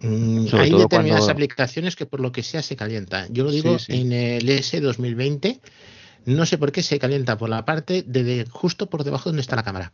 [0.00, 3.26] Mm, hay determinadas aplicaciones que por lo que sea se calienta.
[3.30, 5.60] Yo lo digo en el S 2020,
[6.26, 9.56] no sé por qué se calienta por la parte de, justo por debajo donde está
[9.56, 9.92] la cámara.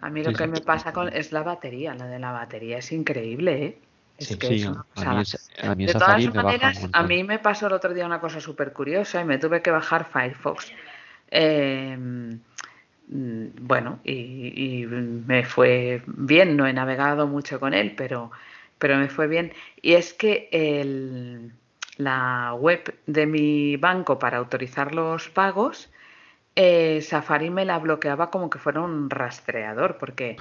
[0.00, 2.90] A mí lo que me pasa con es la batería, la de la batería es
[2.92, 3.78] increíble, ¿eh?
[4.18, 4.64] Es que
[4.96, 8.72] a, mí, de todas maneras, a mí me pasó el otro día una cosa súper
[8.72, 10.72] curiosa y me tuve que bajar Firefox.
[11.30, 12.38] Em,
[13.08, 18.30] mm, bueno, y, me fue bien, no he navegado mucho con él, pero,
[18.78, 19.52] pero me fue bien.
[19.82, 21.52] Y es que el,
[21.98, 25.90] la web de mi banco para autorizar los pagos
[26.58, 30.36] eh, Safari me la bloqueaba como que fuera un rastreador, porque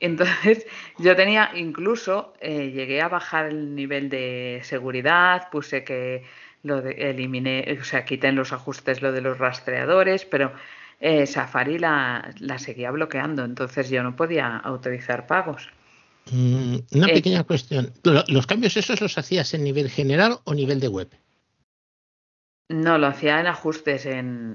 [0.00, 0.66] entonces
[0.98, 6.24] yo tenía, incluso eh, llegué a bajar el nivel de seguridad, puse que
[6.64, 10.52] lo de, eliminé, o sea, quité en los ajustes lo de los rastreadores, pero
[10.98, 15.68] eh, Safari la, la, seguía bloqueando, entonces yo no podía autorizar pagos.
[16.32, 17.92] Mm, una pequeña cuestión.
[18.02, 21.08] ¿Los cambios esos los hacías en nivel general o nivel de web?
[22.70, 24.54] No, lo hacía en ajustes, en,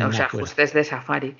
[0.00, 1.36] o sea, ajustes de Safari,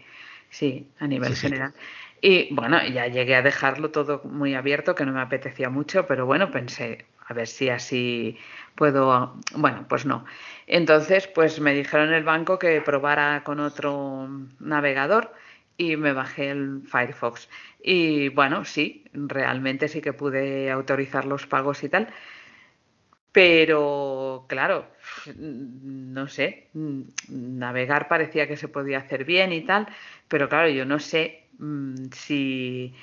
[0.50, 1.72] sí, a nivel general.
[2.20, 6.26] Y bueno, ya llegué a dejarlo todo muy abierto, que no me apetecía mucho, pero
[6.26, 8.36] bueno, pensé, a ver si así
[8.74, 10.24] puedo, bueno, pues no.
[10.66, 14.28] Entonces, pues me dijeron en el banco que probara con otro
[14.58, 15.32] navegador
[15.76, 17.48] y me bajé el Firefox.
[17.80, 22.08] Y bueno, sí, realmente sí que pude autorizar los pagos y tal.
[23.32, 24.86] Pero claro,
[25.36, 26.68] no sé,
[27.28, 29.88] navegar parecía que se podía hacer bien y tal,
[30.28, 32.94] pero claro, yo no sé mm, si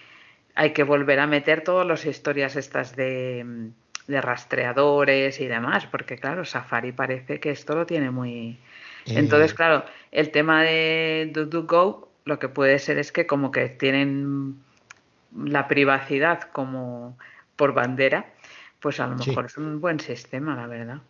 [0.53, 3.71] hay que volver a meter todas las historias estas de,
[4.07, 8.59] de, rastreadores y demás, porque claro, Safari parece que esto lo tiene muy...
[9.07, 14.59] Entonces, claro, el tema de DuDuGo lo que puede ser es que como que tienen
[15.35, 17.17] la privacidad como
[17.55, 18.27] por bandera
[18.79, 21.01] pues a lo mejor es un buen sistema, la verdad.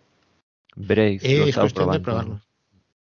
[0.76, 1.52] Brave, eh,
[2.04, 2.41] probarlo.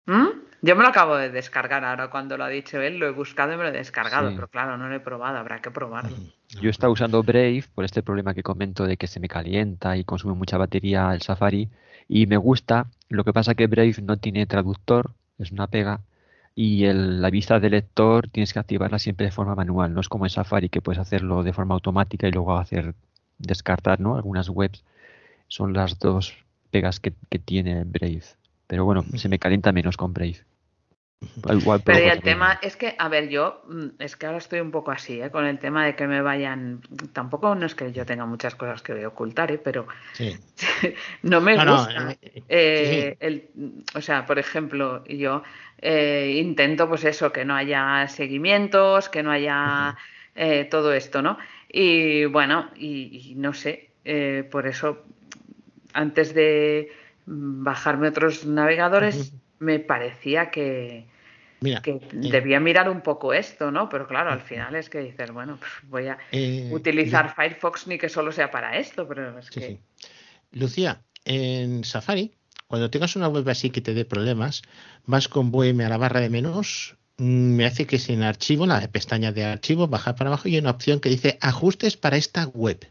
[0.05, 0.27] ¿Mm?
[0.61, 3.53] Yo me lo acabo de descargar ahora cuando lo ha dicho él, lo he buscado
[3.53, 6.17] y me lo he descargado, pero claro, no lo he probado, habrá que probarlo.
[6.61, 10.03] Yo estaba usando Brave por este problema que comento de que se me calienta y
[10.03, 11.69] consume mucha batería el Safari
[12.09, 16.01] y me gusta, lo que pasa que Brave no tiene traductor, es una pega,
[16.55, 20.09] y el, la vista del lector tienes que activarla siempre de forma manual, no es
[20.09, 22.95] como en Safari que puedes hacerlo de forma automática y luego hacer
[23.39, 24.15] descartar, ¿no?
[24.15, 24.83] Algunas webs
[25.47, 26.37] son las dos
[26.69, 28.23] pegas que, tiene Brave.
[28.67, 30.37] Pero bueno, se me calienta menos con Brave.
[31.83, 34.91] pero el tema es que, a ver, yo mm, es que ahora estoy un poco
[34.91, 35.31] así, ¿eh?
[35.31, 36.81] con el tema de que me vayan.
[37.13, 39.57] Tampoco no es que yo tenga muchas cosas que ocultar, ¿eh?
[39.57, 39.87] pero
[41.23, 42.11] no me gusta.
[42.21, 43.49] Eh, eh, el,
[43.95, 45.41] o sea, por ejemplo, yo
[45.81, 49.97] intento, pues eso, que no haya seguimientos, que no haya
[50.69, 51.37] todo esto, ¿no?
[51.71, 55.03] Y bueno, y, no sé, eh, por eso
[55.93, 56.91] antes de
[57.25, 61.05] bajarme otros navegadores me parecía que,
[61.83, 63.87] que debía mirar un poco esto, ¿no?
[63.87, 67.97] Pero claro, al final es que dices, bueno, pues voy a eh, utilizar Firefox ni
[67.97, 69.79] que solo sea para esto, pero es que...
[70.51, 72.33] Lucía, en Safari,
[72.67, 74.63] cuando tengas una web así que te dé problemas,
[75.05, 78.87] vas con VM a la barra de menús, me hace que sin archivo, en la
[78.87, 82.45] pestaña de archivo, bajar para abajo y hay una opción que dice ajustes para esta
[82.47, 82.89] web.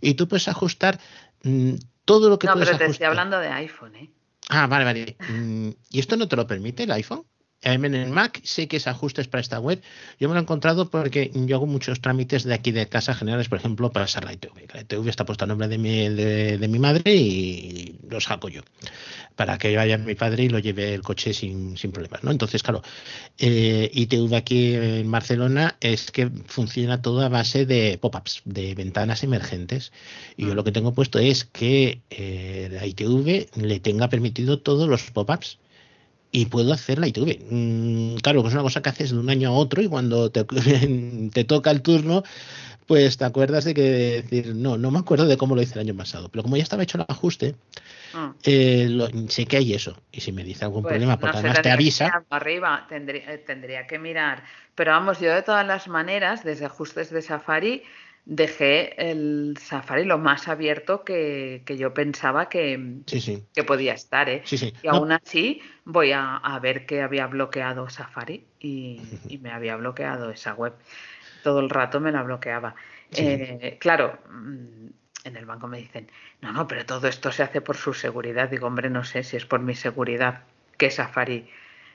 [0.00, 0.98] Y tú puedes ajustar
[1.42, 1.74] mm,
[2.04, 4.10] todo lo que no, puedes pero te estoy hablando de iPhone, ¿eh?
[4.48, 5.16] Ah, vale, vale.
[5.28, 7.24] Mm, ¿Y esto no te lo permite el iPhone?
[7.62, 9.82] En el Mac sé que es ajustes para esta web.
[10.20, 13.48] Yo me lo he encontrado porque yo hago muchos trámites de aquí de casa generales,
[13.48, 14.72] por ejemplo, para pasar la ITV.
[14.72, 18.62] La ITV está puesta a nombre de mi, de, mi madre y lo saco yo.
[19.34, 22.22] Para que vaya mi padre y lo lleve el coche sin, sin problemas.
[22.22, 22.30] ¿no?
[22.30, 22.82] Entonces, claro,
[23.38, 29.24] eh, ITV aquí en Barcelona es que funciona todo a base de pop-ups, de ventanas
[29.24, 29.90] emergentes.
[30.36, 34.88] Y yo lo que tengo puesto es que eh, la ITV le tenga permitido todos
[34.88, 35.58] los pop-ups
[36.30, 37.46] y puedo hacer la ITV.
[37.50, 40.30] Mm, claro, que es una cosa que haces de un año a otro y cuando
[40.30, 40.44] te,
[41.32, 42.22] te toca el turno,
[42.88, 45.80] pues te acuerdas de que decir, no, no me acuerdo de cómo lo hice el
[45.80, 47.54] año pasado, pero como ya estaba hecho el ajuste,
[48.14, 48.32] ah.
[48.44, 48.88] eh,
[49.28, 49.94] sé que hay eso.
[50.10, 52.24] Y si me dice algún pues problema, porque además te avisa.
[52.30, 54.42] Arriba tendría, eh, tendría que mirar.
[54.74, 57.82] Pero vamos, yo de todas las maneras, desde ajustes de Safari,
[58.28, 63.00] dejé el Safari lo más abierto que, yo pensaba que,
[63.54, 64.28] que podía estar.
[64.28, 64.42] ¿eh?
[64.82, 70.54] y aún así voy a, ver que había bloqueado Safari y, me había bloqueado esa
[70.54, 70.74] web.
[71.42, 72.74] Todo el rato me la bloqueaba.
[73.12, 74.88] Eh, claro, mm,
[75.24, 76.10] en el banco me dicen,
[76.42, 78.50] no, no, pero todo esto se hace por su seguridad.
[78.50, 80.42] Digo, hombre, no sé si es por mi seguridad
[80.76, 81.48] que Safari,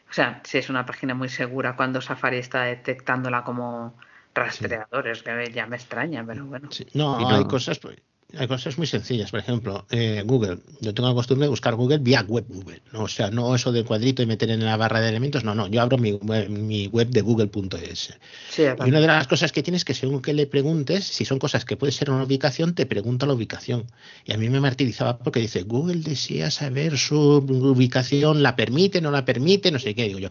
[0.10, 3.96] o sea, si es una página muy segura cuando Safari está detectándola como
[4.34, 6.70] rastreadores, que ya me extraña, pero bueno.
[6.94, 7.98] No, hay cosas, pues,
[8.38, 9.32] hay cosas muy sencillas.
[9.32, 10.58] Por ejemplo, eh, Google.
[10.82, 12.82] Yo tengo la costumbre de buscar Google vía web Google.
[12.92, 13.04] ¿no?
[13.04, 15.44] O sea, no eso del cuadrito y meter en la barra de elementos.
[15.44, 15.68] No, no.
[15.68, 16.20] Yo abro mi,
[16.50, 18.14] mi web de google.es.
[18.50, 21.38] Sí, y una de las cosas que tienes que según que le preguntes, si son
[21.38, 23.86] cosas que puede ser una ubicación, te pregunta la ubicación.
[24.26, 29.12] Y a mí me martirizaba porque dice, Google desea saber su ubicación, la permite, no
[29.12, 30.06] la permite, no sé qué.
[30.06, 30.30] Digo yo,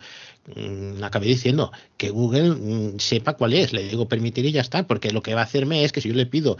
[0.56, 3.72] mm, acabé diciendo que Google mm, sepa cuál es.
[3.72, 6.08] Le digo permitir y ya está, porque lo que va a hacerme es que si
[6.08, 6.56] yo le pido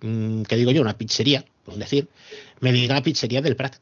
[0.00, 2.08] Mm, que digo yo, una pizzería, por decir,
[2.60, 3.76] me diga la pizzería del Prat,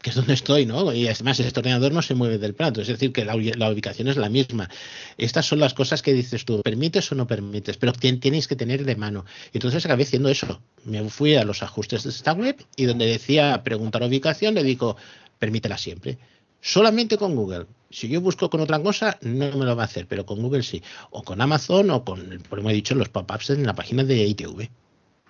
[0.00, 0.92] que es donde estoy, ¿no?
[0.94, 4.16] Y además este ordenador no se mueve del Prat, es decir, que la, ubicación es
[4.16, 4.70] la misma.
[5.18, 7.76] Estas son las cosas que dices tú, ¿permites o no permites?
[7.76, 9.26] Pero tienes que tener de mano.
[9.52, 10.62] Entonces acabé haciendo eso.
[10.84, 14.96] Me fui a los ajustes de esta web y donde decía preguntar ubicación, le digo,
[15.38, 16.18] permítela siempre.
[16.62, 17.66] Solamente con Google.
[17.90, 20.62] Si yo busco con otra cosa, no me lo va a hacer, pero con Google
[20.62, 20.82] sí.
[21.10, 24.70] O con Amazon o con, como he dicho, los pop-ups en la página de ITV.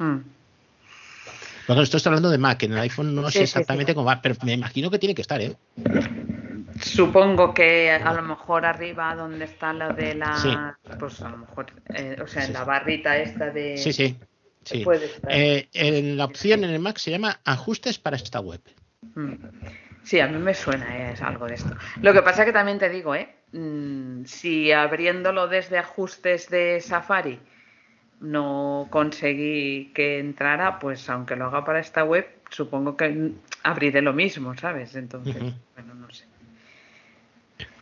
[0.01, 0.25] Mm.
[1.67, 4.35] Bueno, esto está hablando de Mac, en el iPhone no sé exactamente cómo va, pero
[4.43, 5.55] me imagino que tiene que estar, ¿eh?
[6.83, 11.67] Supongo que a lo mejor arriba donde está lo de la, pues a lo mejor,
[11.95, 13.77] eh, o sea, en la barrita esta de.
[13.77, 14.17] Sí, sí.
[14.65, 14.85] sí.
[15.29, 18.61] Eh, en la opción en el Mac se llama ajustes para esta web.
[19.15, 19.35] Mm.
[20.03, 21.77] Sí, a mí me suena eh, es algo de esto.
[22.01, 23.33] Lo que pasa que también te digo, ¿eh?
[23.53, 27.39] Mm, si abriéndolo desde ajustes de Safari
[28.21, 33.33] no conseguí que entrara, pues aunque lo haga para esta web, supongo que
[33.63, 34.95] abriré lo mismo, ¿sabes?
[34.95, 35.43] Entonces,
[35.75, 36.27] bueno, no sé.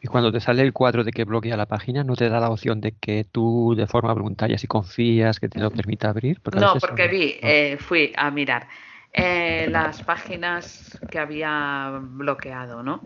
[0.00, 2.50] Y cuando te sale el cuadro de que bloquea la página, ¿no te da la
[2.50, 6.40] opción de que tú de forma voluntaria, si confías, que te lo permita abrir?
[6.52, 8.68] no, porque vi, eh, fui a mirar
[9.12, 13.00] eh, las páginas que había bloqueado, ¿no?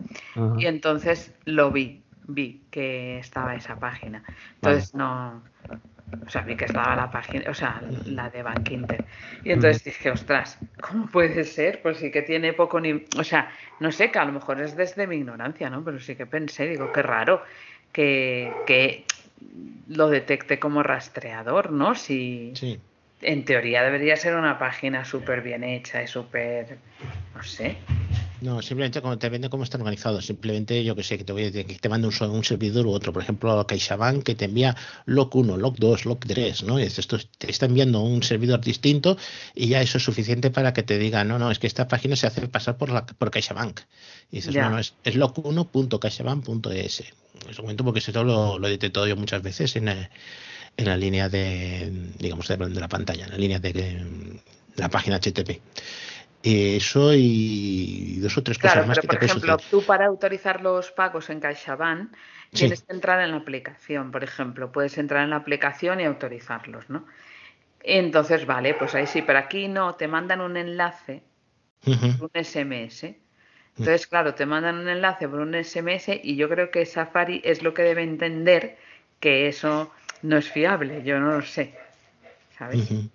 [0.59, 4.23] Y entonces lo vi, vi que estaba esa página.
[4.55, 5.41] Entonces no,
[6.25, 9.03] o sea, vi que estaba la página, o sea, la de Bank Inter.
[9.43, 11.81] Y entonces dije, ostras, ¿cómo puede ser?
[11.81, 13.05] Pues sí que tiene poco ni.
[13.17, 15.83] O sea, no sé, que a lo mejor es desde mi ignorancia, ¿no?
[15.83, 17.43] Pero sí que pensé, digo, qué raro
[17.91, 19.05] que, que
[19.87, 21.95] lo detecte como rastreador, ¿no?
[21.95, 22.53] Si.
[22.55, 22.79] Sí.
[23.21, 26.77] En teoría debería ser una página súper bien hecha y súper.
[27.33, 27.77] No sé.
[28.43, 30.25] No, simplemente como te vende cómo están organizados.
[30.25, 32.85] Simplemente, yo que sé, que te voy a decir que te manda un, un servidor
[32.85, 33.13] u otro.
[33.13, 34.75] Por ejemplo, CaixaBank que te envía
[35.05, 36.77] LOC 1, LOC 2, LOC 3, ¿no?
[36.77, 39.17] Y esto te está enviando un servidor distinto
[39.55, 42.17] y ya eso es suficiente para que te diga, no, no, es que esta página
[42.17, 43.79] se hace pasar por, la, por CaixaBank.
[44.29, 46.99] Y dices, no, no, es, es loc1.caixabank.es.
[47.49, 50.09] Es un momento porque eso lo, lo he detectado yo muchas veces en, en
[50.77, 54.41] la línea de, digamos, de, la pantalla, en la línea de
[54.75, 55.61] la página HTTP
[56.43, 58.99] eso y dos o tres cosas más.
[58.99, 62.11] Pero, por ejemplo, tú para autorizar los pagos en CaixaBank
[62.51, 64.71] tienes que entrar en la aplicación, por ejemplo.
[64.71, 67.05] Puedes entrar en la aplicación y autorizarlos, ¿no?
[67.81, 71.23] Entonces, vale, pues ahí sí, pero aquí no, te mandan un enlace,
[71.85, 73.15] un SMS.
[73.77, 77.63] Entonces, claro, te mandan un enlace por un SMS y yo creo que Safari es
[77.63, 78.77] lo que debe entender
[79.19, 79.91] que eso
[80.21, 81.73] no es fiable, yo no lo sé.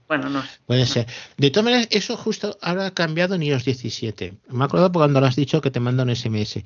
[0.09, 1.07] Bueno, no Puede ser.
[1.37, 4.35] De todas maneras, eso justo ahora ha cambiado en iOS 17.
[4.49, 6.63] Me acuerdo cuando lo has dicho que te mandan un SMS.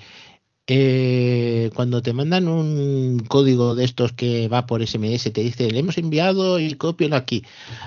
[0.68, 5.80] Eh, cuando te mandan un código de estos que va por SMS, te dice, le
[5.80, 7.44] hemos enviado y cópialo aquí.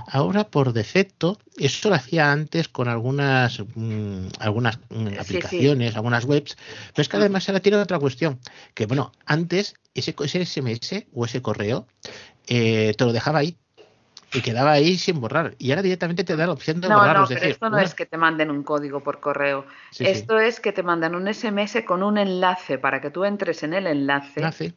[0.08, 6.58] Ahora, por defecto, eso lo hacía antes con algunas, mm, algunas mm, aplicaciones, algunas webs,
[6.94, 8.40] pero es que además ahora tiene otra cuestión,
[8.74, 11.88] que bueno, antes ese, ese SMS o ese correo
[12.48, 13.58] eh, te lo dejaba ahí
[14.34, 15.56] y quedaba ahí sin borrar.
[15.58, 17.20] Y ahora directamente te da la opción de borrar.
[17.20, 19.66] No, pero esto no es que te manden un código por correo.
[19.98, 23.74] esto es que te mandan un SMS con un enlace para que tú entres en
[23.74, 24.74] el enlace,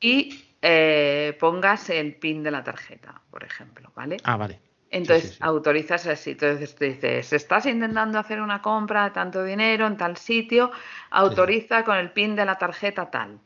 [0.00, 4.16] y eh, pongas el PIN de la tarjeta, por ejemplo, ¿vale?
[4.24, 4.60] Ah, vale.
[4.92, 6.32] Entonces autorizas así.
[6.32, 10.70] Entonces te dices, estás intentando hacer una compra de tanto dinero en tal sitio,
[11.10, 13.38] autoriza con el PIN de la tarjeta tal.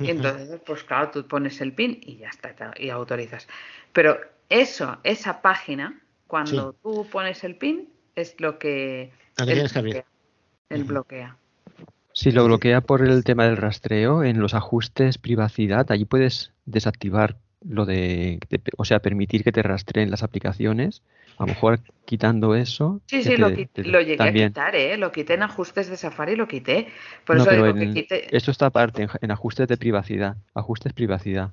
[0.00, 3.46] Y entonces, pues claro, tú pones el PIN y ya está, y autorizas.
[3.92, 4.18] Pero
[4.48, 11.36] eso, esa página, cuando tú pones el pin, es lo que, el, bloquea,
[12.12, 17.36] Si lo bloquea por el tema del rastreo, en los ajustes privacidad, allí puedes desactivar
[17.68, 18.38] lo de,
[18.76, 21.02] o sea, permitir que te rastreen las aplicaciones.
[21.38, 23.02] A lo mejor quitando eso.
[23.06, 24.96] Sí, sí, lo, llegué a quitar, ¿eh?
[24.96, 26.88] Lo quité en ajustes de Safari, lo quité.
[27.26, 28.34] Por eso digo que quité...
[28.34, 30.36] Esto está aparte, en, ajustes de privacidad.
[30.54, 31.52] Ajustes privacidad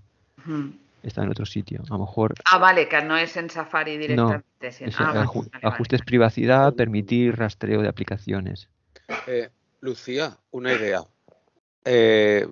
[1.04, 1.82] está en otro sitio.
[1.88, 2.34] A lo mejor.
[2.46, 4.48] Ah, vale, que no es en Safari directamente.
[4.98, 5.26] Ah,
[5.62, 8.70] ajustes privacidad, permitir rastreo de aplicaciones.
[9.28, 9.50] Eh,
[9.82, 11.04] Lucía, una idea.
[11.86, 12.48] Eh,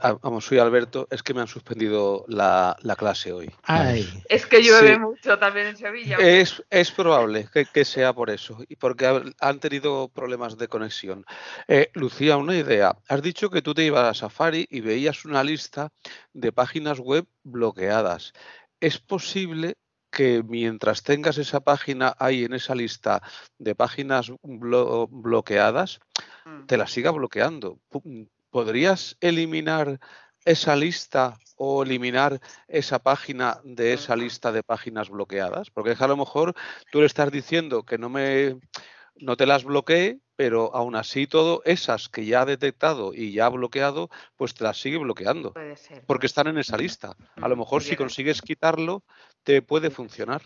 [0.00, 3.50] Ah, vamos, soy Alberto, es que me han suspendido la, clase hoy.
[4.28, 6.16] Es que llueve mucho también en Sevilla.
[6.18, 11.24] Es, es probable que, sea por eso, y porque han tenido problemas de conexión.
[11.68, 12.96] Eh, Lucía, una idea.
[13.08, 15.92] Has dicho que tú te ibas a Safari y veías una lista
[16.32, 18.32] de páginas web bloqueadas.
[18.80, 19.76] ¿Es posible
[20.10, 23.22] que mientras tengas esa página ahí en esa lista
[23.58, 26.00] de páginas bloqueadas,
[26.44, 26.66] mm.
[26.66, 27.78] te la siga bloqueando?
[28.50, 30.00] ¿Podrías eliminar
[30.44, 35.70] esa lista o eliminar esa página de esa lista de páginas bloqueadas?
[35.70, 36.54] Porque a lo mejor
[36.90, 38.58] tú le estás diciendo que no me
[39.18, 43.46] no te las bloquee, pero aún así todo esas que ya ha detectado y ya
[43.46, 45.54] ha bloqueado, pues te las sigue bloqueando.
[46.06, 47.16] Porque están en esa lista.
[47.36, 49.02] A lo mejor si consigues quitarlo,
[49.42, 50.42] te puede funcionar.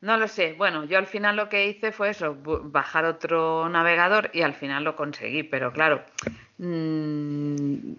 [0.00, 0.52] No lo sé.
[0.52, 4.84] Bueno, yo al final lo que hice fue eso, bajar otro navegador y al final
[4.84, 5.42] lo conseguí.
[5.42, 6.04] Pero claro,
[6.58, 7.92] mmm,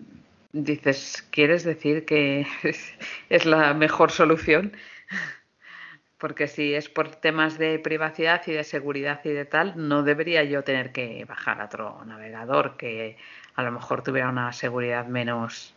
[0.51, 2.45] dices, ¿quieres decir que
[3.29, 4.75] es la mejor solución?
[6.17, 10.43] Porque si es por temas de privacidad y de seguridad y de tal, no debería
[10.43, 13.17] yo tener que bajar otro navegador que
[13.55, 15.73] a lo mejor tuviera una seguridad menos.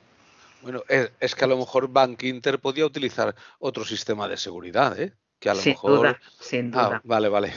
[0.63, 5.13] Bueno, es, que a lo mejor Bank Inter podía utilizar otro sistema de seguridad, ¿eh?
[5.41, 5.99] Que a lo sin mejor.
[5.99, 7.01] Duda, sin ah, duda.
[7.05, 7.53] vale, vale.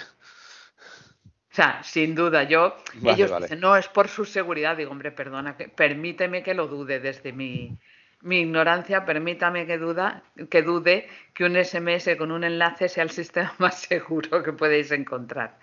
[1.51, 4.75] O sea, sin duda, yo, ellos dicen, no, es por su seguridad.
[4.75, 7.77] Digo, hombre, perdona, que, permíteme que lo dude desde mi,
[8.21, 13.11] mi ignorancia, permítame que, duda, que dude que un SMS con un enlace sea el
[13.11, 15.59] sistema más seguro que podéis encontrar.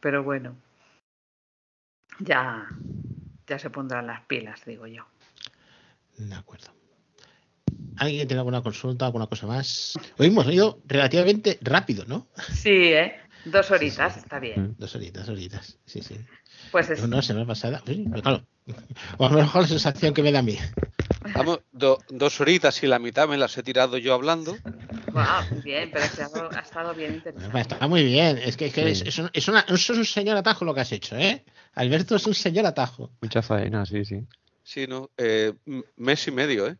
[0.00, 0.56] Pero bueno,
[2.18, 2.66] ya,
[3.46, 5.06] ya se pondrán las pilas, digo yo.
[6.16, 6.81] De acuerdo.
[7.96, 9.94] ¿Alguien tiene alguna consulta, alguna cosa más?
[10.18, 12.28] Hoy hemos ido relativamente rápido, ¿no?
[12.52, 13.16] Sí, ¿eh?
[13.44, 14.62] Dos horitas, está bien.
[14.62, 16.16] Mm, dos horitas, horitas, sí, sí.
[16.70, 17.02] Pues es...
[17.02, 18.46] Una semana pasada, pues, claro,
[19.18, 20.56] o a lo mejor la sensación que me da a mí.
[21.34, 24.56] Vamos, dos horitas y la mitad me las he tirado yo hablando.
[25.12, 26.04] Wow, bien, pero
[26.50, 27.60] ha estado bien interesante.
[27.60, 30.74] Está muy bien, es que, es, que es, un, es, es, un señor atajo lo
[30.74, 31.44] que has hecho, ¿eh?
[31.74, 33.10] Alberto es un señor atajo.
[33.20, 34.26] Mucha faena, sí, sí.
[34.62, 35.52] Sí, no, eh,
[35.96, 36.76] mes y medio, ¿eh?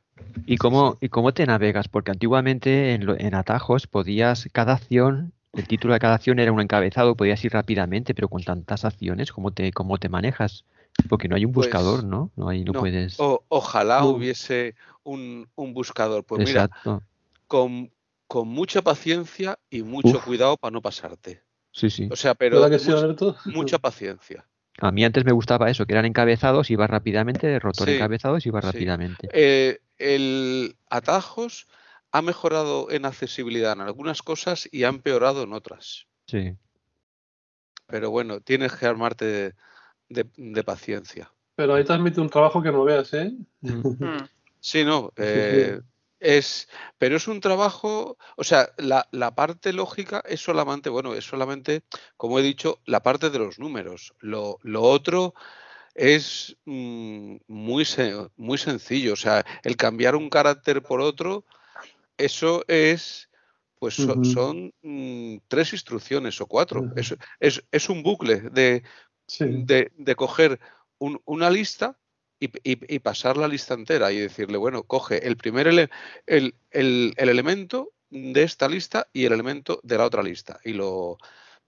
[0.47, 1.89] ¿Y cómo, ¿Y cómo te navegas?
[1.89, 6.61] Porque antiguamente en, en atajos podías, cada acción el título de cada acción era un
[6.61, 10.65] encabezado, podías ir rápidamente, pero con tantas acciones, ¿cómo te, cómo te manejas?
[11.09, 12.31] Porque no hay un pues buscador, ¿no?
[12.37, 13.17] No, hay, no, puedes.
[13.19, 14.75] ojalá hubiese
[15.05, 16.25] un, un, buscador.
[16.25, 16.95] Pues Exacto.
[16.95, 17.07] mira,
[17.47, 17.91] con,
[18.27, 21.43] con, mucha paciencia y mucho cuidado para no pasarte.
[21.71, 22.09] Sí, sí.
[22.11, 24.47] O sea, pero mucha, mucha, paciencia.
[24.81, 29.29] A mí antes me gustaba eso, que eran encabezados, iba rápidamente, rotor encabezados, iba rápidamente.
[29.33, 31.69] Eh, el atajos
[32.11, 36.07] ha mejorado en accesibilidad en algunas cosas y ha empeorado en otras.
[36.27, 36.57] Sí.
[37.87, 39.55] Pero bueno, tienes que armarte
[40.09, 41.33] de, paciencia.
[41.55, 43.33] Pero ahí transmite un trabajo que no veas, ¿eh?
[43.61, 43.71] Mm.
[44.65, 45.13] Sí, no.
[45.17, 45.81] Eh,
[46.23, 46.69] es,
[46.99, 51.83] pero es un trabajo, o sea, la, parte lógica es solamente, bueno, es solamente,
[52.17, 54.15] como he dicho, la parte de los números.
[54.21, 55.35] Lo, otro
[55.95, 57.87] es mm, muy,
[58.37, 59.13] muy sencillo.
[59.13, 61.45] O sea, el cambiar un carácter por otro
[62.17, 63.29] eso es,
[63.79, 66.93] pues son mm, tres instrucciones o cuatro.
[67.41, 68.83] es, un bucle de,
[69.39, 70.61] de, coger
[70.99, 71.99] una lista
[72.39, 75.67] y, pasar la lista entera y decirle, bueno, coge el primer
[76.27, 81.19] el, elemento de esta lista y el elemento de la otra lista y lo,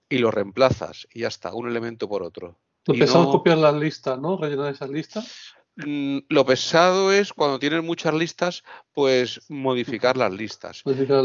[0.09, 2.59] y lo reemplazas y ya está, un elemento por otro.
[2.87, 4.37] Lo pesado copiar las listas, ¿no?
[4.37, 5.55] Rellenar esas listas.
[5.77, 8.63] Mm, lo pesado es cuando tienes muchas listas,
[8.93, 10.83] pues modificar las listas.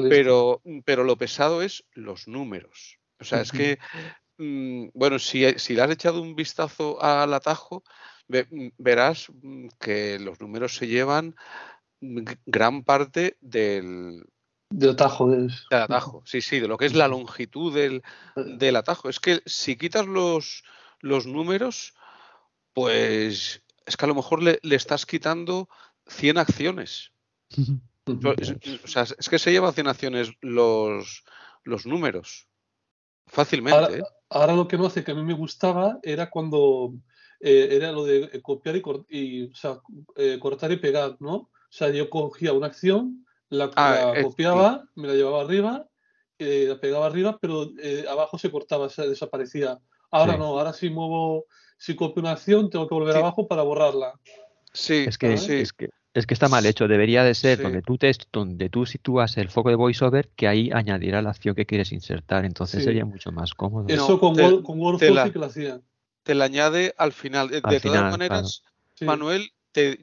[0.09, 2.99] Pero, pero lo pesado es los números.
[3.21, 3.79] O sea, es que,
[4.39, 7.85] mm, bueno, si, si le has echado un vistazo al atajo,
[8.29, 9.31] mm, verás
[9.79, 11.37] que los números se llevan
[12.01, 14.25] gran parte del,
[14.71, 15.29] del atajo.
[15.29, 15.51] Del...
[15.71, 18.03] atajo, sí, sí, de lo que es la longitud del,
[18.37, 19.09] del atajo.
[19.09, 20.65] Es que si quitas los,
[21.01, 21.95] los números,
[22.73, 25.69] pues es que a lo mejor le, estás quitando
[26.07, 27.13] 100 acciones.
[28.07, 31.25] o sea, es que se llevan 100 acciones los,
[31.65, 32.47] los números.
[33.27, 33.99] Fácilmente.
[33.99, 34.03] ¿eh?
[34.29, 36.95] Ahora, lo que no hace que a mí me gustaba era cuando
[37.41, 39.81] eh, era lo de copiar y, y o sea,
[40.17, 41.35] eh, cortar y pegar, ¿no?
[41.35, 45.89] O sea, yo cogía una acción, la, ah, copiaba, me la llevaba arriba,
[46.39, 47.71] la pegaba arriba, pero
[48.09, 49.79] abajo se cortaba, se desaparecía.
[50.11, 54.15] Ahora no, ahora sí muevo si copio una acción, tengo que volver abajo para borrarla.
[54.73, 56.89] Sí, es que, es que es que está mal hecho.
[56.89, 60.71] Debería de ser donde tú te, donde tú sitúas el foco de VoiceOver, que ahí
[60.73, 62.45] añadirá la acción que quieres insertar.
[62.45, 63.89] Entonces sería mucho más cómodo.
[63.89, 65.81] Eso con, WordFlow sí que lo hacía.
[66.23, 67.49] Te la añade al final.
[67.49, 68.63] De, todas maneras,
[69.01, 69.99] Manuel, te,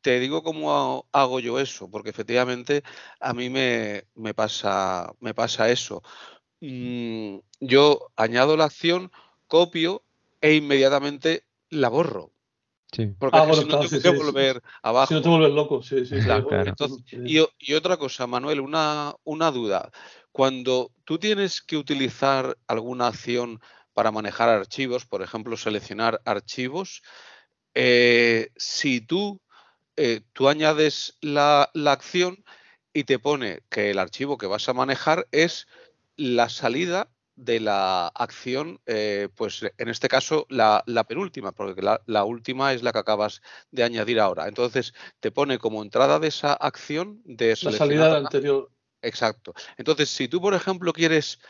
[0.00, 2.82] te, digo cómo hago yo eso, porque efectivamente
[3.20, 6.02] a mí me, me pasa, me pasa eso.
[6.60, 9.12] Mm, yo añado la acción,
[9.52, 10.02] copio
[10.40, 12.32] e inmediatamente la borro.
[12.90, 13.08] Sí.
[13.18, 15.08] Porque ah, si no tengo que volver abajo.
[15.08, 16.16] Si no te vuelves loco, sí, sí.
[17.58, 19.90] y, otra cosa, Manuel, una, una duda.
[20.30, 23.60] Cuando tú tienes que utilizar alguna acción
[23.92, 27.02] para manejar archivos, por ejemplo, seleccionar archivos,
[27.74, 29.42] eh, si tú,
[29.96, 32.42] eh, tú añades la, la acción
[32.94, 35.66] y te pone que el archivo que vas a manejar es
[36.16, 42.72] la salida de la acción, eh, pues en este caso la, penúltima, porque la, última
[42.72, 44.48] es la que acabas de añadir ahora.
[44.48, 48.70] Entonces te pone como entrada de esa acción de la salida anterior.
[49.02, 49.52] Exacto.
[49.76, 51.40] Entonces, si tú, por ejemplo, quieres,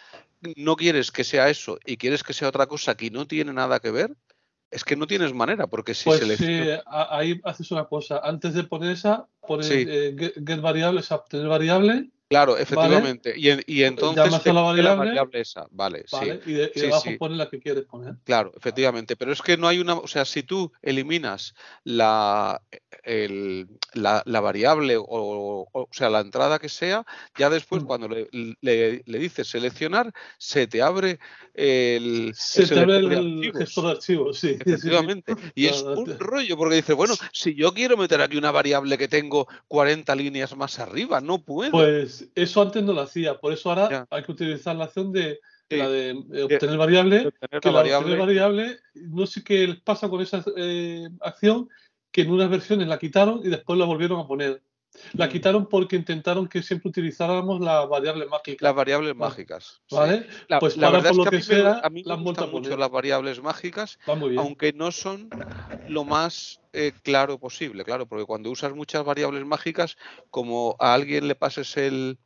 [0.57, 3.79] no quieres que sea eso y quieres que sea otra cosa que no tiene nada
[3.81, 4.17] que ver,
[4.71, 8.21] es que no tienes manera, porque si pues sí, ahí haces una cosa.
[8.25, 13.35] Antes de poner esa, pones eh, get, variable, o sea, obtener variable, Claro, efectivamente.
[13.37, 15.67] Y, y, entonces la variable, esa.
[15.71, 16.17] Vale, sí.
[16.47, 18.15] Y, de, debajo pones la que quieres poner.
[18.25, 19.17] Claro, efectivamente.
[19.17, 19.95] Pero es que no hay una.
[19.95, 21.55] O sea, si tú eliminas
[21.85, 22.63] la,
[23.95, 27.05] la, variable o, o, sea, la entrada que sea,
[27.37, 27.87] ya después mm.
[27.87, 28.29] cuando le,
[28.61, 31.19] le, dices seleccionar, se te abre
[31.53, 32.33] el.
[32.35, 34.57] Se te abre el, gestor de archivos, sí.
[34.59, 35.35] Efectivamente.
[35.55, 39.09] Y es un rollo, porque dices, bueno, si yo quiero meter aquí una variable que
[39.09, 41.73] tengo 40 líneas más arriba, no puedo.
[41.73, 45.41] Pues eso antes no lo hacía, por eso ahora hay que utilizar la acción de,
[45.69, 48.17] la de obtener variable, que la variable.
[48.17, 51.69] variable, no sé qué pasa con esa eh, acción,
[52.11, 54.63] que en unas versiones la quitaron y después la volvieron a poner.
[55.15, 55.31] La mm.
[55.31, 58.63] quitaron porque intentaron que siempre utilizáramos las variables mágicas.
[58.63, 59.83] Las variables mágicas.
[59.91, 60.27] ¿Vale?
[60.61, 64.93] pues la verdad es que, a mí me, gustan mucho las variables mágicas, aunque no
[64.93, 65.31] son
[65.89, 69.97] lo más eh, claro posible, claro, porque cuando usas muchas variables mágicas,
[70.31, 72.19] como a alguien le pases el,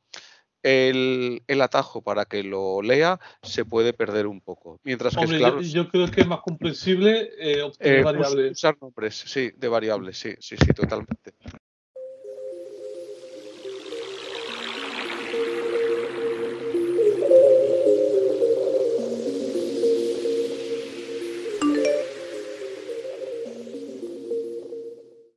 [0.66, 4.80] el, atajo para que lo lea, se puede perder un poco.
[4.82, 8.52] Mientras que claro, yo, creo que es más comprensible eh, obtener eh, variables.
[8.52, 11.34] Usar nombres, sí, de variables, sí, sí, sí, totalmente.